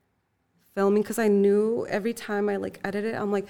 filming 0.75 1.03
because 1.03 1.19
I 1.19 1.27
knew 1.27 1.85
every 1.89 2.13
time 2.13 2.49
I 2.49 2.57
like 2.57 2.79
edited, 2.83 3.15
I'm 3.15 3.31
like, 3.31 3.47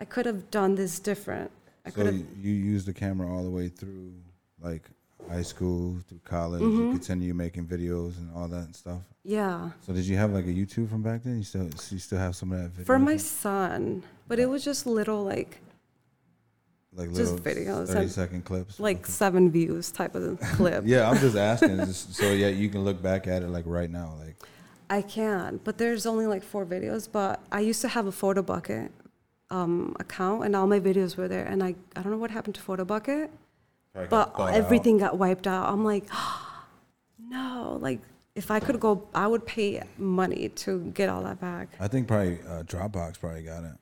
I 0.00 0.04
could 0.04 0.26
have 0.26 0.50
done 0.50 0.74
this 0.74 0.98
different. 0.98 1.50
I 1.86 1.90
So 1.90 2.02
you, 2.02 2.52
used 2.52 2.86
the 2.86 2.92
camera 2.92 3.32
all 3.32 3.42
the 3.42 3.50
way 3.50 3.68
through 3.68 4.12
like 4.60 4.82
high 5.28 5.42
school, 5.42 5.96
through 6.08 6.20
college. 6.24 6.62
Mm-hmm. 6.62 6.86
You 6.86 6.90
continue 6.92 7.34
making 7.34 7.66
videos 7.66 8.18
and 8.18 8.30
all 8.34 8.48
that 8.48 8.74
stuff. 8.74 9.00
Yeah, 9.24 9.70
So 9.86 9.92
did 9.92 10.04
you 10.04 10.16
have 10.16 10.32
like 10.32 10.46
a 10.46 10.48
YouTube 10.48 10.90
from 10.90 11.02
back 11.02 11.22
then? 11.22 11.38
You 11.38 11.44
still 11.44 11.68
you 11.90 11.98
still 11.98 12.18
have 12.18 12.34
some 12.34 12.50
of 12.52 12.60
that 12.60 12.70
video? 12.70 12.84
for 12.84 12.98
my 12.98 13.16
son, 13.16 14.02
but 14.26 14.40
it 14.40 14.46
was 14.46 14.64
just 14.64 14.84
little 14.84 15.22
like 15.22 15.60
like 16.94 17.08
just 17.08 17.32
little 17.32 17.38
videos 17.38 17.88
thirty 17.88 18.08
second 18.08 18.44
clips. 18.44 18.78
like 18.78 19.06
seven 19.06 19.50
views 19.50 19.90
type 19.90 20.14
of 20.14 20.38
clip. 20.54 20.84
yeah, 20.86 21.08
I'm 21.08 21.18
just 21.18 21.36
asking, 21.36 21.78
just 21.78 22.14
so 22.14 22.30
yeah, 22.32 22.48
you 22.48 22.68
can 22.68 22.84
look 22.84 23.02
back 23.02 23.26
at 23.26 23.42
it 23.42 23.48
like 23.48 23.64
right 23.66 23.90
now, 23.90 24.14
like 24.20 24.36
I 24.90 25.00
can, 25.00 25.58
but 25.64 25.78
there's 25.78 26.04
only 26.04 26.26
like 26.26 26.42
four 26.42 26.66
videos. 26.66 27.08
But 27.10 27.40
I 27.50 27.60
used 27.60 27.80
to 27.80 27.88
have 27.88 28.06
a 28.06 28.12
Photobucket 28.12 28.90
um, 29.50 29.96
account, 29.98 30.44
and 30.44 30.54
all 30.54 30.66
my 30.66 30.80
videos 30.80 31.16
were 31.16 31.28
there. 31.28 31.46
And 31.46 31.62
I, 31.62 31.74
I 31.96 32.02
don't 32.02 32.12
know 32.12 32.18
what 32.18 32.30
happened 32.30 32.56
to 32.56 32.60
Photobucket, 32.60 33.30
but 33.94 34.10
thought 34.10 34.38
out. 34.38 34.54
everything 34.54 34.98
got 34.98 35.16
wiped 35.16 35.46
out. 35.46 35.72
I'm 35.72 35.82
like, 35.82 36.04
no, 37.18 37.78
like 37.80 38.00
if 38.34 38.50
I 38.50 38.60
could 38.60 38.80
go, 38.80 39.08
I 39.14 39.26
would 39.26 39.46
pay 39.46 39.82
money 39.96 40.50
to 40.56 40.80
get 40.94 41.08
all 41.08 41.22
that 41.22 41.40
back. 41.40 41.70
I 41.80 41.88
think 41.88 42.06
probably 42.06 42.40
uh, 42.42 42.62
Dropbox 42.64 43.18
probably 43.18 43.44
got 43.44 43.64
it. 43.64 43.76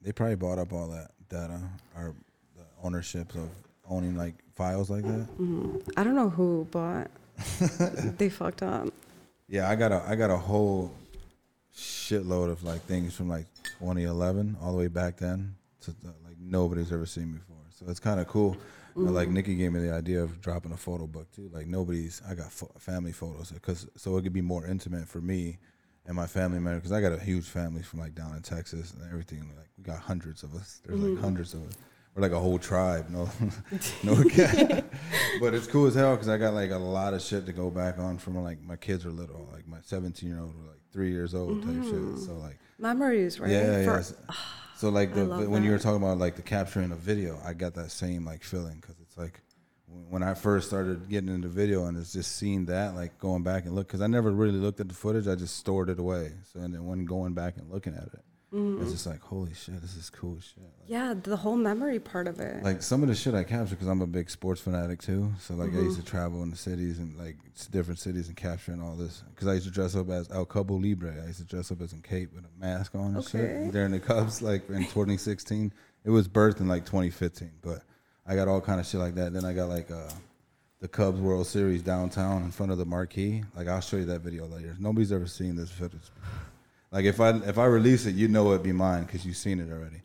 They 0.00 0.12
probably 0.12 0.36
bought 0.36 0.60
up 0.60 0.72
all 0.72 0.88
that 0.88 1.10
data 1.30 1.60
or 1.96 2.14
the 2.56 2.64
ownership 2.82 3.34
of 3.34 3.48
owning 3.88 4.16
like 4.16 4.34
files 4.54 4.90
like 4.90 5.04
that. 5.04 5.26
I 5.96 6.04
don't 6.04 6.14
know 6.14 6.28
who, 6.28 6.66
but 6.70 7.10
they 8.18 8.28
fucked 8.28 8.62
up. 8.62 8.88
Yeah, 9.48 9.70
I 9.70 9.74
got 9.76 9.92
a 9.92 10.02
I 10.06 10.14
got 10.16 10.30
a 10.30 10.36
whole 10.36 10.92
shitload 11.74 12.50
of 12.50 12.62
like 12.62 12.82
things 12.82 13.14
from 13.14 13.28
like 13.28 13.46
2011 13.78 14.58
all 14.60 14.72
the 14.72 14.78
way 14.78 14.88
back 14.88 15.16
then 15.16 15.54
to 15.82 15.92
uh, 15.92 16.10
like 16.24 16.36
nobody's 16.38 16.92
ever 16.92 17.06
seen 17.06 17.32
before. 17.32 17.56
So 17.70 17.86
it's 17.88 18.00
kind 18.00 18.20
of 18.20 18.28
cool. 18.28 18.56
But, 18.96 19.12
like 19.12 19.28
Nikki 19.28 19.54
gave 19.54 19.72
me 19.72 19.80
the 19.80 19.94
idea 19.94 20.22
of 20.22 20.40
dropping 20.40 20.72
a 20.72 20.76
photo 20.76 21.06
book 21.06 21.30
too. 21.32 21.48
Like 21.52 21.66
nobody's 21.66 22.20
I 22.28 22.34
got 22.34 22.52
pho- 22.52 22.72
family 22.78 23.12
photos 23.12 23.50
because 23.50 23.88
so 23.96 24.16
it 24.16 24.22
could 24.22 24.32
be 24.32 24.42
more 24.42 24.66
intimate 24.66 25.08
for 25.08 25.20
me 25.20 25.58
and 26.06 26.16
my 26.16 26.26
family 26.26 26.58
members 26.58 26.82
because 26.82 26.92
I 26.92 27.00
got 27.00 27.12
a 27.12 27.22
huge 27.22 27.44
family 27.44 27.82
from 27.82 28.00
like 28.00 28.14
down 28.14 28.34
in 28.34 28.42
Texas 28.42 28.92
and 28.92 29.02
everything. 29.10 29.40
Like 29.56 29.68
we 29.76 29.84
got 29.84 29.98
hundreds 29.98 30.42
of 30.42 30.54
us. 30.54 30.80
There's 30.84 31.00
like 31.00 31.20
hundreds 31.20 31.54
of 31.54 31.66
us. 31.66 31.74
We're 32.14 32.22
like 32.22 32.32
a 32.32 32.38
whole 32.40 32.58
tribe. 32.58 33.08
No, 33.10 33.24
no. 34.02 34.14
but 35.40 35.54
it's 35.54 35.66
cool 35.66 35.86
as 35.86 35.94
hell 35.94 36.16
because 36.16 36.28
I 36.28 36.38
got 36.38 36.54
like 36.54 36.70
a 36.70 36.78
lot 36.78 37.14
of 37.14 37.22
shit 37.22 37.46
to 37.46 37.52
go 37.52 37.70
back 37.70 37.98
on 37.98 38.18
from 38.18 38.42
like 38.42 38.60
my 38.62 38.76
kids 38.76 39.06
are 39.06 39.10
little. 39.10 39.48
Like 39.52 39.66
my 39.68 39.78
17 39.82 40.28
year 40.28 40.40
old, 40.40 40.54
like 40.66 40.80
three 40.92 41.10
years 41.12 41.34
old 41.34 41.62
type 41.62 41.82
shit. 41.84 42.18
So 42.18 42.34
like 42.34 42.58
Memories, 42.78 43.38
right? 43.38 43.50
yeah, 43.50 43.84
For- 43.84 44.00
yeah. 44.00 44.36
So 44.76 44.88
like 44.88 45.14
the, 45.14 45.26
when 45.26 45.62
you 45.62 45.70
were 45.70 45.78
talking 45.78 46.02
about 46.02 46.18
like 46.18 46.36
the 46.36 46.42
capturing 46.42 46.90
of 46.90 46.98
video, 46.98 47.38
I 47.44 47.52
got 47.52 47.74
that 47.74 47.90
same 47.90 48.24
like 48.24 48.42
feeling 48.42 48.78
because 48.80 48.96
it's 49.00 49.16
like 49.16 49.40
when- 50.08 50.22
I 50.22 50.34
first 50.34 50.68
started 50.68 51.08
getting 51.08 51.28
into 51.34 51.48
video 51.48 51.86
and 51.86 51.96
it's 51.98 52.12
just 52.12 52.36
seeing 52.36 52.66
that 52.66 52.94
like 52.94 53.18
going 53.18 53.42
back 53.42 53.64
and 53.66 53.74
look 53.74 53.86
because 53.88 54.00
I 54.00 54.06
never 54.06 54.30
really 54.30 54.58
looked 54.58 54.80
at 54.80 54.88
the 54.88 54.94
footage. 54.94 55.26
I 55.28 55.34
just 55.34 55.56
stored 55.56 55.88
it 55.88 55.98
away. 55.98 56.32
So 56.52 56.60
and 56.60 56.74
then 56.74 56.84
when 56.86 57.04
going 57.04 57.32
back 57.34 57.56
and 57.56 57.70
looking 57.70 57.94
at 57.94 58.04
it, 58.04 58.20
Mm-hmm. 58.52 58.82
it's 58.82 58.90
just 58.90 59.06
like 59.06 59.20
holy 59.20 59.54
shit, 59.54 59.80
this 59.80 59.94
is 59.96 60.10
cool 60.10 60.40
shit. 60.40 60.58
Like, 60.64 60.88
yeah, 60.88 61.14
the 61.14 61.36
whole 61.36 61.54
memory 61.54 62.00
part 62.00 62.26
of 62.26 62.40
it. 62.40 62.64
like 62.64 62.82
some 62.82 63.00
of 63.04 63.08
the 63.08 63.14
shit 63.14 63.32
I 63.32 63.44
capture 63.44 63.76
because 63.76 63.86
I'm 63.86 64.00
a 64.02 64.08
big 64.08 64.28
sports 64.28 64.60
fanatic 64.60 65.00
too. 65.00 65.32
So 65.38 65.54
like 65.54 65.70
I 65.70 65.74
used 65.74 65.92
Mm-hmm. 65.98 66.00
to 66.00 66.10
travel 66.10 66.42
in 66.42 66.50
the 66.50 66.56
cities 66.56 66.98
and 66.98 67.16
like 67.16 67.36
different 67.70 68.00
cities 68.00 68.26
and 68.26 68.36
capturing 68.36 68.82
all 68.82 68.96
this 68.96 69.22
because 69.32 69.46
I 69.46 69.52
used 69.54 69.66
to 69.66 69.72
dress 69.72 69.94
up 69.94 70.10
as 70.10 70.28
El 70.32 70.46
Cabo 70.46 70.74
Libre. 70.74 71.14
I 71.22 71.26
used 71.28 71.38
to 71.38 71.44
dress 71.44 71.70
up 71.70 71.80
as 71.80 71.92
a 71.92 71.98
cape 71.98 72.34
with 72.34 72.44
a 72.44 72.48
mask 72.60 72.96
on 72.96 73.14
and 73.14 73.16
Okay. 73.18 73.62
shit 73.66 73.70
during 73.72 73.92
the 73.92 74.00
Cubs 74.00 74.42
like 74.42 74.68
in 74.68 74.82
2016. 74.82 75.72
It 76.04 76.10
was 76.10 76.26
birthed 76.26 76.58
in 76.60 76.66
like 76.66 76.84
2015, 76.86 77.52
but 77.62 77.84
I 78.30 78.36
got 78.36 78.46
all 78.46 78.60
kind 78.60 78.78
of 78.78 78.86
shit 78.86 79.00
like 79.00 79.16
that. 79.16 79.32
Then 79.32 79.44
I 79.44 79.52
got 79.52 79.68
like 79.68 79.90
uh 79.90 80.08
the 80.78 80.86
Cubs 80.86 81.20
World 81.20 81.46
Series 81.48 81.82
downtown 81.82 82.44
in 82.44 82.52
front 82.52 82.70
of 82.70 82.78
the 82.78 82.86
marquee. 82.86 83.42
Like 83.56 83.66
I'll 83.66 83.80
show 83.80 83.96
you 83.96 84.04
that 84.04 84.20
video 84.20 84.46
later. 84.46 84.76
Nobody's 84.78 85.10
ever 85.10 85.26
seen 85.26 85.56
this 85.56 85.70
footage. 85.70 86.00
Like 86.92 87.04
if 87.06 87.20
I 87.20 87.30
if 87.38 87.58
I 87.58 87.64
release 87.64 88.06
it, 88.06 88.14
you 88.14 88.28
know 88.28 88.50
it'd 88.52 88.62
be 88.62 88.70
mine 88.72 89.02
because 89.02 89.26
you've 89.26 89.36
seen 89.36 89.58
it 89.58 89.72
already. 89.72 90.00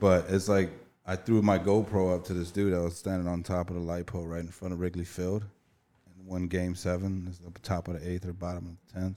But 0.00 0.30
it's 0.30 0.48
like 0.48 0.70
I 1.06 1.16
threw 1.16 1.42
my 1.42 1.58
GoPro 1.58 2.14
up 2.14 2.24
to 2.24 2.34
this 2.34 2.50
dude 2.50 2.72
that 2.72 2.80
was 2.80 2.96
standing 2.96 3.28
on 3.28 3.42
top 3.42 3.68
of 3.68 3.76
the 3.76 3.82
light 3.82 4.06
pole 4.06 4.26
right 4.26 4.40
in 4.40 4.48
front 4.48 4.72
of 4.72 4.80
Wrigley 4.80 5.04
Field, 5.04 5.44
and 6.06 6.26
one 6.26 6.48
game 6.48 6.74
seven, 6.74 7.26
is 7.30 7.38
the 7.38 7.50
top 7.60 7.88
of 7.88 8.00
the 8.00 8.10
eighth 8.10 8.26
or 8.26 8.32
bottom 8.32 8.66
of 8.66 8.94
the 8.94 9.00
tenth, 9.00 9.16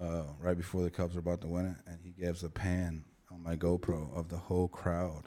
uh, 0.00 0.22
right 0.40 0.56
before 0.56 0.82
the 0.82 0.90
Cubs 0.90 1.14
were 1.14 1.20
about 1.20 1.42
to 1.42 1.46
win 1.46 1.66
it, 1.66 1.76
and 1.90 1.98
he 2.02 2.10
gives 2.22 2.42
a 2.42 2.48
pan 2.48 3.04
on 3.30 3.42
my 3.42 3.54
GoPro 3.54 4.14
of 4.14 4.28
the 4.28 4.36
whole 4.36 4.68
crowd. 4.68 5.24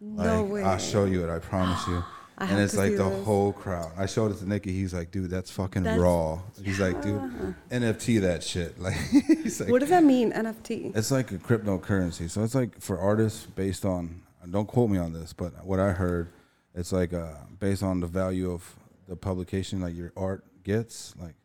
No 0.00 0.42
way. 0.44 0.62
I'll 0.62 0.78
show 0.78 1.04
you 1.04 1.24
it. 1.24 1.30
I 1.30 1.38
promise 1.38 1.86
you. 1.86 2.02
I 2.38 2.46
and 2.48 2.60
it's 2.60 2.76
like 2.76 2.96
the 2.98 3.08
this. 3.08 3.24
whole 3.24 3.52
crowd. 3.52 3.92
I 3.96 4.04
showed 4.04 4.30
it 4.30 4.36
to 4.38 4.46
Nikki. 4.48 4.70
He's 4.70 4.92
like, 4.92 5.10
dude, 5.10 5.30
that's 5.30 5.50
fucking 5.50 5.84
That's- 5.84 5.98
raw. 5.98 6.38
He's 6.62 6.78
like, 6.78 7.00
dude, 7.00 7.18
NFT 7.70 8.20
that 8.20 8.42
shit. 8.42 8.78
Like, 8.80 8.94
he's 8.94 9.58
like, 9.58 9.70
what 9.70 9.80
does 9.80 9.88
that 9.88 10.04
mean, 10.04 10.32
NFT? 10.32 10.94
it's 10.94 11.10
like 11.10 11.32
a 11.32 11.38
cryptocurrency. 11.38 12.28
So 12.28 12.42
it's 12.44 12.54
like 12.54 12.78
for 12.78 12.98
artists 12.98 13.46
based 13.46 13.86
on, 13.86 14.20
don't 14.50 14.66
quote 14.68 14.90
me 14.90 14.98
on 14.98 15.14
this, 15.14 15.32
but 15.32 15.64
what 15.64 15.80
I 15.80 15.92
heard, 15.92 16.28
it's 16.74 16.92
like 16.92 17.14
uh, 17.14 17.32
based 17.58 17.82
on 17.82 18.00
the 18.00 18.06
value 18.06 18.52
of 18.52 18.76
the 19.08 19.16
publication, 19.16 19.80
like 19.80 19.96
your 19.96 20.12
art 20.14 20.44
gets, 20.62 21.14
like 21.18 21.36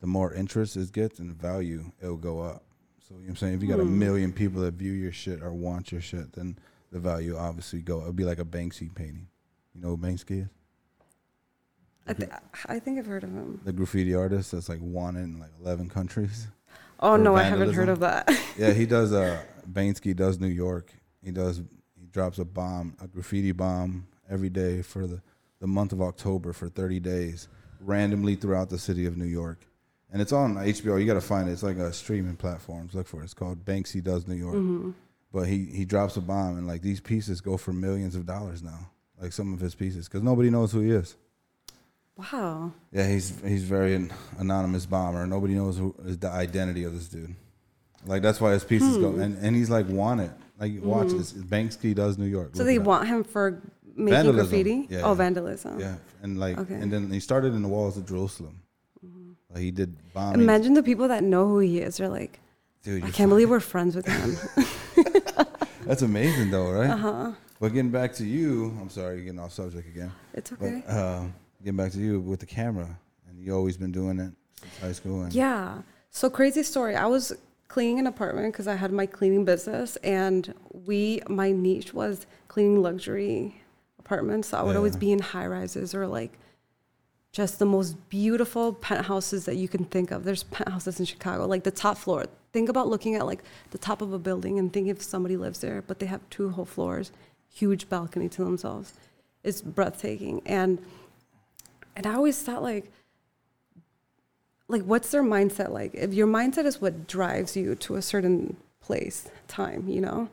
the 0.00 0.06
more 0.06 0.32
interest 0.32 0.76
it 0.76 0.92
gets 0.92 1.18
and 1.18 1.34
value, 1.34 1.90
it'll 2.00 2.16
go 2.16 2.38
up. 2.40 2.62
So 3.08 3.14
you 3.14 3.18
know 3.18 3.22
what 3.24 3.30
I'm 3.30 3.36
saying? 3.36 3.54
If 3.54 3.62
you 3.62 3.68
got 3.68 3.80
a 3.80 3.84
million 3.84 4.32
people 4.32 4.62
that 4.62 4.74
view 4.74 4.92
your 4.92 5.12
shit 5.12 5.42
or 5.42 5.52
want 5.52 5.90
your 5.90 6.00
shit, 6.00 6.34
then 6.34 6.56
the 6.96 7.08
value 7.08 7.36
obviously 7.36 7.80
go. 7.80 8.00
It'll 8.00 8.12
be 8.12 8.24
like 8.24 8.38
a 8.38 8.44
Banksy 8.44 8.92
painting. 8.94 9.28
You 9.74 9.82
know 9.82 9.90
what 9.90 10.00
Banksy 10.00 10.42
is? 10.42 10.48
I, 12.08 12.12
th- 12.14 12.30
I 12.66 12.78
think 12.78 12.98
I've 12.98 13.06
heard 13.06 13.24
of 13.24 13.30
him. 13.30 13.60
The 13.64 13.72
graffiti 13.72 14.14
artist 14.14 14.52
that's 14.52 14.68
like 14.68 14.78
wanted 14.80 15.24
in 15.24 15.38
like 15.40 15.50
11 15.60 15.90
countries. 15.90 16.46
Oh 17.00 17.16
no, 17.16 17.36
I 17.36 17.42
haven't 17.42 17.74
heard 17.74 17.88
of 17.88 18.00
that. 18.00 18.30
Yeah, 18.58 18.72
he 18.72 18.86
does. 18.86 19.12
Uh, 19.12 19.42
Banksy 19.70 20.16
does 20.16 20.40
New 20.40 20.46
York. 20.46 20.90
He 21.22 21.30
does. 21.30 21.58
He 22.00 22.06
drops 22.10 22.38
a 22.38 22.44
bomb, 22.46 22.96
a 23.02 23.06
graffiti 23.06 23.52
bomb, 23.52 24.06
every 24.30 24.48
day 24.48 24.80
for 24.80 25.06
the 25.06 25.20
the 25.60 25.66
month 25.66 25.92
of 25.92 26.00
October 26.00 26.54
for 26.54 26.70
30 26.70 27.00
days, 27.00 27.48
randomly 27.80 28.34
throughout 28.34 28.70
the 28.70 28.78
city 28.78 29.04
of 29.04 29.16
New 29.18 29.26
York. 29.26 29.66
And 30.10 30.22
it's 30.22 30.32
on 30.32 30.54
HBO. 30.54 30.98
You 30.98 31.06
got 31.06 31.14
to 31.14 31.20
find 31.20 31.48
it. 31.48 31.52
It's 31.52 31.62
like 31.62 31.76
a 31.76 31.92
streaming 31.92 32.36
platforms. 32.36 32.94
Look 32.94 33.06
for 33.06 33.20
it. 33.20 33.24
It's 33.24 33.34
called 33.34 33.64
Banksy 33.64 34.02
Does 34.02 34.26
New 34.26 34.36
York. 34.36 34.94
But 35.36 35.48
he 35.48 35.66
he 35.66 35.84
drops 35.84 36.16
a 36.16 36.22
bomb, 36.22 36.56
and 36.56 36.66
like 36.66 36.80
these 36.80 36.98
pieces 36.98 37.42
go 37.42 37.58
for 37.58 37.70
millions 37.70 38.16
of 38.16 38.24
dollars 38.24 38.62
now. 38.62 38.88
Like 39.20 39.34
some 39.34 39.52
of 39.52 39.60
his 39.60 39.74
pieces, 39.74 40.08
because 40.08 40.22
nobody 40.22 40.48
knows 40.48 40.72
who 40.72 40.80
he 40.80 40.92
is. 40.92 41.14
wow. 42.16 42.72
Yeah, 42.90 43.06
he's 43.06 43.38
he's 43.46 43.64
very 43.64 43.94
an 43.94 44.14
anonymous 44.38 44.86
bomber. 44.86 45.26
Nobody 45.26 45.52
knows 45.52 45.76
who 45.76 45.94
is 46.06 46.16
the 46.16 46.30
identity 46.30 46.84
of 46.84 46.94
this 46.94 47.08
dude. 47.08 47.34
Like 48.06 48.22
that's 48.22 48.40
why 48.40 48.52
his 48.52 48.64
pieces 48.64 48.96
go, 48.96 49.10
hmm. 49.10 49.20
and, 49.20 49.36
and 49.44 49.54
he's 49.54 49.68
like 49.68 49.86
wanted. 49.90 50.30
Like 50.58 50.72
watch 50.82 51.08
this. 51.08 51.32
Hmm. 51.32 51.42
Banksy 51.42 51.94
does 51.94 52.16
New 52.16 52.24
York. 52.24 52.52
So 52.54 52.60
Look 52.60 52.68
they 52.68 52.78
want 52.78 53.06
him 53.06 53.22
for 53.22 53.60
making 53.94 54.14
Vandalism. 54.14 54.48
graffiti? 54.48 54.86
Yeah, 54.88 55.02
oh, 55.02 55.08
yeah. 55.08 55.14
vandalism. 55.16 55.80
Yeah, 55.80 55.96
and 56.22 56.40
like 56.40 56.56
Okay. 56.56 56.76
and 56.76 56.90
then 56.90 57.10
he 57.10 57.20
started 57.20 57.52
in 57.52 57.60
the 57.60 57.68
walls 57.68 57.98
of 57.98 58.06
Jerusalem. 58.06 58.62
Mm-hmm. 59.04 59.32
Like 59.50 59.62
he 59.64 59.70
did 59.70 59.98
bombing. 60.14 60.40
Imagine 60.40 60.72
the 60.72 60.82
people 60.82 61.08
that 61.08 61.22
know 61.22 61.46
who 61.46 61.58
he 61.58 61.80
is. 61.80 61.98
They're 61.98 62.08
like, 62.08 62.40
Dude, 62.82 63.04
I 63.04 63.10
can't 63.10 63.28
believe 63.28 63.50
we're 63.50 63.60
friends 63.60 63.94
with 63.94 64.06
him. 64.06 64.38
That's 65.84 66.02
amazing 66.02 66.50
though, 66.50 66.70
right? 66.70 66.90
uh-huh. 66.90 67.32
But 67.60 67.68
getting 67.72 67.90
back 67.90 68.12
to 68.14 68.24
you, 68.24 68.76
I'm 68.80 68.90
sorry, 68.90 69.22
getting 69.22 69.38
off 69.38 69.52
subject 69.52 69.88
again. 69.88 70.12
It's 70.34 70.50
But 70.50 70.66
okay. 70.66 70.82
uh, 70.88 71.24
getting 71.62 71.76
back 71.76 71.92
to 71.92 71.98
you 71.98 72.20
with 72.20 72.40
the 72.40 72.46
camera, 72.46 72.98
and 73.28 73.40
you 73.40 73.54
always 73.54 73.76
been 73.76 73.92
doing 73.92 74.18
it 74.18 74.32
since 74.60 74.78
high 74.78 74.92
school. 74.92 75.22
And 75.22 75.32
Yeah. 75.32 75.78
So 76.10 76.28
crazy 76.28 76.62
story. 76.62 76.96
I 76.96 77.06
was 77.06 77.32
cleaning 77.68 77.98
an 77.98 78.06
apartment 78.06 78.52
because 78.52 78.66
I 78.68 78.74
had 78.74 78.92
my 78.92 79.06
cleaning 79.06 79.44
business, 79.44 79.96
and 79.96 80.52
we 80.86 81.22
my 81.28 81.52
niche 81.52 81.94
was 81.94 82.26
cleaning 82.48 82.82
luxury 82.82 83.62
apartments. 83.98 84.48
So 84.48 84.58
I 84.58 84.62
would 84.62 84.76
always 84.76 84.96
be 84.96 85.12
in 85.12 85.18
high 85.20 85.46
rises 85.46 85.94
or 85.94 86.06
like 86.06 86.38
just 87.32 87.58
the 87.58 87.66
most 87.66 88.08
beautiful 88.08 88.72
penthouses 88.72 89.44
that 89.44 89.56
you 89.56 89.68
can 89.68 89.84
think 89.84 90.10
of. 90.10 90.24
There's 90.24 90.44
penthouses 90.44 90.98
in 91.00 91.06
Chicago, 91.06 91.46
like 91.46 91.64
the 91.64 91.70
top 91.70 91.98
floor. 91.98 92.26
Think 92.56 92.70
about 92.70 92.88
looking 92.88 93.16
at 93.16 93.26
like 93.26 93.44
the 93.72 93.76
top 93.76 94.00
of 94.00 94.14
a 94.14 94.18
building 94.18 94.58
and 94.58 94.72
think 94.72 94.88
if 94.88 95.02
somebody 95.02 95.36
lives 95.36 95.58
there, 95.58 95.82
but 95.86 95.98
they 95.98 96.06
have 96.06 96.22
two 96.30 96.48
whole 96.48 96.64
floors, 96.64 97.12
huge 97.52 97.86
balcony 97.90 98.30
to 98.30 98.44
themselves. 98.44 98.94
It's 99.44 99.60
breathtaking. 99.60 100.40
And 100.46 100.78
and 101.94 102.06
I 102.06 102.14
always 102.14 102.40
thought 102.40 102.62
like 102.62 102.90
like 104.68 104.84
what's 104.84 105.10
their 105.10 105.22
mindset 105.22 105.68
like? 105.68 105.90
If 105.92 106.14
your 106.14 106.26
mindset 106.26 106.64
is 106.64 106.80
what 106.80 107.06
drives 107.06 107.58
you 107.58 107.74
to 107.74 107.96
a 107.96 108.00
certain 108.00 108.56
place, 108.80 109.28
time, 109.48 109.86
you 109.86 110.00
know? 110.00 110.30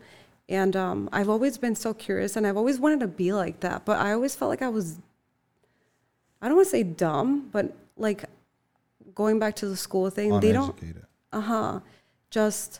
And 0.48 0.78
um, 0.78 1.10
I've 1.12 1.28
always 1.28 1.58
been 1.58 1.76
so 1.76 1.94
curious 1.94 2.38
and 2.38 2.48
I've 2.48 2.56
always 2.56 2.80
wanted 2.80 3.02
to 3.02 3.08
be 3.08 3.34
like 3.34 3.60
that, 3.60 3.84
but 3.84 4.00
I 4.00 4.14
always 4.14 4.34
felt 4.34 4.48
like 4.48 4.62
I 4.62 4.70
was 4.70 4.96
I 6.42 6.48
don't 6.48 6.56
want 6.56 6.68
to 6.68 6.72
say 6.72 6.84
dumb, 6.84 7.50
but 7.52 7.76
like 7.98 8.24
going 9.14 9.40
back 9.40 9.58
to 9.58 9.68
the 9.68 9.76
school 9.76 10.10
thing, 10.10 10.40
they 10.40 10.54
don't 10.54 10.74
uh-huh 11.34 11.82
just 12.34 12.80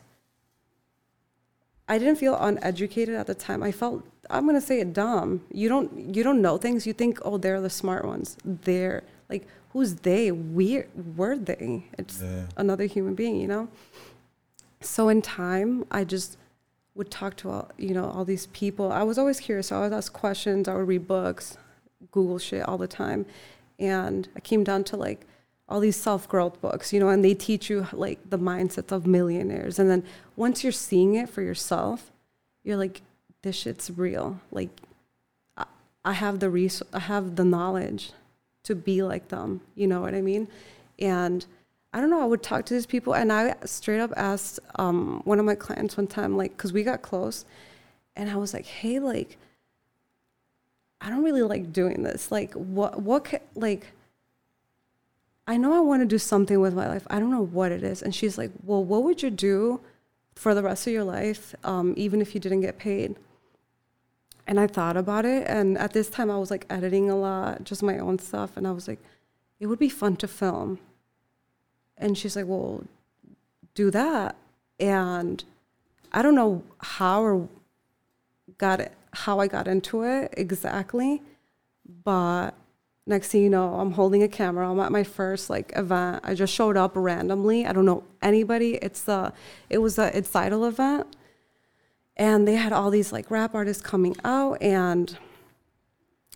i 1.88 1.98
didn't 1.98 2.16
feel 2.16 2.36
uneducated 2.48 3.14
at 3.14 3.26
the 3.26 3.34
time. 3.34 3.62
I 3.62 3.72
felt 3.72 4.02
i'm 4.30 4.44
going 4.48 4.60
to 4.62 4.66
say 4.70 4.80
it 4.84 4.90
dumb. 4.92 5.28
You 5.52 5.68
don't 5.68 5.88
you 6.16 6.22
don't 6.28 6.40
know 6.46 6.56
things. 6.64 6.86
You 6.88 6.94
think 7.02 7.18
oh 7.28 7.36
they're 7.38 7.60
the 7.60 7.74
smart 7.82 8.04
ones. 8.14 8.36
They're 8.68 9.02
like 9.32 9.44
who's 9.72 9.90
they? 10.08 10.24
We 10.32 10.68
were 11.18 11.36
they? 11.50 11.84
It's 12.00 12.16
Yeah. 12.22 12.46
another 12.56 12.86
human 12.96 13.14
being 13.14 13.36
you 13.42 13.48
know? 13.54 13.64
So 14.80 15.08
in 15.14 15.20
time 15.22 15.70
i 15.90 16.02
just 16.14 16.30
would 16.96 17.10
talk 17.20 17.32
to 17.42 17.50
all 17.54 17.66
you 17.88 17.94
know 17.98 18.06
all 18.14 18.24
these 18.24 18.46
people. 18.60 18.86
I 19.00 19.02
was 19.10 19.16
always 19.18 19.38
curious. 19.46 19.66
So 19.68 19.76
i 19.78 19.80
would 19.84 19.92
ask 20.00 20.10
questions. 20.24 20.62
I 20.68 20.74
would 20.76 20.88
read 20.94 21.06
books 21.16 21.46
google 22.16 22.38
shit 22.48 22.62
all 22.68 22.78
the 22.86 22.92
time. 23.04 23.20
And 23.78 24.20
i 24.36 24.40
came 24.50 24.62
down 24.70 24.82
to 24.90 24.96
like 25.06 25.20
all 25.68 25.80
these 25.80 25.96
self-growth 25.96 26.60
books 26.60 26.92
you 26.92 27.00
know 27.00 27.08
and 27.08 27.24
they 27.24 27.34
teach 27.34 27.70
you 27.70 27.86
like 27.92 28.18
the 28.28 28.38
mindsets 28.38 28.92
of 28.92 29.06
millionaires. 29.06 29.78
And 29.78 29.90
then 29.90 30.04
once 30.36 30.62
you're 30.62 30.72
seeing 30.72 31.14
it 31.14 31.28
for 31.28 31.42
yourself 31.42 32.10
you're 32.62 32.76
like 32.76 33.02
this 33.42 33.56
shit's 33.56 33.90
real. 33.90 34.40
Like 34.50 34.70
i, 35.56 35.64
I 36.04 36.12
have 36.12 36.40
the 36.40 36.50
res- 36.50 36.82
i 36.92 36.98
have 36.98 37.36
the 37.36 37.44
knowledge 37.44 38.12
to 38.64 38.74
be 38.74 39.02
like 39.02 39.28
them. 39.28 39.60
You 39.74 39.86
know 39.86 40.00
what 40.00 40.14
i 40.14 40.20
mean? 40.20 40.48
And 40.98 41.44
i 41.92 42.00
don't 42.00 42.10
know 42.10 42.20
i 42.20 42.26
would 42.26 42.42
talk 42.42 42.66
to 42.66 42.74
these 42.74 42.86
people. 42.86 43.14
And 43.14 43.32
i 43.32 43.54
straight 43.64 44.00
up 44.00 44.12
asked 44.16 44.60
um, 44.76 45.22
one 45.24 45.38
of 45.38 45.44
my 45.44 45.54
clients 45.54 45.96
one 45.96 46.06
time 46.06 46.36
like 46.36 46.56
because 46.56 46.72
we 46.72 46.82
got 46.82 47.02
close. 47.02 47.44
And 48.16 48.28
i 48.28 48.36
was 48.36 48.52
like 48.52 48.66
hey 48.66 48.98
like 48.98 49.38
i 51.00 51.08
don't 51.08 51.24
really 51.24 51.42
like 51.42 51.72
doing 51.72 52.02
this. 52.02 52.30
Like 52.30 52.52
what 52.52 53.00
what 53.00 53.42
like 53.54 53.92
I 55.46 55.56
know 55.56 55.74
I 55.74 55.80
want 55.80 56.02
to 56.02 56.06
do 56.06 56.18
something 56.18 56.60
with 56.60 56.74
my 56.74 56.88
life. 56.88 57.06
I 57.10 57.18
don't 57.18 57.30
know 57.30 57.44
what 57.44 57.70
it 57.70 57.82
is. 57.82 58.02
And 58.02 58.14
she's 58.14 58.38
like, 58.38 58.50
Well, 58.62 58.82
what 58.82 59.02
would 59.02 59.22
you 59.22 59.30
do 59.30 59.80
for 60.34 60.54
the 60.54 60.62
rest 60.62 60.86
of 60.86 60.92
your 60.92 61.04
life, 61.04 61.54
um, 61.64 61.94
even 61.96 62.20
if 62.20 62.34
you 62.34 62.40
didn't 62.40 62.62
get 62.62 62.78
paid? 62.78 63.16
And 64.46 64.60
I 64.60 64.66
thought 64.66 64.96
about 64.96 65.24
it. 65.24 65.46
And 65.46 65.78
at 65.78 65.92
this 65.92 66.08
time, 66.08 66.30
I 66.30 66.38
was 66.38 66.50
like 66.50 66.66
editing 66.68 67.10
a 67.10 67.16
lot, 67.16 67.64
just 67.64 67.82
my 67.82 67.98
own 67.98 68.18
stuff. 68.18 68.56
And 68.56 68.66
I 68.66 68.72
was 68.72 68.88
like, 68.88 69.00
It 69.60 69.66
would 69.66 69.78
be 69.78 69.88
fun 69.88 70.16
to 70.16 70.28
film. 70.28 70.78
And 71.98 72.16
she's 72.16 72.36
like, 72.36 72.46
Well, 72.46 72.84
do 73.74 73.90
that. 73.90 74.36
And 74.80 75.44
I 76.12 76.22
don't 76.22 76.34
know 76.34 76.62
how 76.78 77.22
or 77.22 77.48
got 78.56 78.80
it, 78.80 78.92
how 79.12 79.40
I 79.40 79.46
got 79.46 79.68
into 79.68 80.02
it 80.02 80.32
exactly, 80.36 81.22
but 82.04 82.52
next 83.06 83.28
thing 83.28 83.42
you 83.42 83.50
know 83.50 83.74
i'm 83.74 83.92
holding 83.92 84.22
a 84.22 84.28
camera 84.28 84.70
i'm 84.70 84.80
at 84.80 84.90
my 84.90 85.04
first 85.04 85.50
like 85.50 85.72
event. 85.76 86.20
I 86.24 86.34
just 86.34 86.52
showed 86.54 86.76
up 86.76 86.92
randomly. 86.94 87.66
I 87.66 87.72
don't 87.72 87.84
know 87.84 88.04
anybody. 88.22 88.76
It's 88.76 89.02
the 89.02 89.32
it 89.68 89.78
was 89.78 89.96
the 89.96 90.16
it's 90.16 90.34
idol 90.34 90.64
event. 90.64 91.14
And 92.16 92.46
they 92.46 92.54
had 92.54 92.72
all 92.72 92.90
these 92.90 93.12
like 93.12 93.30
rap 93.30 93.54
artists 93.54 93.82
coming 93.82 94.16
out 94.24 94.62
and 94.62 95.18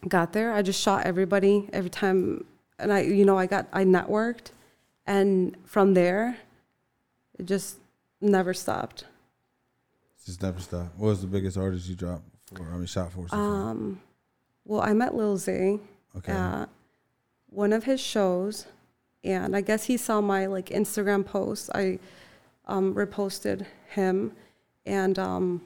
got 0.06 0.32
there. 0.32 0.52
I 0.52 0.62
just 0.62 0.80
shot 0.82 1.06
everybody 1.06 1.68
every 1.72 1.90
time. 1.90 2.44
And 2.78 2.92
i 2.92 3.00
you 3.00 3.24
know 3.24 3.38
i 3.38 3.46
got 3.46 3.66
i 3.72 3.84
networked. 3.84 4.50
And 5.06 5.56
from 5.64 5.94
there 5.94 6.36
it 7.38 7.46
just 7.46 7.78
never 8.20 8.52
stopped. 8.52 9.04
Just 10.26 10.42
never 10.42 10.60
stop. 10.60 10.88
What 10.96 11.08
was 11.08 11.20
the 11.22 11.26
biggest 11.28 11.56
artist 11.56 11.88
you 11.88 11.94
dropped 11.96 12.24
for? 12.52 12.62
I 12.62 12.76
mean, 12.76 12.86
shot 12.86 13.12
for. 13.12 13.26
so 13.28 13.36
um 13.36 14.00
well 14.66 14.82
i 14.82 14.92
met 14.92 15.14
lil 15.14 15.38
z 15.38 15.78
okay. 16.18 16.32
at 16.32 16.68
one 17.50 17.72
of 17.72 17.84
his 17.84 18.00
shows 18.00 18.66
and 19.24 19.56
i 19.56 19.60
guess 19.60 19.84
he 19.84 19.96
saw 19.96 20.20
my 20.20 20.46
like 20.46 20.66
instagram 20.66 21.24
post 21.24 21.70
i 21.74 21.98
um, 22.66 22.94
reposted 22.94 23.64
him 23.94 24.32
and 24.84 25.18
um, 25.18 25.62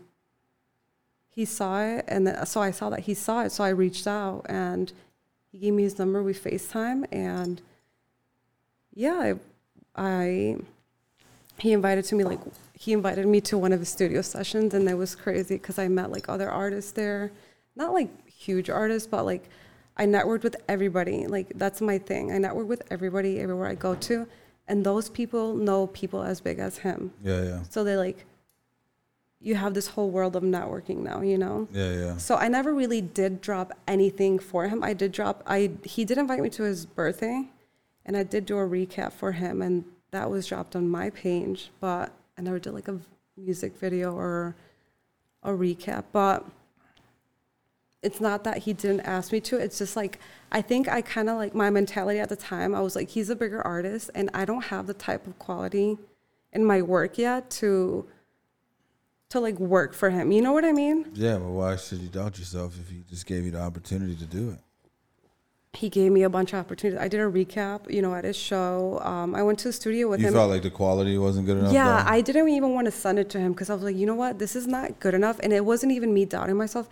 he 1.29 1.45
saw 1.45 1.83
it 1.83 2.05
and 2.07 2.37
so 2.47 2.61
i 2.61 2.71
saw 2.71 2.91
that 2.91 3.01
he 3.01 3.15
saw 3.15 3.43
it 3.43 3.51
so 3.51 3.65
i 3.65 3.69
reached 3.69 4.07
out 4.07 4.47
and 4.49 4.93
he 5.51 5.59
gave 5.59 5.75
me 5.75 5.83
his 5.83 5.99
number 5.99 6.23
we 6.23 6.33
facetime 6.33 7.05
and 7.11 7.61
yeah 8.95 9.35
i, 9.97 10.03
I 10.03 10.57
he 11.59 11.73
invited 11.73 12.05
to 12.07 12.15
me 12.15 12.25
like 12.25 12.41
he 12.75 12.93
invited 12.93 13.27
me 13.27 13.41
to 13.43 13.59
one 13.59 13.73
of 13.73 13.81
his 13.81 13.88
studio 13.88 14.23
sessions 14.23 14.75
and 14.75 14.88
it 14.88 14.95
was 14.95 15.15
crazy 15.15 15.57
because 15.57 15.79
i 15.79 15.88
met 15.88 16.11
like 16.11 16.29
other 16.29 16.51
artists 16.51 16.93
there 16.93 17.33
not 17.77 17.93
like 17.93 18.11
huge 18.29 18.69
artists 18.69 19.07
but 19.07 19.25
like 19.25 19.49
i 19.96 20.07
networked 20.07 20.42
with 20.42 20.57
everybody 20.68 21.26
like 21.26 21.52
that's 21.57 21.81
my 21.81 21.98
thing 21.98 22.33
i 22.33 22.38
network 22.38 22.68
with 22.68 22.83
everybody 22.90 23.40
everywhere 23.40 23.68
i 23.68 23.74
go 23.74 23.94
to 23.94 24.26
and 24.68 24.85
those 24.85 25.09
people 25.09 25.55
know 25.55 25.87
people 25.88 26.22
as 26.22 26.40
big 26.40 26.59
as 26.59 26.78
him 26.78 27.12
yeah, 27.22 27.42
yeah, 27.42 27.62
so 27.68 27.85
they 27.85 27.96
like 27.96 28.24
you 29.42 29.57
have 29.57 29.74
this 29.74 29.88
whole 29.88 30.11
world 30.11 30.37
of 30.37 30.42
networking 30.42 30.98
now 30.98 31.20
you 31.20 31.37
know 31.37 31.66
yeah, 31.72 31.92
yeah. 31.92 32.16
so 32.16 32.37
I 32.37 32.48
never 32.48 32.72
really 32.72 33.00
did 33.00 33.40
drop 33.40 33.72
anything 33.88 34.38
for 34.38 34.68
him. 34.68 34.85
I 34.85 34.92
did 34.94 35.11
drop 35.12 35.42
I 35.46 35.72
he 35.83 36.05
did 36.05 36.16
invite 36.16 36.40
me 36.40 36.48
to 36.50 36.62
his 36.62 36.87
birthday 36.87 37.48
and 38.07 38.16
I 38.16 38.22
did 38.22 38.46
do 38.46 38.57
a 38.59 38.66
recap 38.66 39.12
for 39.12 39.33
him 39.33 39.61
and 39.61 39.85
that 40.12 40.31
was 40.31 40.46
dropped 40.46 40.76
on 40.76 40.88
my 40.88 41.11
page, 41.11 41.70
but 41.81 42.12
I 42.38 42.42
never 42.42 42.59
did 42.59 42.72
like 42.72 42.88
a 42.88 43.00
music 43.37 43.76
video 43.78 44.14
or 44.14 44.55
a 45.42 45.50
recap. 45.50 46.05
But 46.12 46.46
it's 48.03 48.21
not 48.21 48.45
that 48.45 48.59
he 48.59 48.73
didn't 48.73 49.01
ask 49.01 49.33
me 49.33 49.41
to. 49.41 49.57
It's 49.57 49.79
just 49.79 49.97
like 49.97 50.19
I 50.51 50.61
think 50.61 50.88
I 50.88 51.03
kind 51.03 51.31
of 51.31 51.37
like 51.37 51.55
my 51.55 51.71
mentality 51.71 52.19
at 52.19 52.29
the 52.29 52.37
time. 52.37 52.75
I 52.75 52.81
was 52.81 52.97
like, 52.97 53.11
he's 53.11 53.31
a 53.31 53.37
bigger 53.37 53.62
artist, 53.62 54.11
and 54.15 54.31
I 54.35 54.45
don't 54.45 54.65
have 54.67 54.87
the 54.87 54.95
type 54.95 55.27
of 55.27 55.38
quality 55.38 55.99
in 56.53 56.65
my 56.65 56.83
work 56.83 57.19
yet 57.19 57.49
to 57.51 58.07
to 59.31 59.41
like 59.41 59.59
work 59.59 59.95
for 59.95 60.11
him. 60.11 60.33
You 60.33 60.43
know 60.43 60.53
what 60.53 60.65
I 60.65 60.73
mean? 60.73 61.11
Yeah, 61.15 61.38
but 61.38 61.49
why 61.49 61.77
should 61.77 62.01
you 62.01 62.09
doubt 62.09 62.38
yourself 62.38 62.79
if 62.79 62.88
he 62.91 63.03
just 63.09 63.25
gave 63.25 63.45
you 63.45 63.53
the 63.53 63.61
opportunity 63.61 64.17
to 64.17 64.27
do 64.27 64.51
it? 64.51 64.59
he 65.75 65.88
gave 65.88 66.12
me 66.12 66.23
a 66.23 66.29
bunch 66.29 66.53
of 66.53 66.59
opportunities. 66.59 67.01
I 67.01 67.09
did 67.09 67.21
a 67.21 67.25
recap, 67.25 67.91
you 67.91 68.03
know, 68.03 68.15
at 68.15 68.25
his 68.25 68.37
show. 68.37 69.01
Um, 69.03 69.35
I 69.35 69.43
went 69.43 69.59
to 69.61 69.69
the 69.69 69.73
studio 69.73 70.09
with 70.09 70.21
You 70.21 70.27
him. 70.27 70.35
You 70.35 70.38
felt 70.38 70.51
like 70.51 70.62
the 70.62 70.71
quality 70.71 71.17
wasn't 71.17 71.47
good 71.47 71.57
enough. 71.57 71.73
yeah, 71.73 72.03
though? 72.03 72.11
I 72.11 72.21
didn't 72.21 72.49
even 72.51 72.75
want 72.75 72.85
to 72.85 72.91
send 72.91 73.19
it 73.19 73.31
to 73.31 73.38
him 73.38 73.53
because 73.53 73.71
I 73.71 73.75
was 73.75 73.83
like, 73.83 73.97
you 73.97 74.05
know 74.05 74.15
what, 74.15 74.38
this 74.38 74.55
is 74.55 74.67
not 74.67 75.01
good 75.01 75.15
enough. 75.15 75.41
And 75.43 75.51
it 75.53 75.65
wasn't 75.65 75.93
even 75.93 76.12
me 76.12 76.27
doubting 76.27 76.57
myself. 76.59 76.91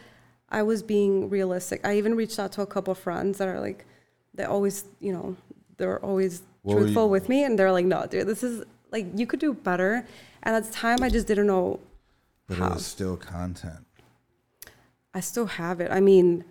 I 0.50 0.62
was 0.62 0.82
being 0.82 1.30
realistic. 1.30 1.80
I 1.86 1.96
even 1.96 2.14
reached 2.14 2.38
out 2.38 2.52
to 2.52 2.62
a 2.62 2.66
couple 2.66 2.92
of 2.92 2.98
friends 2.98 3.38
that 3.38 3.48
are 3.48 3.60
like, 3.60 3.86
they 4.34 4.44
always, 4.44 4.84
you 5.00 5.12
know, 5.12 5.36
they're 5.76 6.04
always 6.04 6.42
What 6.62 6.78
truthful 6.78 7.08
with 7.08 7.28
me, 7.28 7.44
and 7.44 7.58
they're 7.58 7.72
like, 7.72 7.86
no, 7.86 8.06
dude, 8.06 8.26
this 8.26 8.42
is 8.42 8.64
like 8.90 9.06
you 9.14 9.26
could 9.26 9.40
do 9.40 9.54
better. 9.54 10.06
And 10.42 10.56
at 10.56 10.64
the 10.64 10.72
time, 10.72 11.02
I 11.02 11.08
just 11.08 11.26
didn't 11.26 11.46
know 11.46 11.80
but 12.48 12.58
how. 12.58 12.66
it 12.68 12.74
was 12.74 12.86
still 12.86 13.16
content. 13.16 13.86
I 15.14 15.20
still 15.20 15.46
have 15.46 15.80
it. 15.80 15.90
I 15.90 16.00
mean, 16.00 16.44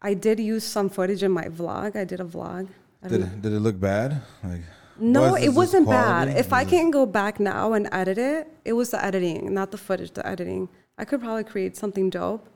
I 0.00 0.14
did 0.14 0.38
use 0.38 0.64
some 0.64 0.88
footage 0.88 1.22
in 1.22 1.32
my 1.32 1.46
vlog. 1.46 1.96
I 1.96 2.04
did 2.04 2.20
a 2.20 2.24
vlog. 2.24 2.68
I 3.02 3.08
Did 3.08 3.20
it, 3.22 3.42
did 3.42 3.52
it 3.52 3.60
look 3.60 3.78
bad? 3.78 4.22
Like 4.42 4.62
No, 4.98 5.36
it 5.36 5.50
wasn't 5.50 5.88
bad. 5.88 6.28
If 6.28 6.52
I 6.52 6.64
can 6.64 6.90
go 6.90 7.06
back 7.06 7.38
now 7.38 7.72
and 7.72 7.88
edit 7.92 8.18
it, 8.18 8.48
it 8.64 8.72
was 8.72 8.90
the 8.90 9.04
editing, 9.04 9.52
not 9.54 9.70
the 9.70 9.78
footage, 9.78 10.12
the 10.12 10.26
editing. 10.26 10.68
I 10.96 11.04
could 11.04 11.20
probably 11.20 11.44
create 11.44 11.76
something 11.76 12.10
dope, 12.10 12.48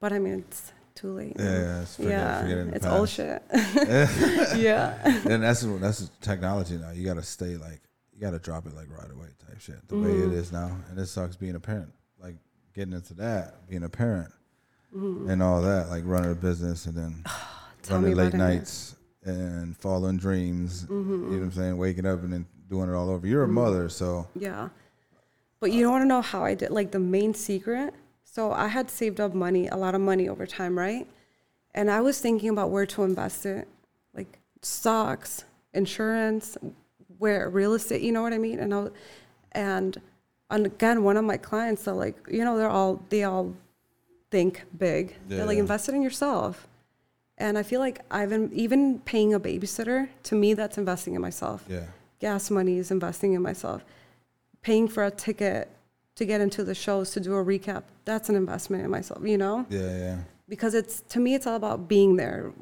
but 0.00 0.12
I 0.12 0.18
mean, 0.18 0.44
it's 0.48 0.72
too 0.94 1.12
late. 1.12 1.34
Yeah, 1.38 1.44
yeah, 1.44 1.80
it's 1.82 1.96
forget- 1.96 2.10
yeah, 2.10 2.42
forget 2.42 2.58
it 2.58 2.74
it's 2.74 2.86
old 2.86 3.08
shit. 3.08 3.42
yeah. 4.56 5.18
and 5.28 5.42
that's 5.42 5.62
that's 5.62 6.10
technology 6.20 6.76
now. 6.76 6.90
You 6.90 7.04
got 7.04 7.14
to 7.14 7.22
stay 7.22 7.56
like 7.56 7.80
you 8.12 8.20
got 8.20 8.30
to 8.32 8.38
drop 8.38 8.66
it 8.66 8.74
like 8.74 8.88
right 8.90 9.10
away 9.10 9.28
type 9.46 9.60
shit. 9.60 9.86
The 9.88 9.96
way 9.96 10.08
Mm-hmm. 10.10 10.32
it 10.32 10.36
is 10.36 10.52
now, 10.52 10.76
and 10.90 10.98
it 10.98 11.06
sucks 11.06 11.36
being 11.36 11.54
a 11.54 11.60
parent. 11.60 11.92
Like 12.20 12.36
getting 12.74 12.94
into 12.94 13.14
that, 13.14 13.66
being 13.68 13.84
a 13.84 13.88
parent, 13.88 14.32
Mm-hmm. 14.96 15.28
and 15.30 15.42
all 15.42 15.60
that, 15.62 15.88
like 15.90 16.02
running 16.06 16.30
a 16.32 16.34
business 16.34 16.86
and 16.86 16.96
then 16.96 17.24
running 17.90 18.14
late 18.14 18.28
about 18.28 18.34
it. 18.34 18.38
nights 18.38 18.96
and 19.24 19.76
following 19.76 20.16
dreams. 20.16 20.84
Mm-hmm. 20.84 21.10
You 21.12 21.18
know 21.18 21.28
what 21.38 21.42
I'm 21.44 21.52
saying? 21.52 21.76
Waking 21.76 22.06
up 22.06 22.22
and 22.22 22.32
then 22.32 22.46
doing 22.70 22.88
it 22.88 22.94
all 22.94 23.10
over. 23.10 23.26
You're 23.26 23.42
a 23.44 23.48
mother, 23.48 23.88
so 23.90 24.26
Yeah. 24.34 24.70
But 25.60 25.72
you 25.72 25.82
don't 25.82 25.92
want 25.92 26.02
to 26.02 26.08
know 26.08 26.22
how 26.22 26.42
I 26.44 26.54
did, 26.54 26.70
like 26.70 26.90
the 26.92 26.98
main 27.00 27.34
secret. 27.34 27.92
So 28.38 28.52
I 28.52 28.68
had 28.68 28.88
saved 28.88 29.18
up 29.18 29.34
money, 29.34 29.66
a 29.66 29.74
lot 29.74 29.96
of 29.96 30.00
money 30.00 30.28
over 30.28 30.46
time, 30.46 30.78
right? 30.78 31.08
And 31.74 31.90
I 31.90 32.00
was 32.00 32.20
thinking 32.20 32.50
about 32.50 32.70
where 32.70 32.86
to 32.86 33.02
invest 33.02 33.44
it. 33.44 33.66
Like 34.14 34.38
stocks, 34.62 35.42
insurance, 35.74 36.56
where 37.18 37.48
real 37.50 37.74
estate, 37.74 38.00
you 38.00 38.12
know 38.12 38.22
what 38.22 38.32
I 38.32 38.38
mean? 38.38 38.60
And 38.60 38.72
I, 38.72 38.78
was- 38.78 38.92
and 39.50 40.00
and 40.50 40.66
again, 40.66 41.02
one 41.02 41.16
of 41.16 41.24
my 41.24 41.36
clients, 41.36 41.82
so 41.82 41.96
like, 41.96 42.14
you 42.30 42.44
know, 42.44 42.56
they're 42.56 42.70
all 42.70 43.02
they 43.08 43.24
all 43.24 43.54
think 44.30 44.62
big. 44.78 45.16
They're 45.26 45.44
like 45.44 45.56
Yeah. 45.58 45.64
it 45.74 45.88
in 45.88 46.02
yourself. 46.02 46.68
And 47.38 47.58
I 47.58 47.64
feel 47.64 47.80
like 47.80 48.02
I've 48.08 48.28
been, 48.30 48.52
even 48.52 49.00
paying 49.00 49.34
a 49.34 49.40
babysitter, 49.40 50.10
to 50.22 50.36
me, 50.36 50.54
that's 50.54 50.78
investing 50.78 51.14
in 51.16 51.20
myself. 51.20 51.64
Yeah. 51.68 51.86
Gas 52.20 52.52
money 52.52 52.78
is 52.78 52.92
investing 52.92 53.32
in 53.32 53.42
myself. 53.42 53.84
Paying 54.62 54.86
for 54.86 55.04
a 55.04 55.10
ticket 55.10 55.68
to 56.18 56.26
get 56.26 56.40
into 56.40 56.64
the 56.64 56.74
shows 56.74 57.12
to 57.12 57.20
do 57.20 57.34
a 57.34 57.44
recap, 57.44 57.84
that's 58.04 58.28
an 58.28 58.34
investment 58.34 58.84
in 58.84 58.90
myself, 58.90 59.20
you 59.24 59.38
know? 59.38 59.64
Yeah, 59.70 59.98
yeah. 59.98 60.18
Because 60.48 60.74
it's, 60.74 61.00
to 61.10 61.20
me, 61.20 61.34
it's 61.34 61.46
all 61.46 61.54
about 61.54 61.88
being 61.88 62.16
there, 62.16 62.52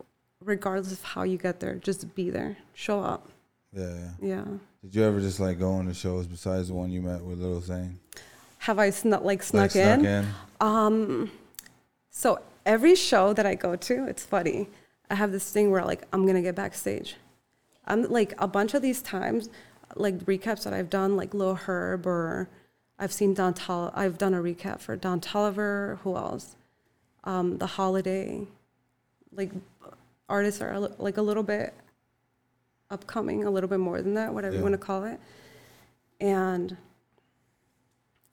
regardless 0.45 0.92
of 0.92 1.03
how 1.03 1.23
you 1.23 1.38
get 1.38 1.61
there. 1.61 1.77
Just 1.77 2.14
be 2.14 2.29
there, 2.31 2.59
show 2.75 3.01
up. 3.01 3.29
Yeah, 3.73 3.95
yeah. 3.95 4.11
Yeah. 4.21 4.45
Did 4.83 4.95
you 4.95 5.03
ever 5.05 5.21
just 5.21 5.40
like 5.40 5.59
go 5.59 5.73
on 5.73 5.87
the 5.87 5.95
shows 5.95 6.27
besides 6.27 6.69
the 6.69 6.75
one 6.75 6.90
you 6.90 7.01
met 7.01 7.23
with 7.23 7.38
Little 7.38 7.61
Zane? 7.61 7.99
Have 8.59 8.79
I 8.79 8.90
snuck, 8.90 9.25
like, 9.25 9.42
snuck 9.42 9.75
like, 9.75 9.77
in? 9.77 10.01
Snuck 10.01 10.25
in? 10.25 10.27
Um, 10.61 11.31
so 12.11 12.40
every 12.66 12.95
show 12.95 13.33
that 13.33 13.47
I 13.47 13.55
go 13.55 13.75
to, 13.75 14.07
it's 14.07 14.25
funny. 14.25 14.69
I 15.11 15.14
have 15.14 15.33
this 15.33 15.51
thing 15.51 15.71
where 15.71 15.85
like 15.85 16.03
I'm 16.12 16.27
gonna 16.27 16.42
get 16.42 16.55
backstage. 16.55 17.16
I'm 17.87 18.03
like 18.05 18.35
a 18.38 18.49
bunch 18.49 18.75
of 18.75 18.83
these 18.83 19.01
times, 19.01 19.49
like 19.95 20.19
recaps 20.27 20.64
that 20.64 20.75
I've 20.75 20.90
done, 20.90 21.16
like 21.16 21.33
Lil 21.33 21.55
Herb 21.55 22.07
or 22.07 22.49
I've 22.98 23.12
seen 23.12 23.35
Don 23.35 23.54
Tol- 23.54 23.92
I've 23.94 24.16
done 24.18 24.32
a 24.35 24.38
recap 24.40 24.80
for 24.80 24.96
Don 24.96 25.20
Toliver. 25.20 25.98
Who 25.98 26.16
else? 26.16 26.56
Um, 27.24 27.59
the 27.59 27.66
Holiday. 27.66 28.46
Like 29.32 29.52
artists 30.28 30.61
are 30.62 30.78
like 30.78 31.16
a 31.18 31.22
little 31.22 31.42
bit 31.42 31.74
upcoming, 32.90 33.44
a 33.44 33.50
little 33.50 33.68
bit 33.68 33.80
more 33.80 34.00
than 34.00 34.14
that, 34.14 34.32
whatever 34.32 34.54
Yeah. 34.54 34.59
you 34.61 34.64
want 34.64 34.72
to 34.74 34.78
call 34.78 35.04
it. 35.04 35.20
And 36.20 36.76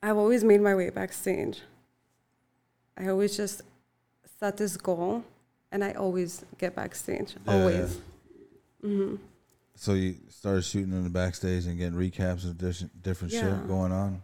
I've 0.01 0.17
always 0.17 0.43
made 0.43 0.61
my 0.61 0.75
way 0.75 0.89
backstage. 0.89 1.61
I 2.97 3.07
always 3.07 3.35
just 3.35 3.63
set 4.39 4.57
this 4.57 4.77
goal 4.77 5.23
and 5.71 5.83
I 5.83 5.93
always 5.93 6.45
get 6.57 6.75
backstage. 6.75 7.35
Yeah, 7.45 7.53
always. 7.53 7.99
So 9.75 9.93
you 9.93 10.15
started 10.29 10.61
shooting 10.63 10.91
in 10.93 11.03
the 11.03 11.09
backstage 11.09 11.65
and 11.65 11.77
getting 11.77 11.97
recaps 11.97 12.45
of 12.45 12.57
different 12.57 13.01
different 13.03 13.33
Yeah. 13.33 13.41
shit 13.59 13.67
going 13.67 13.91
on. 13.91 14.21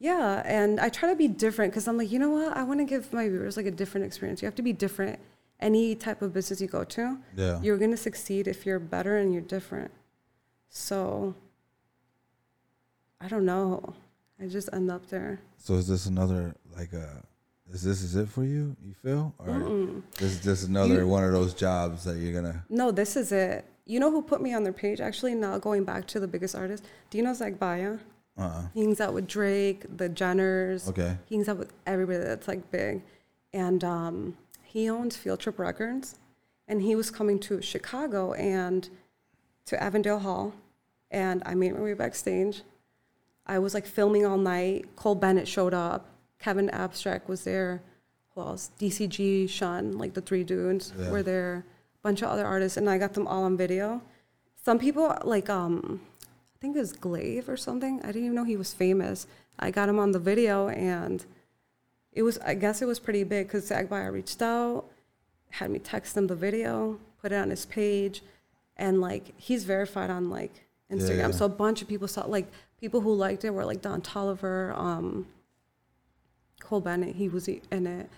Yeah. 0.00 0.42
And 0.44 0.80
I 0.80 0.88
try 0.88 1.08
to 1.10 1.14
be 1.16 1.28
different 1.28 1.72
because 1.72 1.86
I'm 1.86 1.96
like, 1.96 2.10
you 2.10 2.18
know 2.18 2.30
what? 2.30 2.56
I 2.56 2.62
want 2.64 2.80
to 2.80 2.84
give 2.84 3.12
my 3.12 3.28
viewers 3.28 3.56
like 3.56 3.66
a 3.66 3.70
different 3.70 4.06
experience. 4.06 4.42
You 4.42 4.46
have 4.46 4.54
to 4.56 4.62
be 4.62 4.72
different. 4.72 5.20
Any 5.60 5.94
type 5.94 6.22
of 6.22 6.32
business 6.32 6.60
you 6.60 6.66
go 6.68 6.84
to, 6.84 7.18
Yeah. 7.36 7.60
you're 7.60 7.76
going 7.76 7.90
to 7.92 7.96
succeed 7.98 8.48
if 8.48 8.64
you're 8.66 8.78
better 8.78 9.18
and 9.18 9.30
you're 9.32 9.42
different. 9.42 9.90
So 10.70 11.34
I 13.20 13.28
don't 13.28 13.44
know. 13.44 13.94
I 14.42 14.46
just 14.46 14.70
end 14.72 14.90
up 14.90 15.06
there. 15.10 15.40
So 15.58 15.74
is 15.74 15.86
this 15.86 16.06
another 16.06 16.54
like 16.74 16.94
uh 16.94 17.20
is 17.72 17.82
this 17.82 18.00
is 18.02 18.16
it 18.16 18.28
for 18.28 18.42
you? 18.42 18.74
You 18.82 18.94
feel, 18.94 19.34
or 19.38 20.02
this 20.18 20.32
is 20.32 20.40
just 20.42 20.66
another 20.66 21.00
You- 21.02 21.08
one 21.08 21.22
of 21.24 21.32
those 21.32 21.52
jobs 21.54 22.04
that 22.04 22.16
you're 22.16 22.32
gonna? 22.32 22.64
No, 22.70 22.90
this 22.90 23.16
is 23.16 23.30
it. 23.32 23.64
You 23.84 24.00
know 24.00 24.10
who 24.10 24.22
put 24.22 24.40
me 24.40 24.54
on 24.54 24.64
their 24.64 24.72
page? 24.72 25.00
Actually, 25.00 25.34
now 25.34 25.58
going 25.58 25.84
back 25.84 26.06
to 26.08 26.20
the 26.20 26.26
biggest 26.26 26.54
artist. 26.56 26.84
Do 27.10 27.18
you 27.18 27.24
know 27.24 27.34
Zack 27.34 27.58
Bia? 28.40 28.46
Uh. 28.48 28.50
uh 28.50 28.62
He 28.74 28.80
hangs 28.82 29.00
out 29.00 29.14
with 29.14 29.26
Drake, 29.26 29.84
the 29.96 30.08
Jenners. 30.08 30.88
Okay. 30.88 31.16
He 31.26 31.36
hangs 31.36 31.48
out 31.48 31.58
with 31.58 31.72
everybody 31.86 32.18
that's 32.18 32.48
like 32.48 32.70
big. 32.70 33.02
And 33.52 33.82
um, 33.84 34.36
he 34.64 34.88
owns 34.88 35.16
Field 35.16 35.40
Trip 35.40 35.58
Records. 35.58 36.18
And 36.68 36.82
he 36.82 36.94
was 36.94 37.10
coming 37.10 37.38
to 37.40 37.60
Chicago 37.60 38.32
and 38.34 38.88
to 39.66 39.82
Avondale 39.82 40.20
Hall. 40.20 40.54
And 41.10 41.42
I 41.44 41.54
made 41.54 41.74
my 41.74 41.80
way 41.80 41.94
backstage. 41.94 42.62
I 43.46 43.58
was 43.58 43.74
like 43.74 43.86
filming 43.86 44.24
all 44.24 44.38
night. 44.38 44.94
Cole 44.94 45.16
Bennett 45.16 45.48
showed 45.48 45.74
up. 45.74 46.06
Kevin 46.38 46.70
Abstract 46.70 47.28
was 47.28 47.42
there. 47.42 47.82
Who 48.34 48.42
else? 48.42 48.70
DCG, 48.78 49.50
Sean, 49.50 49.98
like 49.98 50.14
the 50.14 50.20
three 50.20 50.44
dudes 50.44 50.92
Yeah. 50.96 51.10
were 51.10 51.22
there. 51.24 51.64
A 51.96 52.02
bunch 52.02 52.22
of 52.22 52.28
other 52.28 52.46
artists, 52.46 52.76
and 52.78 52.88
I 52.88 52.96
got 52.96 53.12
them 53.14 53.26
all 53.26 53.42
on 53.42 53.56
video. 53.56 54.00
Some 54.64 54.78
people 54.78 55.14
like 55.24 55.50
um, 55.50 56.00
I 56.60 56.62
think 56.62 56.76
it 56.76 56.80
was 56.80 56.92
Glaive 56.92 57.48
or 57.48 57.56
something. 57.56 58.00
I 58.02 58.08
didn't 58.08 58.24
even 58.24 58.34
know 58.34 58.44
he 58.44 58.58
was 58.58 58.74
famous. 58.74 59.26
I 59.58 59.70
got 59.70 59.88
him 59.88 59.98
on 59.98 60.12
the 60.12 60.18
video, 60.18 60.68
and 60.68 61.24
it 62.12 62.22
was 62.22 62.36
I 62.38 62.52
guess 62.52 62.82
it 62.82 62.84
was 62.84 62.98
pretty 62.98 63.24
big 63.24 63.46
because 63.46 63.66
Zack 63.66 63.88
Bia 63.88 64.10
reached 64.10 64.42
out, 64.42 64.84
had 65.48 65.70
me 65.70 65.78
text 65.78 66.18
him 66.18 66.26
the 66.26 66.36
video, 66.36 66.98
put 67.22 67.32
it 67.32 67.36
on 67.36 67.48
his 67.48 67.64
page, 67.64 68.22
and 68.76 69.00
like 69.00 69.32
he's 69.38 69.64
verified 69.64 70.10
on 70.10 70.28
like 70.28 70.66
Instagram. 70.92 71.18
Yeah. 71.18 71.30
So 71.30 71.46
a 71.46 71.48
bunch 71.48 71.80
of 71.80 71.88
people 71.88 72.08
saw 72.08 72.26
like 72.26 72.46
people 72.78 73.00
who 73.00 73.14
liked 73.14 73.42
it 73.46 73.54
were 73.54 73.64
like 73.64 73.80
Don 73.80 74.02
Toliver, 74.02 74.76
um, 74.76 75.28
Cole 76.60 76.82
Bennett. 76.82 77.16
He 77.16 77.30
was 77.30 77.48
in 77.48 77.86
it. 77.86 78.10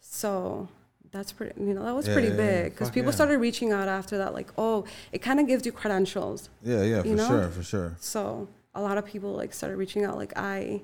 So 0.00 0.68
that's 1.12 1.32
pretty. 1.32 1.60
You 1.60 1.74
know 1.74 1.84
that 1.84 1.94
was 1.94 2.06
Yeah, 2.06 2.14
pretty 2.14 2.28
yeah, 2.28 2.36
big 2.36 2.72
because 2.72 2.90
people 2.90 3.12
started 3.12 3.38
reaching 3.38 3.72
out 3.72 3.88
after 3.88 4.18
that. 4.18 4.34
Like 4.34 4.50
oh, 4.58 4.84
it 5.12 5.18
kind 5.18 5.40
of 5.40 5.46
gives 5.46 5.64
you 5.66 5.72
credentials. 5.72 6.48
Yeah, 6.62 6.82
yeah, 6.82 7.02
for 7.02 7.08
know? 7.08 7.28
sure, 7.28 7.48
for 7.50 7.62
sure. 7.62 7.96
So 8.00 8.48
a 8.74 8.80
lot 8.82 8.98
of 8.98 9.04
people 9.04 9.32
like 9.32 9.52
started 9.54 9.76
reaching 9.76 10.04
out. 10.04 10.16
Like 10.16 10.32
I 10.36 10.82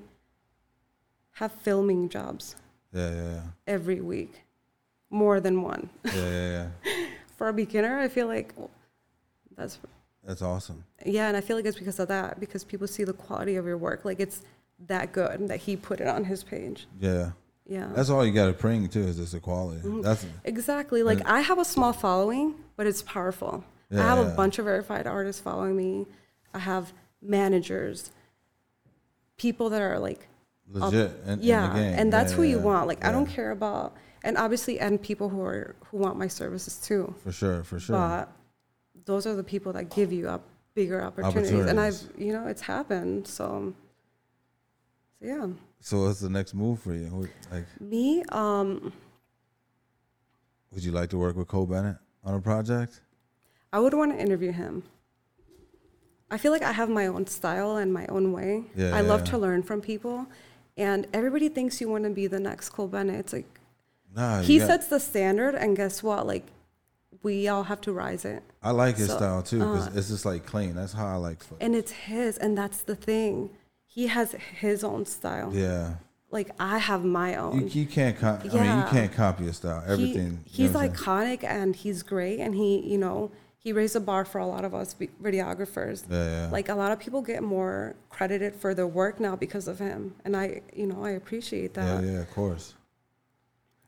have 1.33 1.51
filming 1.51 2.09
jobs 2.09 2.55
Yeah, 2.93 3.09
yeah, 3.09 3.23
yeah, 3.35 3.41
every 3.67 3.99
week, 4.01 4.43
more 5.09 5.39
than 5.39 5.61
one. 5.61 5.89
yeah, 6.05 6.13
yeah, 6.15 6.67
yeah. 6.85 7.05
For 7.37 7.49
a 7.49 7.53
beginner, 7.53 7.99
I 7.99 8.07
feel 8.07 8.27
like 8.27 8.53
well, 8.55 8.71
that's 9.57 9.77
That's 10.23 10.41
awesome. 10.41 10.85
yeah, 11.05 11.27
and 11.27 11.35
I 11.37 11.41
feel 11.41 11.57
like 11.57 11.65
it's 11.65 11.77
because 11.77 11.99
of 11.99 12.07
that 12.07 12.39
because 12.39 12.63
people 12.63 12.87
see 12.87 13.03
the 13.03 13.13
quality 13.13 13.57
of 13.57 13.65
your 13.65 13.77
work. 13.77 14.05
Like 14.05 14.19
it's 14.21 14.41
that 14.87 15.11
good 15.11 15.47
that 15.49 15.57
he 15.61 15.75
put 15.75 15.99
it 15.99 16.07
on 16.07 16.23
his 16.25 16.43
page. 16.43 16.87
Yeah, 16.99 17.31
Yeah. 17.67 17.89
that's 17.95 18.09
all 18.09 18.23
you 18.23 18.31
got 18.31 18.45
to 18.45 18.53
bring 18.53 18.87
too 18.89 19.01
is 19.01 19.17
this 19.17 19.33
equality. 19.33 19.81
Mm-hmm. 19.81 20.01
That's 20.01 20.25
Exactly. 20.43 21.01
Like 21.03 21.25
I 21.27 21.41
have 21.41 21.57
a 21.57 21.65
small 21.65 21.93
following, 21.93 22.55
but 22.77 22.85
it's 22.87 23.01
powerful. 23.01 23.63
I 23.91 23.97
have 23.97 24.17
yeah. 24.19 24.31
a 24.31 24.35
bunch 24.35 24.59
of 24.59 24.65
verified 24.65 25.07
artists 25.07 25.41
following 25.41 25.75
me. 25.75 26.05
I 26.53 26.59
have 26.59 26.93
managers, 27.21 28.11
people 29.37 29.69
that 29.69 29.81
are 29.81 29.99
like, 29.99 30.27
up- 30.75 30.91
legit. 30.91 31.11
in, 31.25 31.29
in 31.31 31.39
the 31.39 31.45
yeah, 31.45 31.73
game. 31.73 31.93
and 31.99 32.13
that's 32.13 32.31
Yeah, 32.31 32.37
who 32.37 32.43
yeah, 32.43 32.49
you 32.49 32.57
yeah. 32.57 32.63
want. 32.63 32.87
Like 32.87 33.05
I 33.05 33.11
don't 33.11 33.25
care 33.27 33.51
about, 33.51 33.95
and 34.23 34.37
obviously, 34.37 34.79
and 34.79 35.01
people 35.01 35.29
who 35.29 35.41
are 35.41 35.75
who 35.85 35.97
want 35.97 36.17
my 36.17 36.27
services 36.27 36.77
too. 36.77 37.13
For 37.23 37.31
sure, 37.31 37.63
for 37.63 37.79
sure. 37.79 37.95
But 37.95 38.31
those 39.05 39.25
are 39.27 39.35
the 39.35 39.43
people 39.43 39.73
that 39.73 39.89
give 39.91 40.11
you 40.11 40.27
up 40.29 40.43
bigger 40.73 41.01
opportunities. 41.03 41.65
And 41.65 41.79
I've, 41.79 42.01
you 42.17 42.33
know, 42.33 42.47
it's 42.47 42.61
happened. 42.61 43.27
So 43.27 43.73
yeah. 45.25 45.47
so 45.79 46.03
what's 46.05 46.19
the 46.19 46.29
next 46.29 46.53
move 46.53 46.79
for 46.79 46.93
you? 46.93 47.05
Who- 47.05 47.27
Like, 47.51 47.65
Me, 47.81 48.23
um, 48.29 48.93
would 50.71 50.83
you 50.83 50.91
like 50.91 51.09
to 51.09 51.17
work 51.17 51.35
with 51.35 51.47
Cole 51.47 51.65
Bennett 51.65 51.97
on 52.23 52.35
a 52.35 52.41
project? 52.41 53.01
I 53.73 53.79
would 53.79 53.93
want 53.93 54.11
to 54.13 54.19
interview 54.19 54.51
him. 54.51 54.83
I 56.31 56.37
feel 56.37 56.51
like 56.51 56.63
I 56.63 56.71
have 56.71 56.89
my 56.89 57.07
own 57.07 57.27
style 57.27 57.77
and 57.77 57.93
my 57.93 58.05
own 58.07 58.31
way. 58.31 58.63
Yeah, 58.75 58.95
I 58.95 59.01
love 59.01 59.21
yeah. 59.21 59.31
to 59.31 59.37
learn 59.37 59.63
from 59.63 59.79
people. 59.81 60.25
And 60.77 61.07
everybody 61.13 61.49
thinks 61.49 61.79
you 61.79 61.87
want 61.89 62.03
to 62.03 62.09
be 62.09 62.27
the 62.27 62.39
next 62.39 62.69
Cole 62.69 62.87
Bennett. 62.87 63.19
It's 63.19 63.33
like 63.33 63.45
Nah, 64.15 64.39
you 64.39 64.45
he 64.45 64.59
got- 64.59 64.67
sets 64.67 64.87
the 64.87 64.99
standard, 64.99 65.55
and 65.55 65.75
guess 65.77 66.01
what? 66.03 66.25
Like 66.27 66.45
we 67.23 67.47
all 67.47 67.63
have 67.63 67.81
to 67.81 67.93
rise 67.93 68.25
it. 68.25 68.43
I 68.61 68.71
like 68.71 68.97
his 68.97 69.07
so, 69.07 69.17
style 69.17 69.43
too 69.43 69.59
because 69.59 69.87
uh, 69.87 69.91
it's 69.95 70.09
just 70.09 70.25
like 70.25 70.45
clean. 70.45 70.73
That's 70.75 70.93
how 70.93 71.07
I 71.07 71.15
like. 71.15 71.43
Fo- 71.43 71.57
And 71.61 71.75
it's 71.75 71.91
his, 71.91 72.37
and 72.37 72.57
that's 72.57 72.81
the 72.81 72.95
thing. 72.95 73.49
He 73.95 74.07
has 74.07 74.33
his 74.33 74.83
own 74.83 75.05
style. 75.05 75.51
yeah, 75.53 75.93
Like 76.29 76.49
I 76.59 76.79
have 76.79 77.05
my 77.05 77.35
own. 77.37 77.69
you 77.69 77.85
can't. 77.85 78.17
Co- 78.17 78.39
I 78.43 78.43
mean, 78.43 78.77
you 78.79 78.85
can't 78.91 79.13
copy 79.13 79.45
his 79.45 79.55
style. 79.55 79.79
He- 79.85 79.91
Everything. 79.93 80.31
you 80.47 80.65
he's 80.65 80.73
know 80.73 80.81
I'm 80.81 80.93
saying? 80.93 81.05
iconic 81.39 81.43
and 81.45 81.73
he's 81.75 82.03
great, 82.03 82.39
and 82.41 82.53
he, 82.55 82.79
you 82.81 82.97
know, 82.97 83.31
he 83.57 83.71
raised 83.71 83.95
the 83.95 84.01
bar 84.01 84.25
for 84.25 84.39
a 84.39 84.45
lot 84.45 84.65
of 84.65 84.75
us 84.75 84.93
vi- 84.93 85.09
videographers. 85.23 86.03
Yeah, 86.09 86.23
yeah. 86.25 86.49
Like 86.51 86.67
a 86.67 86.75
lot 86.75 86.91
of 86.91 86.99
people 86.99 87.21
get 87.21 87.41
more 87.41 87.95
credited 88.09 88.53
for 88.53 88.73
their 88.73 88.85
work 88.85 89.21
now 89.21 89.37
because 89.37 89.67
of 89.69 89.79
him, 89.79 90.15
and 90.25 90.35
I, 90.35 90.61
you 90.75 90.87
know, 90.87 91.05
I 91.05 91.11
appreciate 91.11 91.73
that. 91.75 92.03
yeah, 92.03 92.11
yeah, 92.11 92.19
of 92.19 92.29
course. 92.31 92.73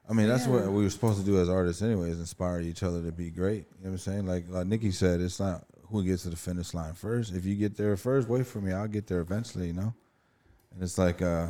I 0.10 0.14
mean, 0.14 0.30
that's 0.30 0.48
what 0.48 0.66
we 0.72 0.84
were 0.84 0.90
supposed 0.90 1.20
to 1.20 1.26
do 1.26 1.38
as 1.42 1.50
artists, 1.50 1.82
anyways. 1.82 2.18
Inspire 2.18 2.62
each 2.62 2.82
other 2.82 3.04
to 3.04 3.12
be 3.12 3.30
great. 3.30 3.66
You 3.82 3.84
know 3.84 3.90
what 3.90 3.92
I'm 3.92 3.98
saying? 3.98 4.26
Like, 4.26 4.46
like 4.48 4.66
Nikki 4.66 4.92
said, 4.92 5.20
it's 5.20 5.38
not 5.38 5.66
who 5.90 6.04
gets 6.04 6.24
to 6.24 6.30
the 6.30 6.36
finish 6.36 6.74
line 6.74 6.94
first. 6.94 7.34
If 7.34 7.46
you 7.46 7.56
get 7.56 7.78
there 7.78 7.96
first, 7.98 8.28
wait 8.28 8.46
for 8.48 8.60
me. 8.60 8.74
I'll 8.74 8.88
get 8.88 9.08
there 9.08 9.20
eventually. 9.22 9.68
You 9.68 9.74
know. 9.74 9.94
And 10.74 10.84
it's 10.84 10.98
like 10.98 11.22
uh, 11.22 11.48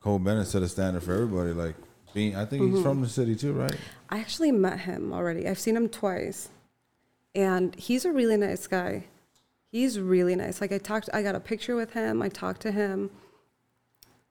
Cole 0.00 0.18
Bennett 0.18 0.46
set 0.46 0.62
a 0.62 0.68
standard 0.68 1.02
for 1.02 1.12
everybody. 1.14 1.52
Like, 1.52 1.74
being, 2.14 2.34
I 2.36 2.44
think 2.44 2.62
Mm-hmm. 2.62 2.74
he's 2.76 2.82
from 2.82 3.00
the 3.02 3.08
city 3.08 3.36
too, 3.36 3.52
right? 3.52 3.74
I 4.10 4.18
actually 4.18 4.52
met 4.52 4.80
him 4.80 5.12
already. 5.12 5.48
I've 5.48 5.58
seen 5.58 5.76
him 5.76 5.88
twice, 5.88 6.48
and 7.34 7.74
he's 7.76 8.04
a 8.04 8.12
really 8.12 8.36
nice 8.36 8.66
guy. 8.66 9.04
He's 9.70 9.98
really 10.00 10.34
nice. 10.36 10.60
Like 10.60 10.72
I 10.72 10.78
talked, 10.78 11.10
I 11.12 11.22
got 11.22 11.34
a 11.34 11.40
picture 11.40 11.76
with 11.76 11.92
him. 11.92 12.22
I 12.22 12.28
talked 12.28 12.62
to 12.62 12.72
him, 12.72 13.10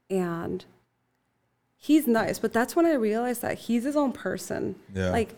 and 0.09 0.65
he's 1.77 2.07
nice. 2.07 2.39
But 2.39 2.53
that's 2.53 2.75
when 2.75 2.85
I 2.85 2.93
realized 2.93 3.41
that 3.41 3.57
he's 3.59 3.83
his 3.83 3.95
own 3.95 4.11
person. 4.11 4.75
Yeah. 4.93 5.09
Like 5.11 5.35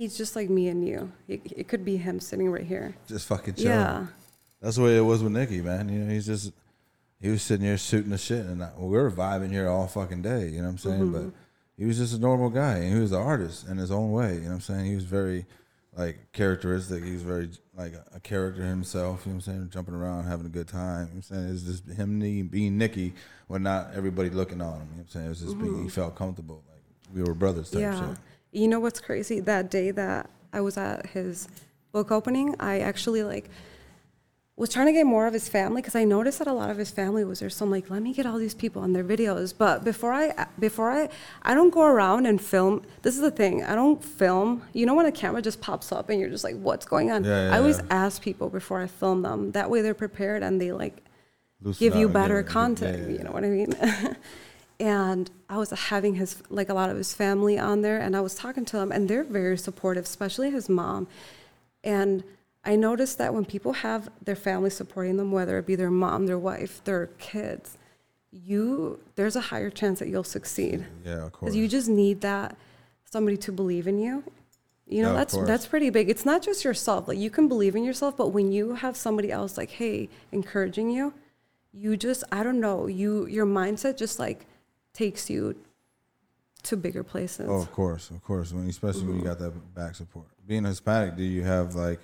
he's 0.00 0.16
just 0.16 0.34
like 0.34 0.48
me 0.48 0.68
and 0.68 0.86
you. 0.86 1.12
It, 1.28 1.42
it 1.54 1.68
could 1.68 1.84
be 1.84 1.98
him 1.98 2.20
sitting 2.20 2.50
right 2.50 2.64
here. 2.64 2.96
Just 3.06 3.28
fucking 3.28 3.54
chilling. 3.54 3.70
Yeah. 3.70 4.06
That's 4.62 4.76
the 4.76 4.82
way 4.82 4.96
it 4.96 5.02
was 5.02 5.22
with 5.22 5.32
Nicky, 5.32 5.60
man. 5.60 5.90
You 5.90 6.00
know, 6.00 6.12
he's 6.12 6.26
just 6.26 6.52
he 7.20 7.28
was 7.28 7.42
sitting 7.42 7.66
here 7.66 7.76
shooting 7.76 8.10
the 8.10 8.18
shit, 8.18 8.46
and 8.46 8.64
I, 8.64 8.70
we 8.78 8.88
were 8.96 9.10
vibing 9.10 9.50
here 9.50 9.68
all 9.68 9.86
fucking 9.86 10.22
day. 10.22 10.48
You 10.48 10.58
know 10.58 10.64
what 10.64 10.70
I'm 10.70 10.78
saying? 10.78 11.00
Mm-hmm. 11.00 11.28
But 11.28 11.34
he 11.76 11.84
was 11.84 11.98
just 11.98 12.14
a 12.14 12.18
normal 12.18 12.48
guy, 12.48 12.78
and 12.78 12.94
he 12.94 13.00
was 13.00 13.12
an 13.12 13.20
artist 13.20 13.68
in 13.68 13.76
his 13.76 13.90
own 13.90 14.10
way. 14.10 14.34
You 14.34 14.40
know 14.40 14.48
what 14.48 14.54
I'm 14.54 14.60
saying? 14.62 14.86
He 14.86 14.94
was 14.94 15.04
very 15.04 15.44
like 15.94 16.32
characteristic. 16.32 17.04
He 17.04 17.12
was 17.12 17.22
very 17.22 17.50
like 17.76 17.92
a, 18.14 18.20
character 18.20 18.64
himself. 18.64 19.26
You 19.26 19.32
know 19.32 19.36
what 19.36 19.48
I'm 19.48 19.52
saying? 19.52 19.70
Jumping 19.70 19.94
around, 19.94 20.24
having 20.24 20.46
a 20.46 20.50
good 20.50 20.68
time. 20.68 20.80
You 20.80 20.94
know 20.96 21.04
what 21.04 21.14
I'm 21.14 21.22
saying? 21.22 21.48
It's 21.54 21.62
just 21.62 21.98
him 21.98 22.48
being 22.48 22.78
Nicky 22.78 23.12
when 23.48 23.62
not 23.62 23.90
everybody 23.94 24.30
looking 24.30 24.62
on 24.62 24.80
him. 24.80 24.88
You 24.92 24.96
know 24.96 24.96
what 24.96 25.00
I'm 25.02 25.08
saying? 25.08 25.26
It 25.26 25.28
was 25.28 25.40
just 25.40 25.58
being, 25.58 25.72
he 25.72 25.78
mm-hmm. 25.80 25.88
felt 25.88 26.16
comfortable, 26.16 26.64
like 26.70 26.82
we 27.14 27.22
were 27.22 27.34
brothers 27.34 27.70
type 27.70 27.80
Yeah. 27.80 27.98
shit. 27.98 28.18
You 28.52 28.68
know 28.68 28.80
what's 28.80 29.00
crazy? 29.00 29.40
That 29.40 29.70
day 29.70 29.90
that 29.92 30.28
I 30.52 30.60
was 30.60 30.76
at 30.76 31.06
his 31.06 31.48
book 31.92 32.10
opening, 32.10 32.56
I 32.58 32.80
actually 32.80 33.22
like 33.22 33.50
was 34.60 34.68
trying 34.68 34.84
to 34.86 34.92
get 34.92 35.06
more 35.06 35.26
of 35.26 35.32
his 35.32 35.48
family 35.48 35.80
because 35.80 35.94
I 35.94 36.04
noticed 36.04 36.38
that 36.38 36.46
a 36.46 36.52
lot 36.52 36.68
of 36.68 36.76
his 36.76 36.90
family 36.90 37.24
was 37.24 37.40
there. 37.40 37.48
So 37.48 37.64
I'm 37.64 37.70
like, 37.70 37.88
let 37.88 38.02
me 38.02 38.12
get 38.12 38.26
all 38.26 38.36
these 38.36 38.52
people 38.52 38.82
on 38.82 38.92
their 38.92 39.02
videos. 39.02 39.54
But 39.56 39.84
before 39.84 40.12
I 40.12 40.46
before 40.58 40.90
I 40.90 41.08
I 41.42 41.54
don't 41.54 41.70
go 41.70 41.82
around 41.82 42.26
and 42.26 42.38
film. 42.38 42.82
This 43.00 43.14
is 43.14 43.22
the 43.22 43.30
thing. 43.30 43.64
I 43.64 43.74
don't 43.74 44.04
film. 44.04 44.62
You 44.74 44.84
know 44.84 44.94
when 44.94 45.06
a 45.06 45.12
camera 45.12 45.40
just 45.40 45.62
pops 45.62 45.92
up 45.92 46.10
and 46.10 46.20
you're 46.20 46.28
just 46.28 46.44
like, 46.44 46.56
what's 46.56 46.84
going 46.84 47.10
on? 47.10 47.24
Yeah, 47.24 47.46
yeah, 47.46 47.54
I 47.54 47.58
always 47.58 47.78
yeah. 47.78 47.86
ask 47.88 48.20
people 48.20 48.50
before 48.50 48.82
I 48.82 48.86
film 48.86 49.22
them. 49.22 49.52
That 49.52 49.70
way 49.70 49.80
they're 49.80 49.94
prepared 49.94 50.42
and 50.42 50.60
they 50.60 50.72
like 50.72 51.02
Loosen 51.62 51.78
give 51.78 51.96
you 51.96 52.10
better 52.10 52.42
content. 52.42 53.10
You 53.10 53.24
know 53.24 53.30
what 53.30 53.44
I 53.44 53.48
mean? 53.48 53.74
and 54.80 55.30
I 55.48 55.58
was 55.58 55.70
having 55.70 56.14
his 56.14 56.42
like 56.48 56.70
a 56.70 56.74
lot 56.74 56.90
of 56.90 56.96
his 56.96 57.14
family 57.14 57.58
on 57.58 57.82
there, 57.82 57.98
and 57.98 58.16
I 58.16 58.22
was 58.22 58.34
talking 58.34 58.64
to 58.64 58.76
them, 58.78 58.90
and 58.90 59.08
they're 59.08 59.22
very 59.22 59.58
supportive, 59.58 60.04
especially 60.04 60.50
his 60.50 60.68
mom. 60.68 61.06
And 61.84 62.24
I 62.64 62.76
noticed 62.76 63.18
that 63.18 63.32
when 63.34 63.44
people 63.44 63.74
have 63.74 64.08
their 64.24 64.34
family 64.36 64.70
supporting 64.70 65.18
them, 65.18 65.32
whether 65.32 65.58
it 65.58 65.66
be 65.66 65.76
their 65.76 65.90
mom, 65.90 66.26
their 66.26 66.38
wife, 66.38 66.82
their 66.84 67.06
kids, 67.18 67.76
you 68.32 68.98
there's 69.16 69.36
a 69.36 69.40
higher 69.40 69.70
chance 69.70 69.98
that 69.98 70.08
you'll 70.08 70.24
succeed 70.24 70.86
Yeah, 71.04 71.26
of 71.26 71.32
course. 71.32 71.54
you 71.54 71.66
just 71.68 71.88
need 71.88 72.20
that 72.22 72.56
somebody 73.04 73.36
to 73.38 73.52
believe 73.52 73.86
in 73.86 73.98
you. 73.98 74.24
You 74.86 75.02
know, 75.02 75.10
Yeah, 75.10 75.18
that's 75.18 75.36
that's 75.36 75.66
pretty 75.66 75.90
big. 75.90 76.08
It's 76.08 76.24
not 76.24 76.42
just 76.42 76.64
yourself. 76.64 77.06
Like 77.06 77.18
you 77.18 77.30
can 77.30 77.48
believe 77.48 77.76
in 77.76 77.84
yourself, 77.84 78.16
but 78.16 78.28
when 78.28 78.50
you 78.50 78.74
have 78.74 78.96
somebody 78.96 79.30
else 79.30 79.56
like, 79.58 79.70
hey, 79.70 80.08
encouraging 80.32 80.90
you, 80.90 81.12
you 81.72 81.96
just 81.96 82.24
I 82.32 82.42
don't 82.42 82.60
know, 82.60 82.86
you 82.86 83.26
your 83.26 83.46
mindset 83.46 83.96
just 83.96 84.18
like 84.18 84.46
takes 84.92 85.30
you 85.30 85.56
to 86.62 86.76
bigger 86.76 87.02
places. 87.02 87.48
Oh, 87.48 87.60
of 87.60 87.72
course, 87.72 88.10
of 88.10 88.22
course. 88.22 88.52
When 88.52 88.68
especially 88.68 89.04
when 89.04 89.16
you 89.16 89.24
got 89.24 89.38
that 89.38 89.74
back 89.74 89.94
support. 89.94 90.26
Being 90.46 90.64
Hispanic, 90.64 91.16
do 91.16 91.22
you 91.22 91.42
have 91.42 91.74
like 91.74 92.00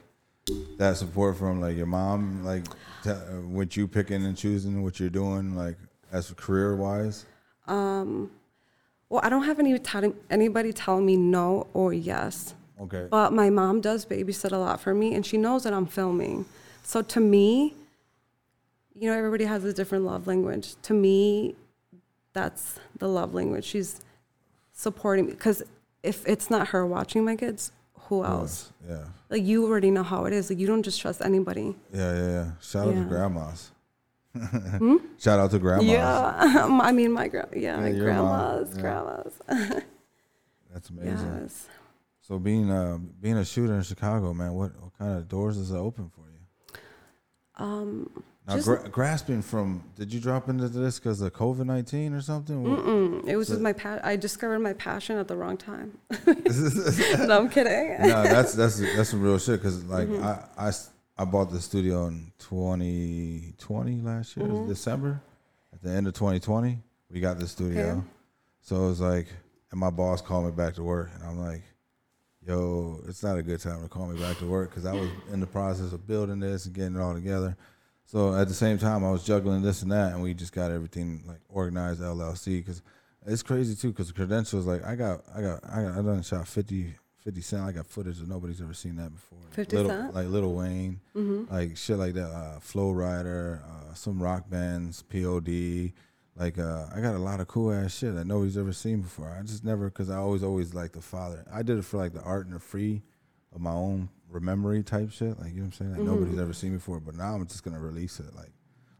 that 0.78 0.96
support 0.96 1.36
from 1.36 1.60
like 1.60 1.76
your 1.76 1.86
mom, 1.86 2.44
like 2.44 2.64
t- 3.02 3.10
uh, 3.10 3.40
what 3.42 3.76
you 3.76 3.88
picking 3.88 4.24
and 4.24 4.36
choosing, 4.36 4.82
what 4.82 5.00
you're 5.00 5.10
doing, 5.10 5.56
like 5.56 5.76
as 6.12 6.30
a 6.30 6.34
career 6.34 6.76
wise? 6.76 7.26
Um, 7.66 8.30
well, 9.08 9.20
I 9.24 9.28
don't 9.28 9.44
have 9.44 9.58
any 9.58 9.78
telling 9.78 10.14
anybody 10.30 10.72
telling 10.72 11.06
me 11.06 11.16
no 11.16 11.66
or 11.74 11.92
yes. 11.92 12.54
Okay. 12.80 13.06
But 13.10 13.32
my 13.32 13.50
mom 13.50 13.80
does 13.80 14.04
babysit 14.04 14.52
a 14.52 14.58
lot 14.58 14.80
for 14.80 14.94
me, 14.94 15.14
and 15.14 15.24
she 15.24 15.36
knows 15.38 15.64
that 15.64 15.72
I'm 15.72 15.86
filming. 15.86 16.44
So 16.82 17.02
to 17.02 17.20
me, 17.20 17.74
you 18.94 19.10
know, 19.10 19.16
everybody 19.16 19.44
has 19.44 19.64
a 19.64 19.72
different 19.72 20.04
love 20.04 20.26
language. 20.26 20.74
To 20.82 20.94
me, 20.94 21.54
that's 22.36 22.78
the 22.98 23.08
love 23.08 23.32
language. 23.34 23.64
She's 23.64 24.00
supporting 24.72 25.24
me 25.26 25.32
because 25.32 25.62
if 26.02 26.26
it's 26.28 26.50
not 26.50 26.68
her 26.68 26.86
watching 26.86 27.24
my 27.24 27.34
kids, 27.36 27.72
who 28.08 28.22
else? 28.24 28.72
Yeah. 28.88 29.04
Like 29.30 29.42
you 29.42 29.64
already 29.66 29.90
know 29.90 30.02
how 30.02 30.26
it 30.26 30.32
is. 30.32 30.50
Like 30.50 30.58
you 30.58 30.66
don't 30.66 30.82
just 30.82 31.00
trust 31.00 31.22
anybody. 31.22 31.74
Yeah, 31.92 32.14
yeah, 32.14 32.28
yeah. 32.36 32.50
Shout 32.60 32.88
out 32.88 32.92
to 32.92 32.98
Yeah. 32.98 33.04
grandmas. 33.08 33.70
Shout 35.18 35.40
out 35.40 35.50
to 35.52 35.58
grandmas. 35.58 35.88
Yeah, 35.90 36.34
I 36.88 36.92
mean 36.92 37.10
my 37.12 37.26
gra- 37.28 37.48
yeah, 37.56 37.76
my 37.80 37.88
Yeah, 37.88 38.20
mom, 38.20 38.36
grandmas, 38.66 38.74
yeah. 38.76 38.80
grandmas. 38.82 39.32
That's 40.72 40.90
amazing. 40.90 41.38
yes. 41.42 41.66
So 42.20 42.38
being 42.38 42.70
uh 42.70 42.98
being 43.20 43.38
a 43.38 43.44
shooter 43.46 43.74
in 43.74 43.82
Chicago, 43.82 44.34
man, 44.34 44.52
what, 44.52 44.72
what 44.82 44.92
kind 44.98 45.16
of 45.16 45.26
doors 45.26 45.56
does 45.56 45.70
it 45.70 45.76
open 45.76 46.10
for 46.14 46.20
you? 46.28 47.64
Um, 47.64 48.10
Now, 48.46 48.54
Just- 48.54 48.66
gra- 48.66 48.88
grasping 48.88 49.42
from, 49.42 49.82
did 49.96 50.12
you 50.14 50.20
drop 50.20 50.48
into 50.48 50.68
this 50.68 51.00
because 51.00 51.20
of 51.20 51.32
COVID 51.32 51.66
19 51.66 52.12
or 52.12 52.20
something? 52.20 52.62
What- 52.62 52.78
Mm, 52.84 53.26
it 53.26 53.36
was 53.36 53.48
just 53.48 53.60
my 53.60 53.72
pa- 53.72 53.98
I 54.04 54.14
discovered 54.16 54.60
my 54.60 54.72
passion 54.72 55.18
at 55.18 55.26
the 55.26 55.36
wrong 55.36 55.56
time. 55.56 55.98
no, 56.26 57.38
I'm 57.40 57.48
kidding. 57.48 57.96
no, 58.02 58.22
that's 58.22 58.54
that's 58.54 58.78
that's 58.94 59.08
some 59.10 59.20
real 59.22 59.38
shit. 59.38 59.60
Cause 59.62 59.82
like 59.84 60.06
Mm-hmm. 60.08 60.24
I, 60.60 60.68
I 60.68 60.72
I 61.18 61.24
bought 61.24 61.50
the 61.50 61.60
studio 61.60 62.06
in 62.06 62.30
2020 62.38 64.00
last 64.02 64.36
year, 64.36 64.46
Mm-hmm. 64.46 64.68
December. 64.68 65.20
At 65.72 65.82
the 65.82 65.90
end 65.90 66.06
of 66.06 66.14
2020, 66.14 66.78
we 67.10 67.20
got 67.20 67.38
the 67.38 67.46
studio. 67.48 67.90
Okay. 67.90 68.00
So 68.62 68.76
it 68.84 68.88
was 68.88 69.00
like, 69.00 69.26
and 69.70 69.78
my 69.80 69.90
boss 69.90 70.22
called 70.22 70.46
me 70.46 70.52
back 70.52 70.74
to 70.74 70.82
work, 70.82 71.10
and 71.14 71.22
I'm 71.24 71.38
like, 71.38 71.62
"Yo, 72.46 73.00
it's 73.08 73.22
not 73.22 73.36
a 73.38 73.42
good 73.42 73.60
time 73.60 73.82
to 73.82 73.88
call 73.88 74.06
me 74.06 74.18
back 74.20 74.38
to 74.38 74.46
work 74.46 74.70
because 74.70 74.86
I 74.86 74.92
was 74.94 75.08
in 75.32 75.40
the 75.40 75.46
process 75.46 75.92
of 75.92 76.06
building 76.06 76.38
this 76.40 76.66
and 76.66 76.74
getting 76.74 76.94
it 76.96 77.00
all 77.00 77.14
together." 77.14 77.56
So 78.06 78.34
at 78.34 78.46
the 78.46 78.54
same 78.54 78.78
time, 78.78 79.04
I 79.04 79.10
was 79.10 79.24
juggling 79.24 79.62
this 79.62 79.82
and 79.82 79.90
that, 79.90 80.12
and 80.12 80.22
we 80.22 80.32
just 80.32 80.52
got 80.52 80.70
everything 80.70 81.24
like 81.26 81.40
organized 81.48 82.00
LLC 82.00 82.58
because 82.64 82.80
it's 83.26 83.42
crazy 83.42 83.74
too. 83.74 83.88
Because 83.88 84.08
the 84.08 84.14
credentials, 84.14 84.64
like 84.64 84.84
I 84.84 84.94
got, 84.94 85.22
I 85.34 85.42
got, 85.42 85.60
I 85.64 85.82
got, 85.82 85.92
I 85.98 86.02
done 86.02 86.22
shot 86.22 86.46
50, 86.46 86.94
50 87.24 87.40
cent. 87.40 87.62
I 87.64 87.72
got 87.72 87.86
footage 87.86 88.18
that 88.20 88.28
nobody's 88.28 88.62
ever 88.62 88.74
seen 88.74 88.94
that 88.96 89.12
before. 89.12 89.40
50 89.50 89.76
Little, 89.76 89.90
Cent? 89.90 90.14
like 90.14 90.28
Lil 90.28 90.54
Wayne, 90.54 91.00
like 91.50 91.76
shit 91.76 91.98
like 91.98 92.14
that. 92.14 92.30
Uh, 92.30 92.60
Flo 92.60 92.92
Rida, 92.92 93.60
uh, 93.60 93.94
some 93.94 94.22
rock 94.22 94.48
bands, 94.48 95.02
POD. 95.02 95.92
Like 96.36 96.58
uh, 96.58 96.86
I 96.94 97.00
got 97.00 97.14
a 97.14 97.18
lot 97.18 97.40
of 97.40 97.48
cool 97.48 97.72
ass 97.72 97.96
shit 97.96 98.14
that 98.14 98.26
nobody's 98.26 98.56
ever 98.58 98.72
seen 98.72 99.00
before. 99.00 99.34
I 99.36 99.42
just 99.42 99.64
never, 99.64 99.90
cause 99.90 100.10
I 100.10 100.16
always, 100.18 100.44
always 100.44 100.74
like 100.74 100.92
the 100.92 101.00
father. 101.00 101.44
I 101.52 101.62
did 101.62 101.78
it 101.78 101.84
for 101.84 101.96
like 101.96 102.12
the 102.12 102.22
art 102.22 102.46
and 102.46 102.54
the 102.54 102.60
free 102.60 103.02
of 103.54 103.60
my 103.60 103.72
own 103.72 104.10
memory 104.40 104.82
type 104.82 105.10
shit. 105.10 105.38
Like 105.38 105.50
you 105.50 105.56
know 105.56 105.62
what 105.62 105.66
I'm 105.66 105.72
saying? 105.72 105.90
Like 105.92 106.00
mm-hmm. 106.00 106.14
nobody's 106.14 106.38
ever 106.38 106.52
seen 106.52 106.74
before. 106.74 107.00
But 107.00 107.14
now 107.14 107.34
I'm 107.34 107.46
just 107.46 107.64
gonna 107.64 107.80
release 107.80 108.20
it 108.20 108.34
like 108.34 108.52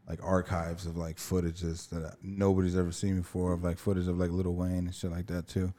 like 0.07 0.23
archives 0.23 0.85
of 0.85 0.95
like 0.95 1.17
footages 1.17 1.89
that 1.89 2.15
nobody's 2.23 2.77
ever 2.77 2.91
seen 2.91 3.17
before 3.17 3.53
of 3.53 3.63
like 3.63 3.77
footage 3.77 4.07
of 4.07 4.17
like 4.17 4.31
Lil 4.31 4.53
Wayne 4.53 4.85
and 4.85 4.95
shit 4.95 5.11
like 5.11 5.27
that 5.27 5.47
too. 5.47 5.73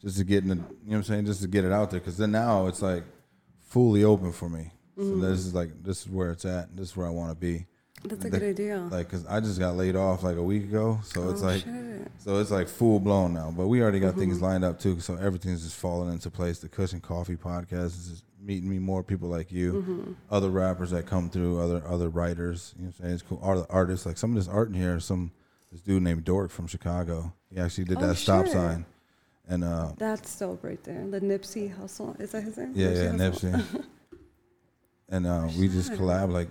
Just 0.00 0.18
to 0.18 0.24
get 0.24 0.44
in 0.44 0.48
the, 0.50 0.54
you 0.54 0.60
know 0.60 0.66
what 0.84 0.96
I'm 0.96 1.02
saying? 1.04 1.26
Just 1.26 1.42
to 1.42 1.48
get 1.48 1.64
it 1.64 1.72
out 1.72 1.90
there. 1.90 2.00
Cause 2.00 2.16
then 2.16 2.32
now 2.32 2.66
it's 2.66 2.82
like 2.82 3.04
fully 3.58 4.04
open 4.04 4.32
for 4.32 4.48
me. 4.48 4.70
So 4.96 5.02
mm-hmm. 5.02 5.20
this 5.22 5.40
is 5.40 5.54
like, 5.54 5.82
this 5.82 6.02
is 6.02 6.08
where 6.08 6.30
it's 6.30 6.44
at. 6.44 6.76
This 6.76 6.90
is 6.90 6.96
where 6.96 7.06
I 7.06 7.10
want 7.10 7.30
to 7.30 7.36
be. 7.36 7.66
That's 8.04 8.24
a 8.24 8.30
The- 8.30 8.38
good 8.38 8.42
idea. 8.48 8.88
Like, 8.90 9.10
cause 9.10 9.26
I 9.26 9.40
just 9.40 9.58
got 9.58 9.76
laid 9.76 9.94
off 9.96 10.22
like 10.22 10.36
a 10.36 10.42
week 10.42 10.64
ago. 10.64 11.00
So 11.04 11.30
it's 11.30 11.42
Oh, 11.42 11.46
like, 11.46 11.62
shit. 11.64 12.10
so 12.18 12.38
it's 12.38 12.50
like 12.50 12.66
full 12.68 12.98
blown 13.00 13.34
now. 13.34 13.52
But 13.54 13.68
we 13.68 13.82
already 13.82 14.00
got 14.00 14.12
Mm-hmm. 14.12 14.20
things 14.20 14.40
lined 14.42 14.64
up 14.64 14.78
too. 14.80 15.00
So 15.00 15.16
everything's 15.16 15.62
just 15.62 15.76
falling 15.76 16.10
into 16.12 16.30
place. 16.30 16.58
The 16.60 16.68
Kush 16.68 16.92
and 16.92 17.02
Coffee 17.02 17.36
podcast 17.36 17.86
is 17.98 18.08
just 18.08 18.24
meeting 18.42 18.70
me 18.70 18.78
more 18.78 19.02
people 19.02 19.28
like 19.28 19.52
you, 19.52 19.72
Mm-hmm. 19.74 20.12
other 20.30 20.48
rappers 20.48 20.90
that 20.92 21.04
come 21.06 21.28
through, 21.28 21.60
other 21.60 21.82
other 21.86 22.08
writers. 22.08 22.74
You 22.78 22.84
know 22.84 22.88
what 22.88 22.94
I'm 22.96 23.02
saying? 23.04 23.14
It's 23.14 23.22
cool. 23.22 23.38
Art, 23.42 23.66
artists 23.68 24.06
like 24.06 24.16
some 24.16 24.30
of 24.30 24.36
this 24.36 24.48
art 24.48 24.68
in 24.68 24.74
here. 24.74 24.98
Some 24.98 25.30
this 25.70 25.82
dude 25.82 26.02
named 26.02 26.24
Dork 26.24 26.50
from 26.50 26.66
Chicago. 26.66 27.32
He 27.52 27.60
actually 27.60 27.84
did 27.84 27.98
Oh, 27.98 28.06
that 28.06 28.16
stop 28.16 28.46
shit. 28.46 28.54
sign. 28.54 28.86
And 29.46 29.62
uh, 29.64 29.92
That's 29.98 30.38
dope 30.38 30.64
right 30.64 30.82
there. 30.84 31.06
The 31.06 31.20
Nipsey 31.20 31.74
Hussle. 31.76 32.18
Is 32.20 32.30
that 32.32 32.44
his 32.44 32.56
name? 32.56 32.72
yeah, 32.74 32.90
yeah, 32.90 33.10
Nipsey. 33.12 33.84
and 35.08 35.26
uh, 35.26 35.48
we 35.58 35.68
just 35.68 35.92
collab, 35.92 36.30
like 36.32 36.48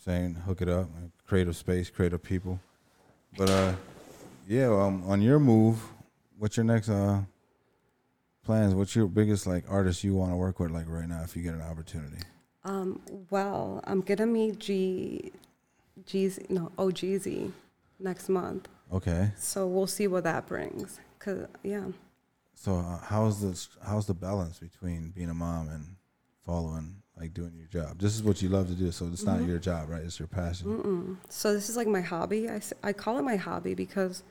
saying, 0.00 0.34
hook 0.34 0.62
it 0.62 0.68
up, 0.68 0.88
creative 1.26 1.56
space, 1.56 1.90
creative 1.90 2.22
people. 2.22 2.58
But 3.36 3.50
uh, 3.50 3.72
yeah, 4.48 4.66
um, 4.66 5.04
on 5.06 5.22
your 5.22 5.38
move, 5.38 5.78
what's 6.38 6.56
your 6.56 6.64
next 6.64 6.88
uh 6.88 7.22
plans? 8.44 8.74
What's 8.74 8.96
your 8.96 9.06
biggest 9.06 9.46
like 9.46 9.64
artist 9.68 10.02
you 10.02 10.14
want 10.14 10.32
to 10.32 10.36
work 10.36 10.58
with, 10.58 10.70
like 10.70 10.86
right 10.88 11.08
now, 11.08 11.22
if 11.22 11.36
you 11.36 11.42
get 11.42 11.54
an 11.54 11.62
opportunity? 11.62 12.18
Um, 12.64 13.00
well, 13.30 13.80
I'm 13.84 14.00
gonna 14.00 14.26
meet 14.26 14.58
G, 14.58 15.32
Jeezy, 16.04 16.48
no, 16.50 16.72
Jeezy, 16.76 17.52
next 17.98 18.28
month. 18.28 18.68
Okay, 18.92 19.30
So 19.38 19.68
we'll 19.68 19.86
see 19.86 20.08
what 20.08 20.24
that 20.24 20.46
brings. 20.46 20.98
Cause 21.20 21.46
yeah, 21.62 21.84
so 22.54 22.76
uh, 22.76 22.98
how's 22.98 23.40
the 23.40 23.86
how's 23.86 24.06
the 24.06 24.14
balance 24.14 24.58
between 24.58 25.10
being 25.10 25.30
a 25.30 25.34
mom 25.34 25.68
and 25.68 25.96
following, 26.44 26.99
like 27.20 27.34
doing 27.34 27.52
your 27.56 27.66
job? 27.66 27.98
This 27.98 28.14
is 28.14 28.22
what 28.22 28.40
you 28.42 28.48
love 28.48 28.68
to 28.68 28.74
do, 28.74 28.90
so 28.90 29.08
it's 29.12 29.24
not 29.24 29.38
mm-hmm. 29.38 29.50
your 29.50 29.58
job, 29.58 29.90
right? 29.90 30.02
It's 30.02 30.18
your 30.18 30.28
passion. 30.28 30.66
Mm-mm. 30.66 31.16
so 31.28 31.52
this 31.52 31.68
is 31.68 31.76
like 31.76 31.86
my 31.86 32.00
hobby. 32.00 32.48
I 32.48 32.60
I 32.82 32.92
call 32.92 33.18
it 33.18 33.22
my 33.22 33.36
hobby 33.36 33.74
because 33.74 34.22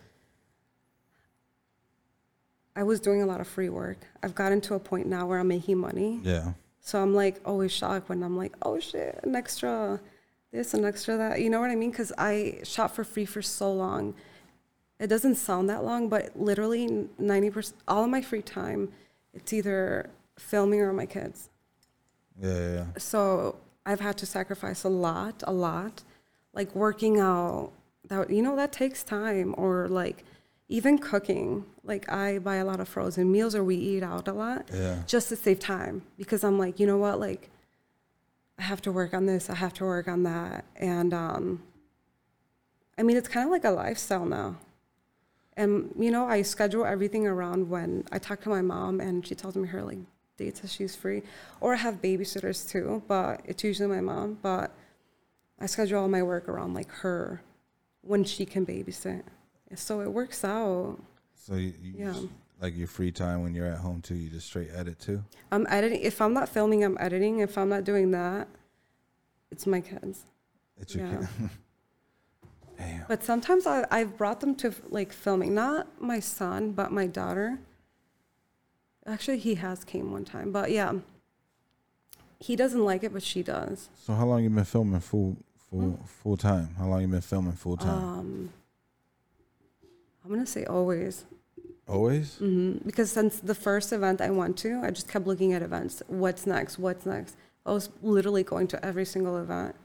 I 2.75 2.83
was 2.83 2.99
doing 2.99 3.21
a 3.21 3.25
lot 3.25 3.41
of 3.41 3.47
free 3.47 3.69
work. 3.69 3.97
I've 4.23 4.35
gotten 4.35 4.61
to 4.61 4.75
a 4.75 4.79
point 4.79 5.07
now 5.07 5.27
where 5.27 5.39
I'm 5.39 5.47
making 5.47 5.77
money. 5.77 6.19
Yeah, 6.23 6.53
So 6.81 7.01
I'm 7.01 7.13
like 7.13 7.39
always 7.45 7.71
shocked 7.71 8.09
when 8.09 8.23
I'm 8.23 8.37
like, 8.37 8.55
oh 8.61 8.79
shit, 8.79 9.19
an 9.23 9.35
extra 9.35 9.99
this, 10.51 10.73
an 10.73 10.85
extra 10.85 11.17
that. 11.17 11.41
You 11.41 11.49
know 11.49 11.59
what 11.59 11.69
I 11.69 11.75
mean? 11.75 11.91
Because 11.91 12.11
I 12.17 12.59
shot 12.63 12.95
for 12.95 13.03
free 13.03 13.25
for 13.25 13.41
so 13.41 13.71
long. 13.71 14.15
It 14.99 15.07
doesn't 15.07 15.35
sound 15.35 15.69
that 15.69 15.83
long, 15.83 16.09
but 16.09 16.31
literally 16.35 16.87
90%, 17.21 17.73
all 17.87 18.03
of 18.03 18.09
my 18.09 18.21
free 18.21 18.41
time, 18.41 18.91
it's 19.33 19.53
either 19.53 20.09
filming 20.37 20.81
or 20.81 20.91
my 20.91 21.05
kids. 21.05 21.49
Yeah, 22.41 22.71
yeah. 22.73 22.85
So 22.97 23.57
I've 23.85 23.99
had 23.99 24.17
to 24.19 24.25
sacrifice 24.25 24.83
a 24.83 24.89
lot, 24.89 25.43
a 25.45 25.51
lot. 25.53 26.03
Like 26.53 26.73
working 26.75 27.19
out, 27.19 27.71
that 28.07 28.29
you 28.29 28.41
know 28.41 28.55
that 28.55 28.71
takes 28.71 29.03
time, 29.03 29.53
or 29.57 29.87
like 29.87 30.23
even 30.67 30.97
cooking. 30.97 31.65
Like 31.83 32.09
I 32.11 32.39
buy 32.39 32.55
a 32.55 32.65
lot 32.65 32.79
of 32.79 32.87
frozen 32.87 33.31
meals, 33.31 33.53
or 33.55 33.63
we 33.63 33.75
eat 33.75 34.03
out 34.03 34.27
a 34.27 34.33
lot, 34.33 34.69
Yeah. 34.73 35.03
just 35.05 35.29
to 35.29 35.35
save 35.35 35.59
time. 35.59 36.03
Because 36.17 36.43
I'm 36.43 36.57
like, 36.57 36.79
you 36.79 36.87
know 36.87 36.97
what, 36.97 37.19
like 37.19 37.49
I 38.57 38.63
have 38.63 38.81
to 38.83 38.91
work 38.91 39.13
on 39.13 39.25
this, 39.25 39.49
I 39.49 39.55
have 39.55 39.73
to 39.75 39.85
work 39.85 40.07
on 40.07 40.23
that, 40.23 40.65
and 40.75 41.13
um, 41.13 41.63
I 42.97 43.03
mean 43.03 43.15
it's 43.17 43.27
kind 43.29 43.45
of 43.45 43.51
like 43.51 43.63
a 43.65 43.71
lifestyle 43.71 44.25
now. 44.25 44.57
And 45.55 45.93
you 45.97 46.09
know, 46.11 46.25
I 46.25 46.41
schedule 46.41 46.85
everything 46.85 47.27
around 47.27 47.69
when 47.69 48.05
I 48.11 48.17
talk 48.19 48.41
to 48.41 48.49
my 48.49 48.61
mom, 48.61 48.99
and 48.99 49.25
she 49.25 49.35
tells 49.35 49.55
me 49.55 49.67
her 49.67 49.83
like 49.83 49.99
dates 50.39 50.67
she's 50.71 50.95
free, 50.95 51.21
or 51.61 51.73
I 51.73 51.77
have 51.77 52.01
babysitters 52.01 52.67
too, 52.67 53.03
but 53.07 53.41
it's 53.45 53.63
usually 53.63 53.87
my 53.89 54.01
mom. 54.01 54.39
But 54.41 54.71
I 55.59 55.67
schedule 55.67 55.99
all 56.01 56.07
my 56.07 56.23
work 56.23 56.49
around 56.49 56.73
like 56.73 56.89
her 57.03 57.41
when 58.01 58.23
she 58.23 58.45
can 58.45 58.65
babysit, 58.65 59.23
so 59.75 60.01
it 60.01 60.11
works 60.11 60.43
out. 60.43 60.97
So 61.35 61.55
you, 61.55 61.73
you 61.81 61.93
Yeah. 61.97 62.13
just- 62.13 62.27
like 62.61 62.75
your 62.75 62.87
free 62.87 63.11
time 63.11 63.41
when 63.43 63.53
you're 63.55 63.67
at 63.67 63.77
home 63.77 64.01
too, 64.01 64.15
you 64.15 64.29
just 64.29 64.47
straight 64.47 64.69
edit 64.75 64.99
too. 64.99 65.23
I'm 65.49 65.65
editing. 65.69 66.01
If 66.01 66.19
I'm 66.21 66.33
not 66.33 66.49
filming, 66.49 66.83
I'm 66.83 66.97
editing. 66.99 67.39
If 67.39 67.57
I'm 67.57 67.69
not 67.69 67.85
doing 67.85 68.11
that, 68.11 68.49
it's 69.49 69.65
my 69.65 69.79
kids. 69.79 70.25
It's 70.77 70.93
your 70.93 71.07
Yeah. 71.07 71.17
kid. 71.19 71.49
Damn. 72.77 73.05
But 73.07 73.23
sometimes 73.23 73.65
I, 73.65 73.85
I've 73.91 74.17
brought 74.17 74.41
them 74.41 74.55
to 74.55 74.73
like 74.89 75.13
filming, 75.13 75.53
not 75.53 76.01
my 76.01 76.19
son, 76.19 76.71
but 76.73 76.91
my 76.91 77.07
daughter. 77.07 77.59
Actually, 79.10 79.39
he 79.39 79.55
has 79.55 79.84
came 79.84 80.12
one 80.12 80.24
time, 80.26 80.51
but 80.51 80.70
yeah, 80.72 80.93
he 82.39 82.55
doesn't 82.55 82.84
like 82.86 83.03
it, 83.03 83.12
but 83.12 83.24
she 83.24 83.41
does. 83.41 83.89
So 84.05 84.14
how 84.14 84.26
long 84.26 84.43
you 84.43 84.49
been 84.49 84.64
filming 84.66 84.99
full 84.99 85.36
full 85.70 85.82
Hmm? 85.82 86.03
full 86.05 86.38
time? 86.38 86.70
How 86.78 86.88
long 86.88 87.01
you 87.01 87.07
been 87.07 87.22
filming 87.22 87.53
full 87.53 87.78
time? 87.78 87.89
Um, 88.03 88.49
I'm 90.24 90.30
gonna 90.30 90.45
say 90.45 90.66
always, 90.66 91.26
Always. 91.88 92.36
Mm-hmm. 92.36 92.86
because 92.86 93.10
since 93.12 93.39
the 93.39 93.55
first 93.55 93.91
event 93.91 94.22
I 94.22 94.30
went 94.30 94.57
to, 94.60 94.80
I 94.84 94.91
just 94.91 95.07
kept 95.10 95.26
looking 95.26 95.53
at 95.53 95.62
events. 95.64 96.03
What's 96.07 96.45
next? 96.45 96.78
What's 96.78 97.05
next? 97.05 97.36
I 97.66 97.72
was 97.72 97.89
literally 98.03 98.43
going 98.43 98.68
to 98.68 98.86
every 98.86 99.05
single 99.05 99.38
event, 99.38 99.76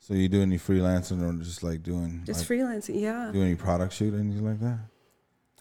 So 0.00 0.14
you 0.14 0.28
do 0.28 0.42
any 0.42 0.58
freelancing 0.58 1.22
or 1.22 1.32
just 1.42 1.62
like 1.62 1.82
doing 1.82 2.22
just 2.24 2.40
like, 2.50 2.58
freelancing. 2.58 3.00
Yeah. 3.00 3.30
do 3.32 3.40
any 3.40 3.54
product 3.54 3.92
shoot 3.94 4.14
anything 4.14 4.44
like 4.44 4.60
that? 4.60 4.78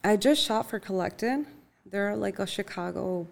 I 0.04 0.18
just 0.18 0.42
shot 0.42 0.68
for 0.70 0.80
Collected. 0.80 1.46
They're 1.94 2.16
like 2.16 2.40
a 2.40 2.48
Chicago 2.48 3.28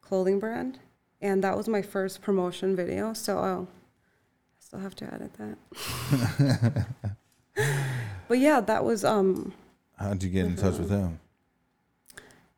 clothing 0.00 0.40
brand, 0.40 0.78
and 1.20 1.44
that 1.44 1.58
was 1.58 1.68
my 1.68 1.82
first 1.82 2.22
promotion 2.22 2.74
video. 2.74 3.12
So 3.12 3.36
oh, 3.36 3.68
I 3.70 4.58
still 4.58 4.78
have 4.78 4.94
to 4.94 5.12
edit 5.12 5.30
that. 5.34 6.86
but 8.28 8.38
yeah, 8.38 8.60
that 8.62 8.82
was 8.82 9.04
um. 9.04 9.52
How'd 9.98 10.22
you 10.22 10.30
get 10.30 10.46
in 10.46 10.56
touch 10.56 10.78
with 10.78 10.88
him? 10.88 11.20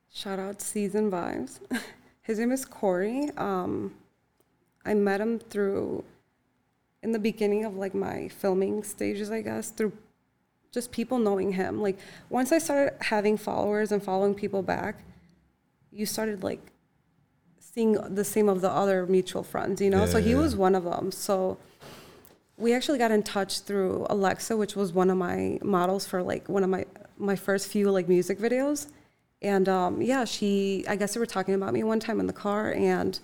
Shout 0.09 0.39
out 0.39 0.63
Season 0.63 1.11
Vibes. 1.11 1.59
His 2.23 2.39
name 2.39 2.53
is 2.53 2.65
Corey. 2.65 3.33
Um, 3.37 3.93
I 4.85 4.95
met 4.95 5.21
him 5.21 5.41
through 5.41 6.05
in 7.03 7.11
the 7.11 7.19
beginning 7.19 7.65
of 7.65 7.75
like 7.75 7.93
my 7.93 8.29
filming 8.29 8.85
stages, 8.85 9.33
I 9.33 9.41
guess, 9.41 9.71
through 9.71 9.95
just 10.71 10.93
people 10.93 11.19
knowing 11.19 11.55
him. 11.55 11.83
Like 11.83 11.99
once 12.31 12.53
I 12.53 12.59
started 12.59 12.95
having 13.01 13.37
followers 13.37 13.91
and 13.91 14.01
following 14.01 14.35
people 14.35 14.63
back, 14.63 15.03
you 15.95 16.07
started 16.07 16.43
like 16.43 16.61
seeing 17.59 17.93
the 17.93 18.25
same 18.25 18.49
of 18.49 18.61
the 18.61 18.71
other 18.71 19.07
mutual 19.07 19.43
friends, 19.43 19.81
you 19.81 19.91
know? 19.91 20.05
Yeah, 20.05 20.11
so 20.11 20.21
he 20.21 20.31
yeah. 20.31 20.39
was 20.39 20.57
one 20.57 20.75
of 20.75 20.85
them. 20.85 21.13
So 21.13 21.59
we 22.57 22.73
actually 22.73 22.99
got 22.99 23.11
in 23.11 23.23
touch 23.23 23.61
through 23.61 24.07
Alexa, 24.11 24.57
which 24.57 24.77
was 24.77 24.93
one 24.93 25.11
of 25.11 25.17
my 25.17 25.59
models 25.63 26.07
for 26.07 26.23
like 26.23 26.49
one 26.49 26.63
of 26.65 26.71
my 26.71 26.85
my 27.17 27.37
first 27.37 27.69
few 27.69 27.91
like 27.91 28.09
music 28.09 28.39
videos. 28.39 28.89
And 29.43 29.69
um, 29.69 30.03
yeah, 30.03 30.25
she 30.25 30.85
I 30.89 30.97
guess 30.97 31.15
they 31.15 31.21
were 31.21 31.27
talking 31.27 31.55
about 31.55 31.73
me 31.73 31.83
one 31.83 32.01
time 32.01 32.21
in 32.21 32.27
the 32.27 32.33
car 32.33 32.73
and 32.73 33.19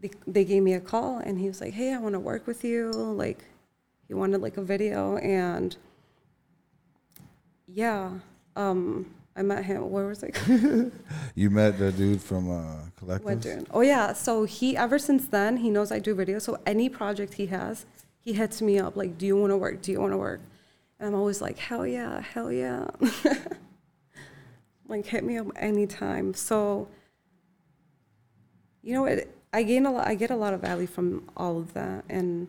they, 0.00 0.10
they 0.26 0.44
gave 0.44 0.62
me 0.62 0.74
a 0.74 0.80
call 0.80 1.18
and 1.18 1.38
he 1.38 1.48
was 1.48 1.60
like, 1.60 1.74
"Hey, 1.74 1.92
I 1.92 1.98
want 1.98 2.14
to 2.14 2.20
work 2.20 2.46
with 2.46 2.64
you." 2.64 2.90
Like 2.90 3.44
he 4.08 4.14
wanted 4.14 4.40
like 4.40 4.56
a 4.56 4.62
video 4.62 5.16
and 5.18 5.76
yeah, 7.66 8.10
um, 8.56 9.14
I 9.36 9.42
met 9.42 9.64
him. 9.64 9.90
Where 9.90 10.06
was 10.06 10.22
it? 10.22 10.36
You 11.34 11.50
met 11.50 11.78
the 11.78 11.90
dude 11.90 12.22
from 12.22 12.50
uh, 12.50 12.76
Collective. 12.96 13.66
Oh 13.72 13.80
yeah. 13.80 14.12
So 14.12 14.44
he 14.44 14.76
ever 14.76 14.98
since 14.98 15.26
then 15.26 15.56
he 15.56 15.70
knows 15.70 15.90
I 15.90 15.98
do 15.98 16.14
videos. 16.14 16.42
So 16.42 16.58
any 16.64 16.88
project 16.88 17.34
he 17.34 17.46
has, 17.46 17.86
he 18.20 18.34
hits 18.34 18.62
me 18.62 18.78
up 18.78 18.94
like, 18.96 19.18
"Do 19.18 19.26
you 19.26 19.36
want 19.36 19.50
to 19.50 19.56
work? 19.56 19.82
Do 19.82 19.90
you 19.90 20.00
want 20.00 20.12
to 20.12 20.16
work?" 20.16 20.40
And 21.00 21.08
I'm 21.08 21.14
always 21.14 21.42
like, 21.42 21.58
"Hell 21.58 21.84
yeah, 21.86 22.20
hell 22.20 22.52
yeah!" 22.52 22.86
like 24.88 25.06
hit 25.06 25.24
me 25.24 25.38
up 25.38 25.48
anytime. 25.56 26.34
So 26.34 26.86
you 28.82 28.92
know, 28.92 29.06
it, 29.06 29.34
I 29.52 29.64
gain 29.64 29.86
a 29.86 29.92
lot. 29.92 30.06
I 30.06 30.14
get 30.14 30.30
a 30.30 30.36
lot 30.36 30.54
of 30.54 30.60
value 30.60 30.86
from 30.86 31.28
all 31.36 31.58
of 31.58 31.74
that, 31.74 32.04
and 32.08 32.48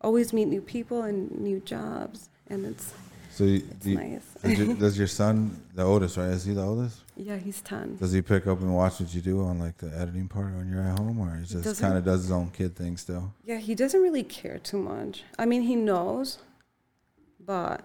always 0.00 0.32
meet 0.32 0.48
new 0.48 0.60
people 0.60 1.02
and 1.02 1.30
new 1.30 1.60
jobs, 1.60 2.30
and 2.48 2.66
it's 2.66 2.94
So 3.36 3.44
you, 3.44 3.62
it's 3.70 3.84
you- 3.86 3.96
nice. 3.96 4.22
does, 4.42 4.58
your, 4.58 4.74
does 4.84 4.98
your 4.98 5.06
son, 5.06 5.60
the 5.74 5.82
oldest, 5.82 6.16
right? 6.16 6.30
Is 6.30 6.44
he 6.46 6.54
the 6.54 6.62
oldest? 6.62 7.02
yeah, 7.18 7.36
he's 7.36 7.60
ten. 7.60 7.96
Does 7.98 8.12
he 8.12 8.22
pick 8.22 8.46
up 8.46 8.60
and 8.60 8.74
watch 8.74 8.98
what 8.98 9.14
you 9.14 9.20
do 9.20 9.42
on 9.42 9.58
like 9.58 9.76
the 9.76 9.88
editing 9.94 10.26
part 10.26 10.54
when 10.54 10.70
you're 10.70 10.80
at 10.80 10.98
home, 10.98 11.20
or 11.20 11.36
he 11.36 11.44
just 11.44 11.78
kind 11.80 11.98
of 11.98 12.04
does 12.04 12.22
his 12.22 12.30
own 12.32 12.50
kid 12.50 12.74
thing 12.74 12.96
still? 12.96 13.34
Yeah, 13.44 13.58
he 13.58 13.74
doesn't 13.74 14.00
really 14.00 14.22
care 14.22 14.58
too 14.58 14.78
much. 14.78 15.22
I 15.38 15.44
mean, 15.44 15.62
he 15.62 15.76
knows, 15.76 16.38
but 17.38 17.82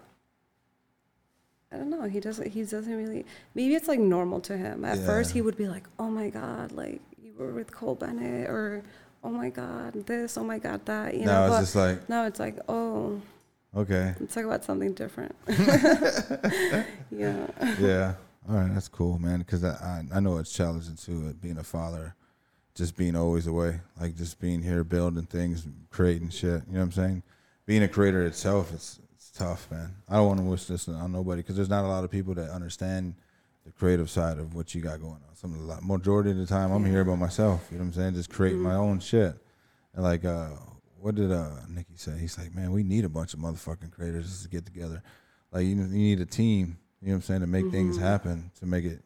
I 1.70 1.76
don't 1.76 1.90
know. 1.90 2.04
He 2.04 2.18
doesn't. 2.20 2.48
He 2.48 2.62
doesn't 2.64 2.96
really. 2.96 3.26
Maybe 3.54 3.74
it's 3.74 3.88
like 3.88 4.00
normal 4.00 4.40
to 4.40 4.56
him. 4.56 4.86
At 4.86 4.98
first, 5.00 5.32
he 5.32 5.42
would 5.42 5.58
be 5.58 5.68
like, 5.68 5.84
"Oh 5.98 6.08
my 6.08 6.30
god, 6.30 6.72
like 6.72 7.02
you 7.22 7.34
were 7.36 7.52
with 7.52 7.70
Cole 7.72 7.94
Bennett," 7.94 8.48
or 8.48 8.82
"Oh 9.22 9.30
my 9.30 9.50
god, 9.50 9.92
this," 10.06 10.38
"Oh 10.38 10.44
my 10.44 10.58
god, 10.58 10.84
that." 10.86 11.14
You 11.14 11.26
now 11.26 11.46
know. 11.46 11.46
it's 11.46 11.54
But 11.56 11.60
just 11.60 11.76
like 11.76 12.08
now 12.08 12.24
it's 12.26 12.40
like, 12.40 12.58
"Oh, 12.70 13.20
okay, 13.76 14.14
let's 14.20 14.34
talk 14.34 14.44
about 14.44 14.64
something 14.64 14.92
different." 14.92 15.34
yeah. 15.48 17.46
yeah, 17.80 18.14
all 18.48 18.56
right, 18.56 18.74
that's 18.74 18.88
cool, 18.88 19.18
man. 19.18 19.38
Because 19.40 19.64
I, 19.64 19.70
I 19.70 20.16
I 20.16 20.20
know 20.20 20.38
it's 20.38 20.52
challenging 20.52 20.96
too, 20.96 21.28
uh, 21.28 21.32
being 21.40 21.58
a 21.58 21.64
father, 21.64 22.14
just 22.74 22.96
being 22.96 23.16
always 23.16 23.46
away, 23.46 23.80
like 24.00 24.16
just 24.16 24.40
being 24.40 24.62
here, 24.62 24.84
building 24.84 25.24
things, 25.24 25.66
creating 25.90 26.30
shit. 26.30 26.62
You 26.66 26.74
know 26.74 26.80
what 26.80 26.84
I'm 26.84 26.92
saying? 26.92 27.22
Being 27.66 27.82
a 27.82 27.88
creator 27.88 28.24
itself, 28.24 28.72
it's 28.72 28.98
it's 29.14 29.30
tough, 29.30 29.70
man. 29.70 29.94
I 30.08 30.16
don't 30.16 30.26
want 30.26 30.40
to 30.40 30.44
wish 30.46 30.64
this 30.64 30.88
on 30.88 31.12
nobody 31.12 31.42
because 31.42 31.56
there's 31.56 31.68
not 31.68 31.84
a 31.84 31.88
lot 31.88 32.04
of 32.04 32.10
people 32.10 32.34
that 32.34 32.50
understand 32.50 33.14
the 33.64 33.72
creative 33.72 34.10
side 34.10 34.38
of 34.38 34.54
what 34.54 34.74
you 34.74 34.80
got 34.80 35.00
going 35.00 35.12
on. 35.12 35.34
Some 35.34 35.68
lot, 35.68 35.84
majority 35.84 36.30
of 36.30 36.36
the 36.36 36.46
time, 36.46 36.72
I'm 36.72 36.84
here 36.84 37.04
by 37.04 37.14
myself. 37.14 37.68
You 37.70 37.78
know 37.78 37.84
what 37.84 37.88
I'm 37.88 37.92
saying? 37.94 38.14
Just 38.14 38.30
creating 38.30 38.60
my 38.60 38.74
own 38.74 39.00
shit. 39.00 39.34
And 39.94 40.02
like, 40.02 40.24
uh, 40.24 40.50
what 41.02 41.16
did 41.16 41.32
uh 41.32 41.50
Nicky 41.68 41.96
say? 41.96 42.16
He's 42.18 42.38
like, 42.38 42.54
man, 42.54 42.70
we 42.70 42.84
need 42.84 43.04
a 43.04 43.08
bunch 43.08 43.34
of 43.34 43.40
motherfucking 43.40 43.90
creators 43.90 44.26
just 44.26 44.44
to 44.44 44.48
get 44.48 44.64
together. 44.64 45.02
Like, 45.50 45.64
you, 45.64 45.74
you 45.74 45.84
need 45.84 46.20
a 46.20 46.26
team. 46.26 46.78
You 47.00 47.08
know 47.08 47.14
what 47.14 47.16
I'm 47.16 47.22
saying? 47.22 47.40
To 47.40 47.46
make 47.48 47.70
things 47.70 47.98
happen, 47.98 48.52
to 48.60 48.66
make 48.66 48.84
it. 48.84 49.02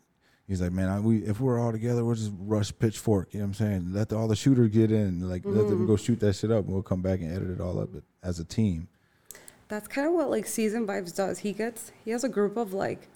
He's 0.47 0.61
like, 0.61 0.73
man, 0.73 0.91
I, 0.91 1.01
we 1.01 1.25
if 1.25 1.41
we're 1.41 1.59
all 1.59 1.73
together, 1.73 2.05
we'll 2.05 2.15
just 2.15 2.33
rush 2.39 2.71
pitchfork. 2.79 3.33
You 3.33 3.41
know 3.41 3.47
what 3.47 3.49
I'm 3.49 3.55
saying? 3.55 3.93
Let 3.95 4.11
the, 4.11 4.17
all 4.17 4.29
the 4.29 4.37
shooters 4.37 4.69
get 4.69 4.93
in. 4.93 5.29
Like, 5.29 5.43
let 5.47 5.69
them 5.69 5.87
go 5.87 5.97
shoot 5.97 6.21
that 6.21 6.35
shit 6.35 6.51
up, 6.51 6.67
and 6.67 6.75
we'll 6.75 6.83
come 6.83 7.01
back 7.01 7.21
and 7.21 7.35
edit 7.35 7.51
it 7.51 7.61
all 7.61 7.81
up 7.81 7.89
as 8.23 8.39
a 8.39 8.45
team. 8.45 8.89
That's 9.69 9.89
kind 9.89 10.07
of 10.07 10.13
what 10.13 10.31
like 10.31 10.47
Season 10.47 10.87
Vibes 10.87 11.17
does. 11.17 11.39
He 11.39 11.53
gets 11.53 11.91
he 12.05 12.11
has 12.11 12.23
a 12.23 12.29
group 12.29 12.57
of 12.59 12.75
like 12.75 13.09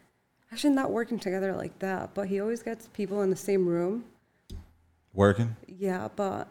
actually 0.50 0.74
not 0.74 0.90
working 0.90 1.18
together 1.18 1.54
like 1.54 1.78
that, 1.80 2.14
but 2.14 2.28
he 2.28 2.40
always 2.40 2.62
gets 2.62 2.88
people 2.88 3.22
in 3.22 3.30
the 3.30 3.36
same 3.36 3.66
room. 3.66 4.04
Working. 5.12 5.54
Yeah, 5.68 6.08
but 6.16 6.48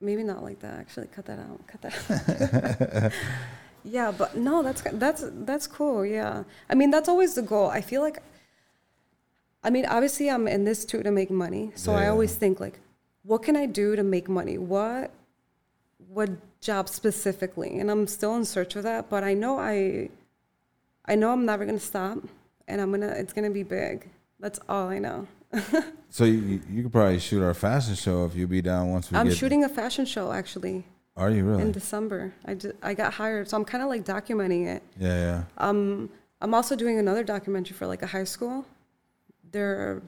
maybe 0.00 0.22
not 0.22 0.42
like 0.42 0.60
that. 0.60 0.78
Actually, 0.78 1.08
cut 1.08 1.26
that 1.26 1.38
out. 1.38 1.66
Cut 1.66 1.82
that. 1.82 3.04
out. 3.04 3.12
yeah, 3.84 4.12
but 4.12 4.36
no, 4.36 4.62
that's 4.62 4.82
that's 4.92 5.24
that's 5.26 5.66
cool. 5.66 6.04
Yeah, 6.04 6.44
I 6.68 6.74
mean 6.74 6.90
that's 6.90 7.08
always 7.08 7.34
the 7.34 7.42
goal. 7.42 7.68
I 7.68 7.80
feel 7.80 8.02
like. 8.02 8.18
I 9.64 9.70
mean, 9.70 9.84
obviously, 9.86 10.30
I'm 10.30 10.46
in 10.46 10.64
this 10.64 10.84
too 10.84 11.02
to 11.02 11.10
make 11.10 11.28
money. 11.28 11.72
So 11.74 11.92
I 11.92 12.06
always 12.06 12.36
think 12.36 12.60
like, 12.60 12.78
what 13.24 13.42
can 13.42 13.56
I 13.56 13.66
do 13.66 13.96
to 13.96 14.04
make 14.04 14.28
money? 14.28 14.58
What, 14.58 15.10
what 16.08 16.30
job 16.60 16.88
specifically? 16.88 17.80
And 17.80 17.90
I'm 17.90 18.06
still 18.06 18.36
in 18.36 18.44
search 18.44 18.76
of 18.76 18.84
that. 18.84 19.10
But 19.10 19.24
I 19.24 19.34
know 19.34 19.58
I, 19.58 20.10
I 21.06 21.16
know 21.16 21.32
I'm 21.32 21.44
never 21.44 21.66
gonna 21.66 21.80
stop, 21.80 22.18
and 22.68 22.80
I'm 22.80 22.92
gonna. 22.92 23.08
It's 23.08 23.32
gonna 23.32 23.50
be 23.50 23.64
big. 23.64 24.08
That's 24.38 24.60
all 24.68 24.88
I 24.88 25.00
know. 25.00 25.26
So 26.10 26.24
you 26.24 26.60
you- 26.70 26.82
could 26.84 26.92
probably 26.92 27.18
shoot 27.18 27.42
our 27.42 27.52
fashion 27.54 27.94
show 27.94 28.24
if 28.24 28.34
you'd 28.34 28.48
be 28.48 28.62
down 28.62 28.90
once 28.90 29.10
we 29.10 29.18
I'm 29.18 29.28
get. 29.28 29.36
shooting 29.36 29.64
a 29.64 29.68
fashion 29.68 30.06
show 30.06 30.32
actually. 30.32 30.84
Are 31.16 31.30
you 31.30 31.44
really? 31.44 31.62
in 31.62 31.72
December. 31.72 32.32
I, 32.44 32.54
ju- 32.54 32.76
I 32.82 32.94
got 32.94 33.14
hired, 33.14 33.48
so 33.48 33.56
I'm 33.56 33.64
kind 33.64 33.82
of 33.82 33.88
like 33.88 34.04
documenting 34.04 34.66
it. 34.66 34.82
yeah, 34.98 35.16
yeah. 35.18 35.42
Um, 35.58 36.10
I'm 36.42 36.52
also 36.54 36.76
doing 36.76 36.98
another 36.98 37.24
documentary 37.24 37.74
for 37.74 37.86
like 37.86 38.02
a 38.02 38.06
high 38.06 38.24
school. 38.24 38.64
They're 39.50 40.02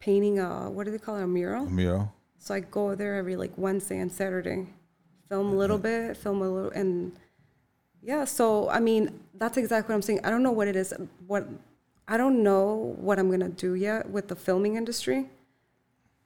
painting 0.00 0.38
a 0.38 0.70
what 0.70 0.84
do 0.84 0.90
they 0.90 0.98
call 0.98 1.16
it 1.16 1.22
a 1.22 1.26
mural. 1.26 1.66
A 1.66 1.70
mural. 1.70 2.12
So 2.38 2.54
I 2.54 2.60
go 2.60 2.94
there 2.94 3.14
every 3.16 3.36
like 3.36 3.52
Wednesday 3.56 3.98
and 3.98 4.10
Saturday, 4.12 4.66
film 5.28 5.52
a 5.52 5.56
little 5.56 5.78
bit, 5.78 6.16
film 6.16 6.42
a 6.42 6.48
little, 6.48 6.70
and 6.70 7.12
yeah. 8.02 8.24
So 8.24 8.68
I 8.68 8.80
mean, 8.80 9.18
that's 9.34 9.56
exactly 9.56 9.92
what 9.92 9.96
I'm 9.96 10.02
saying. 10.02 10.20
I 10.24 10.30
don't 10.30 10.42
know 10.42 10.52
what 10.52 10.68
it 10.68 10.76
is. 10.76 10.92
What 11.26 11.46
I 12.06 12.16
don't 12.16 12.42
know 12.42 12.94
what 12.98 13.18
I'm 13.18 13.30
gonna 13.30 13.48
do 13.48 13.74
yet 13.74 14.10
with 14.10 14.28
the 14.28 14.36
filming 14.36 14.76
industry, 14.76 15.26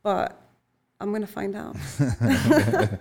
but 0.02 0.40
I'm 1.00 1.12
gonna 1.12 1.26
find 1.26 1.54
out. 1.56 1.76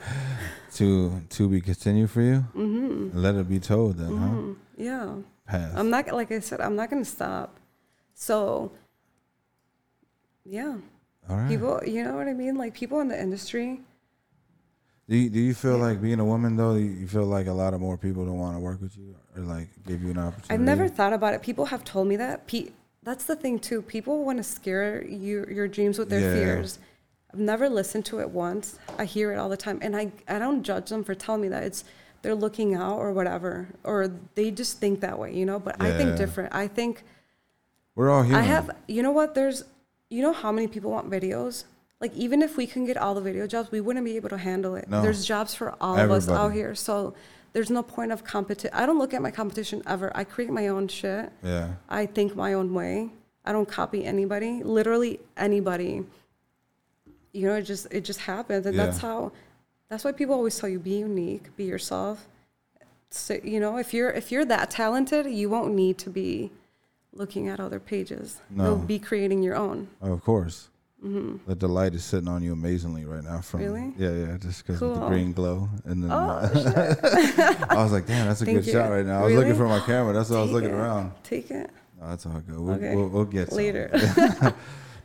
To 0.75 1.21
to 1.29 1.49
be 1.49 1.59
continued 1.61 2.11
for 2.11 2.21
you. 2.21 2.45
Mm-hmm. 2.55 3.17
Let 3.17 3.33
it 3.35 3.49
be 3.49 3.57
told 3.59 3.97
then, 3.97 4.17
huh? 4.17 4.53
Yeah. 4.77 5.15
Pass. 5.47 5.73
I'm 5.75 5.89
not 5.89 6.11
like 6.11 6.31
I 6.31 6.39
said. 6.39 6.61
I'm 6.61 6.75
not 6.75 6.89
gonna 6.91 7.05
stop. 7.05 7.57
So, 8.13 8.71
yeah, 10.45 10.75
All 11.29 11.37
right. 11.37 11.47
people. 11.49 11.81
You 11.83 12.03
know 12.03 12.15
what 12.15 12.27
I 12.27 12.33
mean? 12.33 12.55
Like 12.57 12.73
people 12.75 12.99
in 12.99 13.07
the 13.07 13.19
industry. 13.19 13.79
Do 15.09 15.15
you, 15.15 15.29
do 15.29 15.39
you 15.39 15.53
feel 15.53 15.77
like 15.77 16.01
being 16.01 16.19
a 16.19 16.25
woman 16.25 16.57
though? 16.57 16.75
You 16.75 17.07
feel 17.07 17.23
like 17.25 17.47
a 17.47 17.53
lot 17.53 17.73
of 17.73 17.79
more 17.79 17.97
people 17.97 18.25
don't 18.25 18.37
want 18.39 18.55
to 18.55 18.59
work 18.59 18.81
with 18.81 18.97
you 18.97 19.15
or 19.35 19.41
like 19.43 19.69
give 19.85 20.03
you 20.03 20.11
an 20.11 20.17
opportunity. 20.17 20.53
I've 20.53 20.59
never 20.59 20.87
thought 20.89 21.13
about 21.13 21.33
it. 21.33 21.41
People 21.41 21.65
have 21.65 21.83
told 21.85 22.07
me 22.07 22.17
that. 22.17 22.45
Pe- 22.47 22.71
that's 23.03 23.23
the 23.23 23.35
thing 23.35 23.57
too. 23.59 23.81
People 23.81 24.25
want 24.25 24.37
to 24.37 24.43
scare 24.43 25.05
you 25.05 25.45
your 25.49 25.67
dreams 25.69 25.97
with 25.97 26.09
their 26.09 26.19
Yeah. 26.19 26.33
fears. 26.33 26.79
I've 27.33 27.39
never 27.39 27.69
listened 27.69 28.05
to 28.05 28.19
it 28.19 28.29
once. 28.31 28.79
I 28.97 29.05
hear 29.05 29.31
it 29.31 29.37
all 29.37 29.47
the 29.49 29.55
time, 29.57 29.79
and 29.81 29.95
I 29.95 30.11
I 30.27 30.39
don't 30.39 30.61
judge 30.63 30.89
them 30.89 31.03
for 31.05 31.15
telling 31.15 31.41
me 31.41 31.47
that. 31.49 31.63
It's 31.63 31.85
they're 32.21 32.35
looking 32.35 32.75
out 32.75 32.97
or 32.97 33.13
whatever, 33.13 33.69
or 33.85 34.11
they 34.35 34.51
just 34.51 34.79
think 34.79 34.99
that 35.01 35.17
way, 35.17 35.33
you 35.33 35.45
know. 35.45 35.59
But 35.59 35.79
I 35.81 35.91
think 35.97 36.17
different. 36.17 36.53
I 36.53 36.67
think 36.67 37.03
We're 37.95 38.09
all 38.09 38.23
human. 38.23 38.39
I 38.41 38.43
have. 38.43 38.71
You 38.89 39.03
know 39.03 39.11
what? 39.11 39.35
There's. 39.35 39.63
You 40.09 40.21
know 40.21 40.33
how 40.33 40.51
many 40.51 40.67
people 40.67 40.91
want 40.91 41.09
videos? 41.09 41.63
Like 41.99 42.13
even 42.15 42.41
if 42.41 42.57
we 42.57 42.67
can 42.67 42.85
get 42.85 42.97
all 42.97 43.15
the 43.15 43.21
video 43.21 43.47
jobs, 43.47 43.71
we 43.71 43.81
wouldn't 43.81 44.05
be 44.05 44.15
able 44.15 44.29
to 44.29 44.37
handle 44.37 44.75
it. 44.75 44.87
No. 44.87 45.01
There's 45.01 45.25
jobs 45.25 45.55
for 45.55 45.75
all 45.81 45.97
of 45.97 46.11
us 46.11 46.29
out 46.29 46.53
here, 46.53 46.75
so 46.75 47.15
there's 47.53 47.71
no 47.71 47.81
point 47.81 48.11
of 48.11 48.23
competition. 48.23 48.69
I 48.73 48.85
don't 48.85 48.99
look 48.99 49.13
at 49.13 49.21
my 49.21 49.31
competition 49.31 49.81
ever. 49.87 50.11
I 50.15 50.23
create 50.23 50.51
my 50.51 50.67
own 50.67 50.87
shit. 50.87 51.31
Yeah. 51.43 51.73
I 51.89 52.05
think 52.05 52.35
my 52.35 52.53
own 52.53 52.73
way. 52.73 53.09
I 53.45 53.51
don't 53.51 53.67
copy 53.67 54.05
anybody, 54.05 54.61
literally 54.61 55.19
anybody. 55.37 56.03
You 57.31 57.47
know, 57.47 57.55
it 57.55 57.63
just 57.63 57.87
it 57.91 58.01
just 58.01 58.19
happens, 58.19 58.65
and 58.65 58.77
that's 58.77 58.99
how. 58.99 59.31
That's 59.89 60.03
why 60.03 60.11
people 60.11 60.35
always 60.35 60.59
tell 60.59 60.67
you 60.67 60.79
be 60.79 60.97
unique, 60.99 61.55
be 61.55 61.63
yourself. 61.63 62.27
So 63.09 63.39
you 63.41 63.59
know, 63.59 63.77
if 63.77 63.93
you're 63.93 64.09
if 64.09 64.31
you're 64.31 64.45
that 64.45 64.69
talented, 64.69 65.25
you 65.27 65.49
won't 65.49 65.73
need 65.73 65.97
to 65.99 66.09
be 66.09 66.51
looking 67.13 67.47
at 67.47 67.59
other 67.59 67.79
pages. 67.79 68.41
No. 68.49 68.65
You'll 68.65 68.77
be 68.77 68.99
creating 68.99 69.43
your 69.43 69.55
own. 69.55 69.87
Of 70.01 70.23
course. 70.23 70.67
The 71.01 71.55
delight 71.55 71.93
is 71.93 72.03
sitting 72.03 72.27
on 72.27 72.41
you 72.43 72.53
amazingly 72.53 73.05
right 73.05 73.23
now. 73.23 73.39
From 73.41 73.61
Mm-hmm. 73.61 73.73
Really? 73.73 73.93
yeah, 73.97 74.31
yeah, 74.31 74.37
just 74.37 74.65
because 74.65 74.81
of 74.81 74.95
the 74.99 75.07
green 75.07 75.31
glow, 75.31 75.69
and 75.85 76.03
then 76.03 76.11
Oh, 76.11 76.15
I 77.69 77.75
was 77.83 77.91
like, 77.91 78.05
damn, 78.07 78.27
that's 78.27 78.41
a 78.41 78.45
Thank 78.45 78.57
good 78.59 78.65
you. 78.67 78.73
shot 78.73 78.89
right 78.89 79.05
now. 79.05 79.21
I 79.21 79.25
was 79.25 79.33
looking 79.35 79.55
for 79.55 79.67
my 79.67 79.79
camera. 79.79 80.13
That's 80.13 80.29
why 80.29 80.37
I 80.37 80.41
was 80.41 80.51
looking 80.51 80.71
it. 80.71 80.73
around. 80.73 81.11
Take 81.23 81.51
it 81.51 81.69
No, 81.99 82.09
that's 82.09 82.25
all 82.25 82.39
good. 82.39 82.59
We'll, 82.59 82.75
Okay. 82.75 82.95
we'll, 82.95 83.07
we'll 83.09 83.25
get 83.25 83.51
later. 83.51 83.89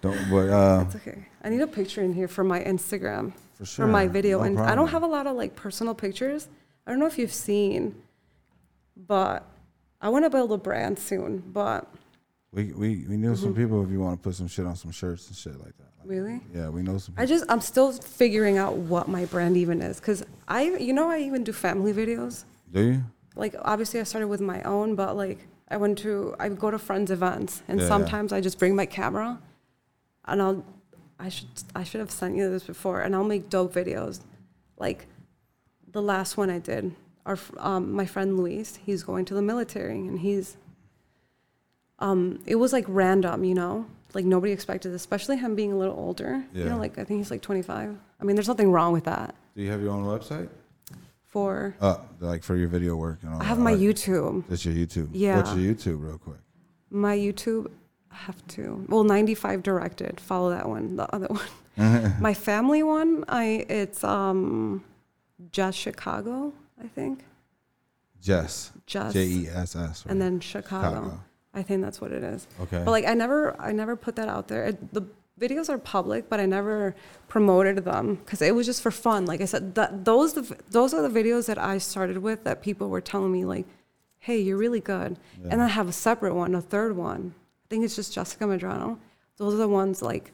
Don't, 0.00 0.18
but 0.30 0.48
uh, 0.50 0.84
it's 0.86 0.96
okay. 0.96 1.26
I 1.44 1.48
need 1.50 1.60
a 1.60 1.66
picture 1.68 2.02
in 2.02 2.12
here 2.12 2.26
for 2.26 2.42
my 2.42 2.60
Instagram. 2.64 3.32
for 3.54 3.64
sure. 3.66 3.84
for 3.86 3.90
my 3.92 4.08
video 4.08 4.38
no 4.38 4.44
and 4.44 4.58
i 4.58 4.74
don't 4.74 4.88
have 4.88 5.04
a 5.04 5.06
lot 5.06 5.28
of 5.28 5.36
like 5.36 5.54
personal 5.54 5.94
pictures 5.94 6.48
i 6.86 6.90
don't 6.90 6.98
know 6.98 7.06
if 7.06 7.16
you've 7.18 7.32
seen 7.32 7.94
but 8.96 9.46
i 10.00 10.08
want 10.08 10.24
to 10.24 10.30
build 10.30 10.50
a 10.50 10.56
brand 10.58 10.98
soon 10.98 11.38
but 11.46 11.86
We 12.52 12.64
we 12.72 13.06
we 13.08 13.16
know 13.16 13.32
Mm-hmm. 13.32 13.42
some 13.42 13.54
people 13.54 13.82
if 13.84 13.90
you 13.90 14.00
want 14.00 14.20
to 14.20 14.22
put 14.22 14.34
some 14.34 14.46
shit 14.48 14.66
on 14.66 14.76
some 14.76 14.90
shirts 14.90 15.28
and 15.28 15.36
shit 15.36 15.58
like 15.58 15.76
that. 15.78 15.88
Like, 16.00 16.08
really 16.08 16.40
yeah, 16.54 16.68
we 16.68 16.82
know 16.82 16.98
some. 16.98 17.14
i 17.16 17.24
just 17.24 17.44
i'm 17.48 17.60
still 17.60 17.92
figuring 17.92 18.58
out 18.58 18.74
what 18.76 19.06
my 19.08 19.24
brand 19.26 19.56
even 19.56 19.80
is 19.80 20.00
because 20.00 20.24
i 20.48 20.62
you 20.64 20.92
know 20.92 21.08
i 21.08 21.18
even 21.20 21.44
do 21.44 21.52
family 21.52 21.92
videos 21.92 22.42
Do 22.72 22.80
you? 22.82 23.04
like 23.36 23.54
obviously 23.62 24.00
i 24.00 24.02
started 24.02 24.26
with 24.26 24.40
my 24.40 24.60
own 24.62 24.96
but 24.96 25.16
like 25.16 25.38
i 25.68 25.76
went 25.76 25.96
to 25.98 26.34
i 26.40 26.48
go 26.48 26.72
to 26.72 26.78
friends 26.80 27.12
events 27.12 27.62
and 27.68 27.78
Yeah, 27.78 27.84
yeah. 27.84 27.88
sometimes 27.88 28.32
i 28.32 28.40
just 28.40 28.58
bring 28.58 28.74
my 28.74 28.84
camera 28.84 29.38
and 30.24 30.42
i'll 30.42 30.64
i 31.20 31.28
should 31.28 31.46
i 31.76 31.84
should 31.84 32.00
have 32.00 32.10
sent 32.10 32.34
you 32.36 32.50
this 32.50 32.64
before 32.64 33.00
and 33.02 33.14
i'll 33.14 33.22
make 33.34 33.48
dope 33.48 33.72
videos 33.72 34.18
like 34.78 35.06
the 35.92 36.02
last 36.02 36.36
one 36.36 36.50
i 36.50 36.58
did 36.58 36.92
our 37.26 37.38
um, 37.58 37.92
my 37.92 38.06
friend 38.06 38.36
luis 38.36 38.74
he's 38.84 39.04
going 39.04 39.24
to 39.24 39.34
the 39.34 39.42
military 39.42 40.00
and 40.08 40.18
he's 40.18 40.56
um 42.06 42.38
it 42.46 42.56
was 42.62 42.72
like 42.72 42.84
random 42.88 43.44
you 43.44 43.54
know 43.54 43.86
like 44.14 44.24
nobody 44.34 44.52
expected 44.52 44.92
especially 44.92 45.36
him 45.44 45.54
being 45.54 45.72
a 45.72 45.78
little 45.82 45.96
older 46.06 46.32
you 46.52 46.62
Yeah. 46.62 46.70
know 46.70 46.78
like 46.84 46.94
i 46.98 47.04
think 47.04 47.16
he's 47.20 47.30
like 47.30 47.42
25 47.42 47.96
i 48.20 48.24
mean 48.24 48.34
there's 48.36 48.48
nothing 48.54 48.70
wrong 48.74 48.92
with 48.92 49.04
that 49.04 49.34
Do 49.56 49.62
you 49.62 49.70
have 49.74 49.80
your 49.84 49.92
own 49.96 50.04
website? 50.14 50.48
for 51.32 51.74
Uh, 51.80 51.96
like 52.20 52.42
for 52.48 52.56
your 52.56 52.68
video 52.68 52.94
work 52.96 53.18
and 53.22 53.32
all. 53.32 53.38
That. 53.38 53.44
I 53.44 53.48
have 53.48 53.58
that, 53.58 53.64
my 53.70 53.74
youtube 53.86 54.44
That's 54.48 54.64
your 54.66 54.74
YouTube. 54.74 55.08
Yeah. 55.12 55.36
What's 55.36 55.54
your 55.56 55.64
YouTube, 55.74 55.98
real 56.06 56.18
quick? 56.18 56.40
My 56.90 57.16
YouTube, 57.16 57.64
I 58.10 58.16
have 58.28 58.40
to. 58.56 58.84
Well, 58.90 59.02
95 59.04 59.62
directed. 59.62 60.20
Follow 60.20 60.50
that 60.50 60.68
one. 60.68 60.96
The 60.96 61.06
other 61.14 61.28
one. 61.38 62.14
My 62.28 62.34
family 62.34 62.82
one, 62.82 63.24
I 63.28 63.64
it's 63.80 64.04
um, 64.04 64.84
Just 65.58 65.78
Chicago, 65.78 66.52
I 66.84 66.88
think. 66.88 67.24
Jess. 68.20 68.72
Just 68.86 69.14
J 69.14 69.24
E 69.24 69.48
S 69.48 69.74
S. 69.74 70.04
and 70.06 70.20
then 70.20 70.38
Chicago. 70.40 70.88
Chicago. 71.02 71.20
I 71.54 71.62
think 71.62 71.82
that's 71.82 72.00
what 72.00 72.12
it 72.12 72.22
is. 72.22 72.46
Okay. 72.60 72.82
But 72.84 72.90
like 72.90 73.04
I 73.06 73.14
never, 73.14 73.60
I 73.60 73.72
never 73.72 73.96
put 73.96 74.16
that 74.16 74.28
out 74.28 74.48
there. 74.48 74.64
It, 74.66 74.92
the 74.94 75.02
videos 75.40 75.68
are 75.68 75.78
public, 75.78 76.28
but 76.28 76.40
I 76.40 76.46
never 76.46 76.94
promoted 77.28 77.84
them 77.84 78.16
because 78.16 78.40
it 78.42 78.54
was 78.54 78.66
just 78.66 78.80
for 78.82 78.90
fun. 78.90 79.26
Like 79.26 79.40
I 79.40 79.44
said, 79.46 79.74
that 79.74 80.04
those 80.04 80.34
the, 80.34 80.56
those 80.70 80.94
are 80.94 81.06
the 81.06 81.20
videos 81.22 81.46
that 81.46 81.58
I 81.58 81.78
started 81.78 82.18
with 82.18 82.44
that 82.44 82.62
people 82.62 82.88
were 82.88 83.00
telling 83.00 83.32
me 83.32 83.44
like, 83.44 83.66
"Hey, 84.18 84.38
you're 84.40 84.56
really 84.56 84.80
good," 84.80 85.18
Yeah. 85.38 85.42
and 85.50 85.52
then 85.52 85.60
I 85.60 85.68
have 85.68 85.88
a 85.88 85.92
separate 85.92 86.34
one, 86.34 86.54
a 86.54 86.60
third 86.62 86.96
one. 86.96 87.34
I 87.36 87.66
think 87.68 87.84
it's 87.84 87.96
just 87.96 88.12
Jessica 88.14 88.44
Madrano. 88.44 88.98
Those 89.36 89.54
are 89.54 89.58
the 89.58 89.68
ones 89.68 90.00
like 90.02 90.32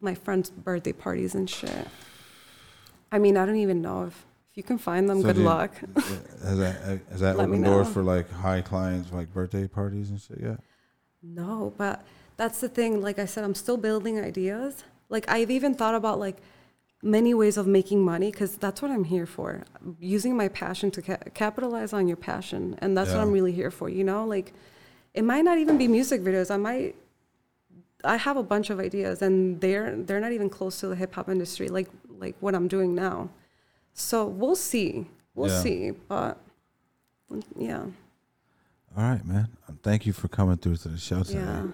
my 0.00 0.14
friends' 0.14 0.50
birthday 0.50 0.92
parties 0.92 1.34
and 1.34 1.48
shit. 1.50 1.86
I 3.10 3.18
mean, 3.18 3.36
I 3.36 3.44
don't 3.46 3.56
even 3.56 3.82
know 3.82 4.04
if 4.04 4.24
you 4.58 4.64
can 4.64 4.76
find 4.76 5.08
them. 5.08 5.22
So 5.22 5.28
good 5.28 5.38
luck. 5.38 5.72
Has 6.42 6.58
that 6.58 7.00
has 7.12 7.20
that 7.20 7.36
opened 7.42 7.64
doors 7.64 7.88
for 7.88 8.02
like 8.02 8.28
high 8.28 8.60
clients, 8.60 9.12
like 9.12 9.32
birthday 9.32 9.68
parties 9.68 10.10
and 10.10 10.20
shit? 10.20 10.40
Yeah. 10.42 10.56
No, 11.22 11.72
but 11.78 12.04
that's 12.36 12.60
the 12.60 12.68
thing. 12.68 13.00
Like 13.00 13.20
I 13.20 13.24
said, 13.24 13.44
I'm 13.44 13.54
still 13.54 13.76
building 13.76 14.18
ideas. 14.18 14.82
Like 15.08 15.30
I've 15.30 15.52
even 15.52 15.76
thought 15.76 15.94
about 15.94 16.18
like 16.18 16.38
many 17.02 17.34
ways 17.34 17.56
of 17.56 17.68
making 17.68 18.04
money 18.04 18.32
because 18.32 18.56
that's 18.56 18.82
what 18.82 18.90
I'm 18.90 19.04
here 19.04 19.26
for. 19.26 19.62
Using 20.00 20.36
my 20.36 20.48
passion 20.48 20.90
to 20.90 21.02
ca- 21.02 21.30
capitalize 21.34 21.92
on 21.92 22.08
your 22.08 22.16
passion, 22.16 22.76
and 22.80 22.96
that's 22.96 23.12
what 23.12 23.20
I'm 23.20 23.30
really 23.30 23.52
here 23.52 23.70
for. 23.70 23.88
You 23.88 24.02
know, 24.02 24.26
like 24.26 24.52
it 25.14 25.22
might 25.22 25.44
not 25.44 25.58
even 25.58 25.78
be 25.78 25.86
music 25.86 26.20
videos. 26.20 26.50
I 26.50 26.56
might. 26.56 26.96
I 28.02 28.16
have 28.16 28.36
a 28.36 28.42
bunch 28.42 28.70
of 28.70 28.80
ideas, 28.80 29.22
and 29.22 29.60
they're 29.60 29.94
they're 29.94 30.20
not 30.20 30.32
even 30.32 30.50
close 30.50 30.80
to 30.80 30.88
the 30.88 30.96
hip 30.96 31.14
hop 31.14 31.28
industry, 31.28 31.68
like 31.68 31.88
like 32.18 32.34
what 32.40 32.56
I'm 32.56 32.66
doing 32.66 32.96
now. 32.96 33.30
So 33.98 34.26
we'll 34.26 34.54
see. 34.56 35.06
We'll 35.34 35.50
Yeah. 35.50 35.60
see. 35.60 35.90
But 36.08 36.38
yeah, 37.56 37.82
All 38.96 39.04
right, 39.04 39.24
man. 39.24 39.48
Thank 39.82 40.06
you 40.06 40.12
for 40.12 40.28
coming 40.28 40.56
through 40.56 40.76
to 40.76 40.88
the 40.88 40.98
show 40.98 41.22
today. 41.22 41.40
yeah. 41.40 41.66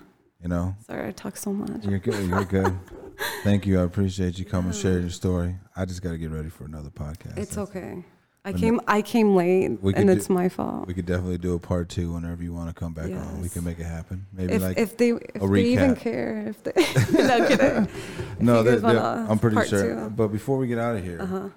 You 0.43 0.49
know, 0.49 0.75
Sorry, 0.87 1.09
I 1.09 1.13
talk 1.13 1.37
so 1.37 1.53
much. 1.53 1.85
you're 1.87 1.99
good. 1.99 2.29
You're 2.29 2.45
good. 2.45 2.77
Thank 3.45 3.67
you. 3.67 3.81
I 3.81 3.85
appreciate 3.85 4.39
you 4.39 4.45
coming, 4.45 4.73
sharing 4.73 5.03
your 5.03 5.11
story. 5.11 5.57
I 5.77 5.85
just 5.87 6.03
got 6.03 6.11
to 6.11 6.19
get 6.19 6.31
ready 6.31 6.51
for 6.51 6.65
another 6.65 6.91
podcast. 6.91 7.39
It's 7.39 7.55
That's- 7.55 7.59
okay. 7.77 8.05
I 8.47 8.53
But 8.53 8.61
came 8.61 8.81
I 8.87 9.01
came 9.01 9.35
late 9.35 9.65
and 9.65 9.81
do- 9.81 10.13
it's 10.13 10.29
my 10.29 10.51
fault. 10.51 10.87
We 10.87 10.93
could 10.93 11.07
definitely 11.07 11.39
do 11.39 11.55
a 11.55 11.59
part 11.59 11.89
two 11.89 12.13
whenever 12.13 12.43
you 12.43 12.53
want 12.53 12.69
to 12.69 12.75
come 12.75 12.93
back 12.93 13.11
on. 13.11 13.41
We 13.41 13.49
can 13.49 13.65
make 13.65 13.79
it 13.79 13.85
happen. 13.87 14.27
Maybe 14.35 14.53
If 14.53 14.61
like 14.63 14.77
if 14.77 14.97
they 14.99 15.11
if 15.13 15.41
they 15.51 15.65
even 15.65 15.97
care 15.97 16.45
if 16.49 16.63
they 16.63 16.73
no 17.27 17.49
kidding. 17.49 17.89
no, 18.41 18.59
you 18.59 18.65
that, 18.65 18.71
guys 18.71 18.83
that- 18.83 19.03
wanna 19.03 19.27
I'm 19.31 19.39
pretty 19.39 19.67
sure. 19.67 19.95
two. 19.95 20.11
But 20.11 20.29
before 20.29 20.59
we 20.59 20.67
get 20.67 20.79
out 20.79 20.95
of 20.97 21.03
here, 21.03 21.23
Uh-huh. 21.23 21.49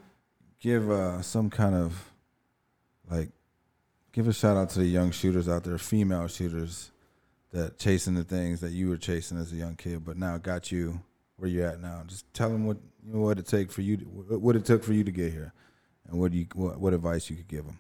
Give 0.60 0.90
uh, 0.90 1.22
some 1.22 1.50
kind 1.50 1.76
of 1.76 2.12
like 3.10 3.30
give 4.12 4.28
a 4.28 4.34
shout 4.34 4.58
out 4.58 4.70
to 4.72 4.80
the 4.80 4.86
young 4.86 5.12
shooters 5.12 5.48
out 5.48 5.64
there, 5.64 5.78
female 5.78 6.28
shooters 6.28 6.92
that 7.52 7.78
chasing 7.78 8.16
the 8.16 8.24
things 8.24 8.60
that 8.62 8.72
you 8.72 8.90
were 8.90 8.98
chasing 8.98 9.38
as 9.38 9.52
a 9.54 9.56
young 9.56 9.76
kid, 9.76 10.04
but 10.04 10.18
now 10.18 10.38
got 10.38 10.72
you 10.72 11.00
where 11.38 11.50
you're 11.50 11.68
at 11.68 11.80
now. 11.80 12.04
Just 12.08 12.32
tell 12.34 12.50
them 12.50 12.66
what 12.66 12.78
you 13.06 13.14
know, 13.14 13.20
what 13.22 13.40
it 13.40 13.48
take 13.48 13.72
for 13.72 13.82
you, 13.82 13.98
to, 13.98 14.04
what 14.06 14.56
it 14.56 14.66
took 14.66 14.84
for 14.84 14.94
you 14.94 15.04
to 15.04 15.12
get 15.12 15.32
here, 15.32 15.54
and 16.08 16.20
what 16.20 16.34
you 16.34 16.48
what, 16.54 16.80
what 16.80 16.94
advice 16.94 17.30
you 17.30 17.36
could 17.36 17.48
give 17.48 17.66
them. 17.66 17.80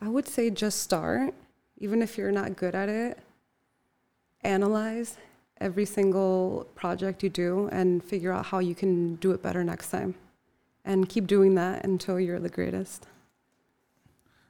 I 0.00 0.08
would 0.08 0.28
say 0.28 0.50
just 0.50 0.80
start, 0.80 1.34
even 1.78 2.02
if 2.02 2.18
you're 2.18 2.32
not 2.32 2.56
good 2.56 2.74
at 2.74 2.88
it. 2.88 3.18
Analyze 4.42 5.16
every 5.60 5.86
single 5.86 6.68
project 6.74 7.22
you 7.22 7.30
do 7.30 7.68
and 7.72 8.04
figure 8.04 8.30
out 8.30 8.44
how 8.44 8.58
you 8.58 8.74
can 8.74 9.14
do 9.16 9.30
it 9.30 9.42
better 9.42 9.64
next 9.64 9.90
time. 9.90 10.14
And 10.84 11.08
keep 11.08 11.26
doing 11.26 11.54
that 11.54 11.84
until 11.84 12.20
you're 12.20 12.38
the 12.38 12.48
greatest. 12.48 13.06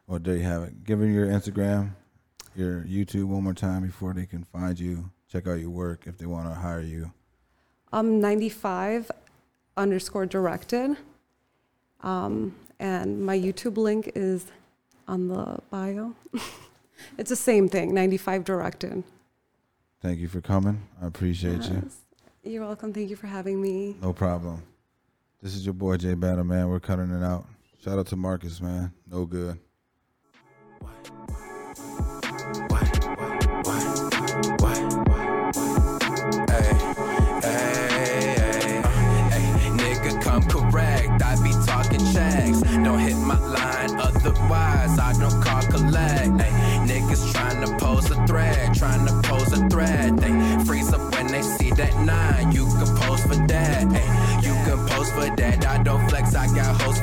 Well, 0.07 0.18
there 0.18 0.37
you 0.37 0.43
have 0.43 0.64
it. 0.64 0.85
Give 0.85 0.99
them 0.99 1.14
your 1.14 1.26
Instagram, 1.26 1.91
your 2.55 2.82
YouTube 2.82 3.24
one 3.24 3.45
more 3.45 3.55
time 3.55 3.82
before 3.82 4.12
they 4.12 4.26
can 4.26 4.45
find 4.45 4.78
you. 4.78 5.11
Check 5.30 5.47
out 5.47 5.55
your 5.55 5.70
work 5.70 6.07
if 6.07 6.18
they 6.18 6.26
want 6.26 6.49
to 6.49 6.55
hire 6.55 6.80
you. 6.80 7.12
Um, 7.93 8.20
95 8.20 9.11
underscore 9.76 10.26
directed. 10.26 10.97
Um, 12.03 12.55
and 12.78 13.24
my 13.24 13.39
YouTube 13.39 13.76
link 13.76 14.12
is 14.14 14.47
on 15.09 15.28
the 15.28 15.59
bio. 15.70 16.14
it's 17.18 17.30
the 17.30 17.37
same 17.37 17.68
thing, 17.68 17.95
95 17.95 18.45
directed. 18.45 19.05
Thank 20.03 20.18
you 20.18 20.28
for 20.28 20.41
coming. 20.41 20.82
I 21.01 21.07
appreciate 21.07 21.62
you. 21.62 21.89
You're 22.43 22.66
welcome. 22.66 22.93
Thank 22.93 23.09
you 23.09 23.16
for 23.16 23.26
having 23.26 23.61
me. 23.61 23.97
No 24.03 24.12
problem. 24.12 24.62
This 25.45 25.55
is 25.55 25.67
your 25.67 25.75
boy 25.75 25.99
Jay 25.99 26.15
Battle, 26.15 26.43
man. 26.43 26.71
We're 26.71 26.81
cutting 26.81 27.11
it 27.11 27.23
out. 27.23 27.45
Shout 27.85 27.99
out 27.99 28.07
to 28.07 28.17
Marcus, 28.17 28.63
man. 28.63 28.91
No 29.07 29.27
good. 29.27 29.59
Ay, 30.83 30.89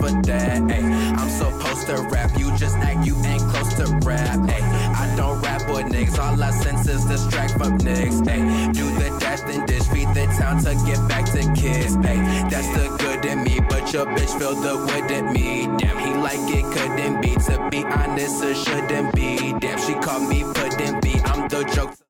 for 0.02 0.12
that. 0.24 0.62
Ay, 0.72 1.16
I'm 1.18 1.30
supposed 1.30 1.88
to 1.88 2.02
rap, 2.10 2.32
you 2.38 2.50
just 2.58 2.76
act, 2.78 3.06
you 3.06 3.16
ain't 3.24 3.42
close 3.52 3.74
to 3.76 3.86
rap. 4.06 4.40
Ay, 4.50 4.62
I 5.04 5.16
don't 5.16 5.40
rap 5.42 5.62
with 5.70 5.86
niggas, 5.94 6.18
all 6.20 6.42
I 6.42 6.52
sense 6.52 6.88
is 6.88 7.06
distract 7.06 7.54
from 7.54 7.78
niggas. 7.78 8.28
Ay, 8.28 8.72
do 8.72 8.86
the 9.00 9.18
dash, 9.20 9.42
then 9.42 9.66
dish, 9.66 9.88
feed 9.94 10.10
the 10.10 10.26
town 10.40 10.58
to 10.64 10.74
get 10.86 11.00
back 11.08 11.26
to 11.26 11.42
kids. 11.54 11.96
Ay, 11.98 12.48
that's 12.50 12.68
the 12.70 12.86
good 13.00 13.26
in 13.26 13.44
me, 13.44 13.60
but 13.70 13.94
your 13.94 14.06
bitch 14.08 14.38
feel 14.40 14.56
the 14.56 14.76
wood 14.78 15.12
in 15.12 15.32
me. 15.34 15.68
Damn, 15.78 15.98
he 16.00 16.14
like 16.16 16.44
it 16.50 16.66
couldn't 16.76 17.22
be. 17.22 17.36
To 17.46 17.70
be 17.70 17.84
honest, 17.84 18.44
it 18.44 18.56
shouldn't 18.56 19.14
be. 19.14 19.54
Damn, 19.60 19.80
she 19.80 19.94
called 19.94 20.28
me 20.28 20.44
pudding 20.44 21.00
be. 21.02 21.14
I'm 21.26 21.48
the 21.48 21.64
joke. 21.76 22.01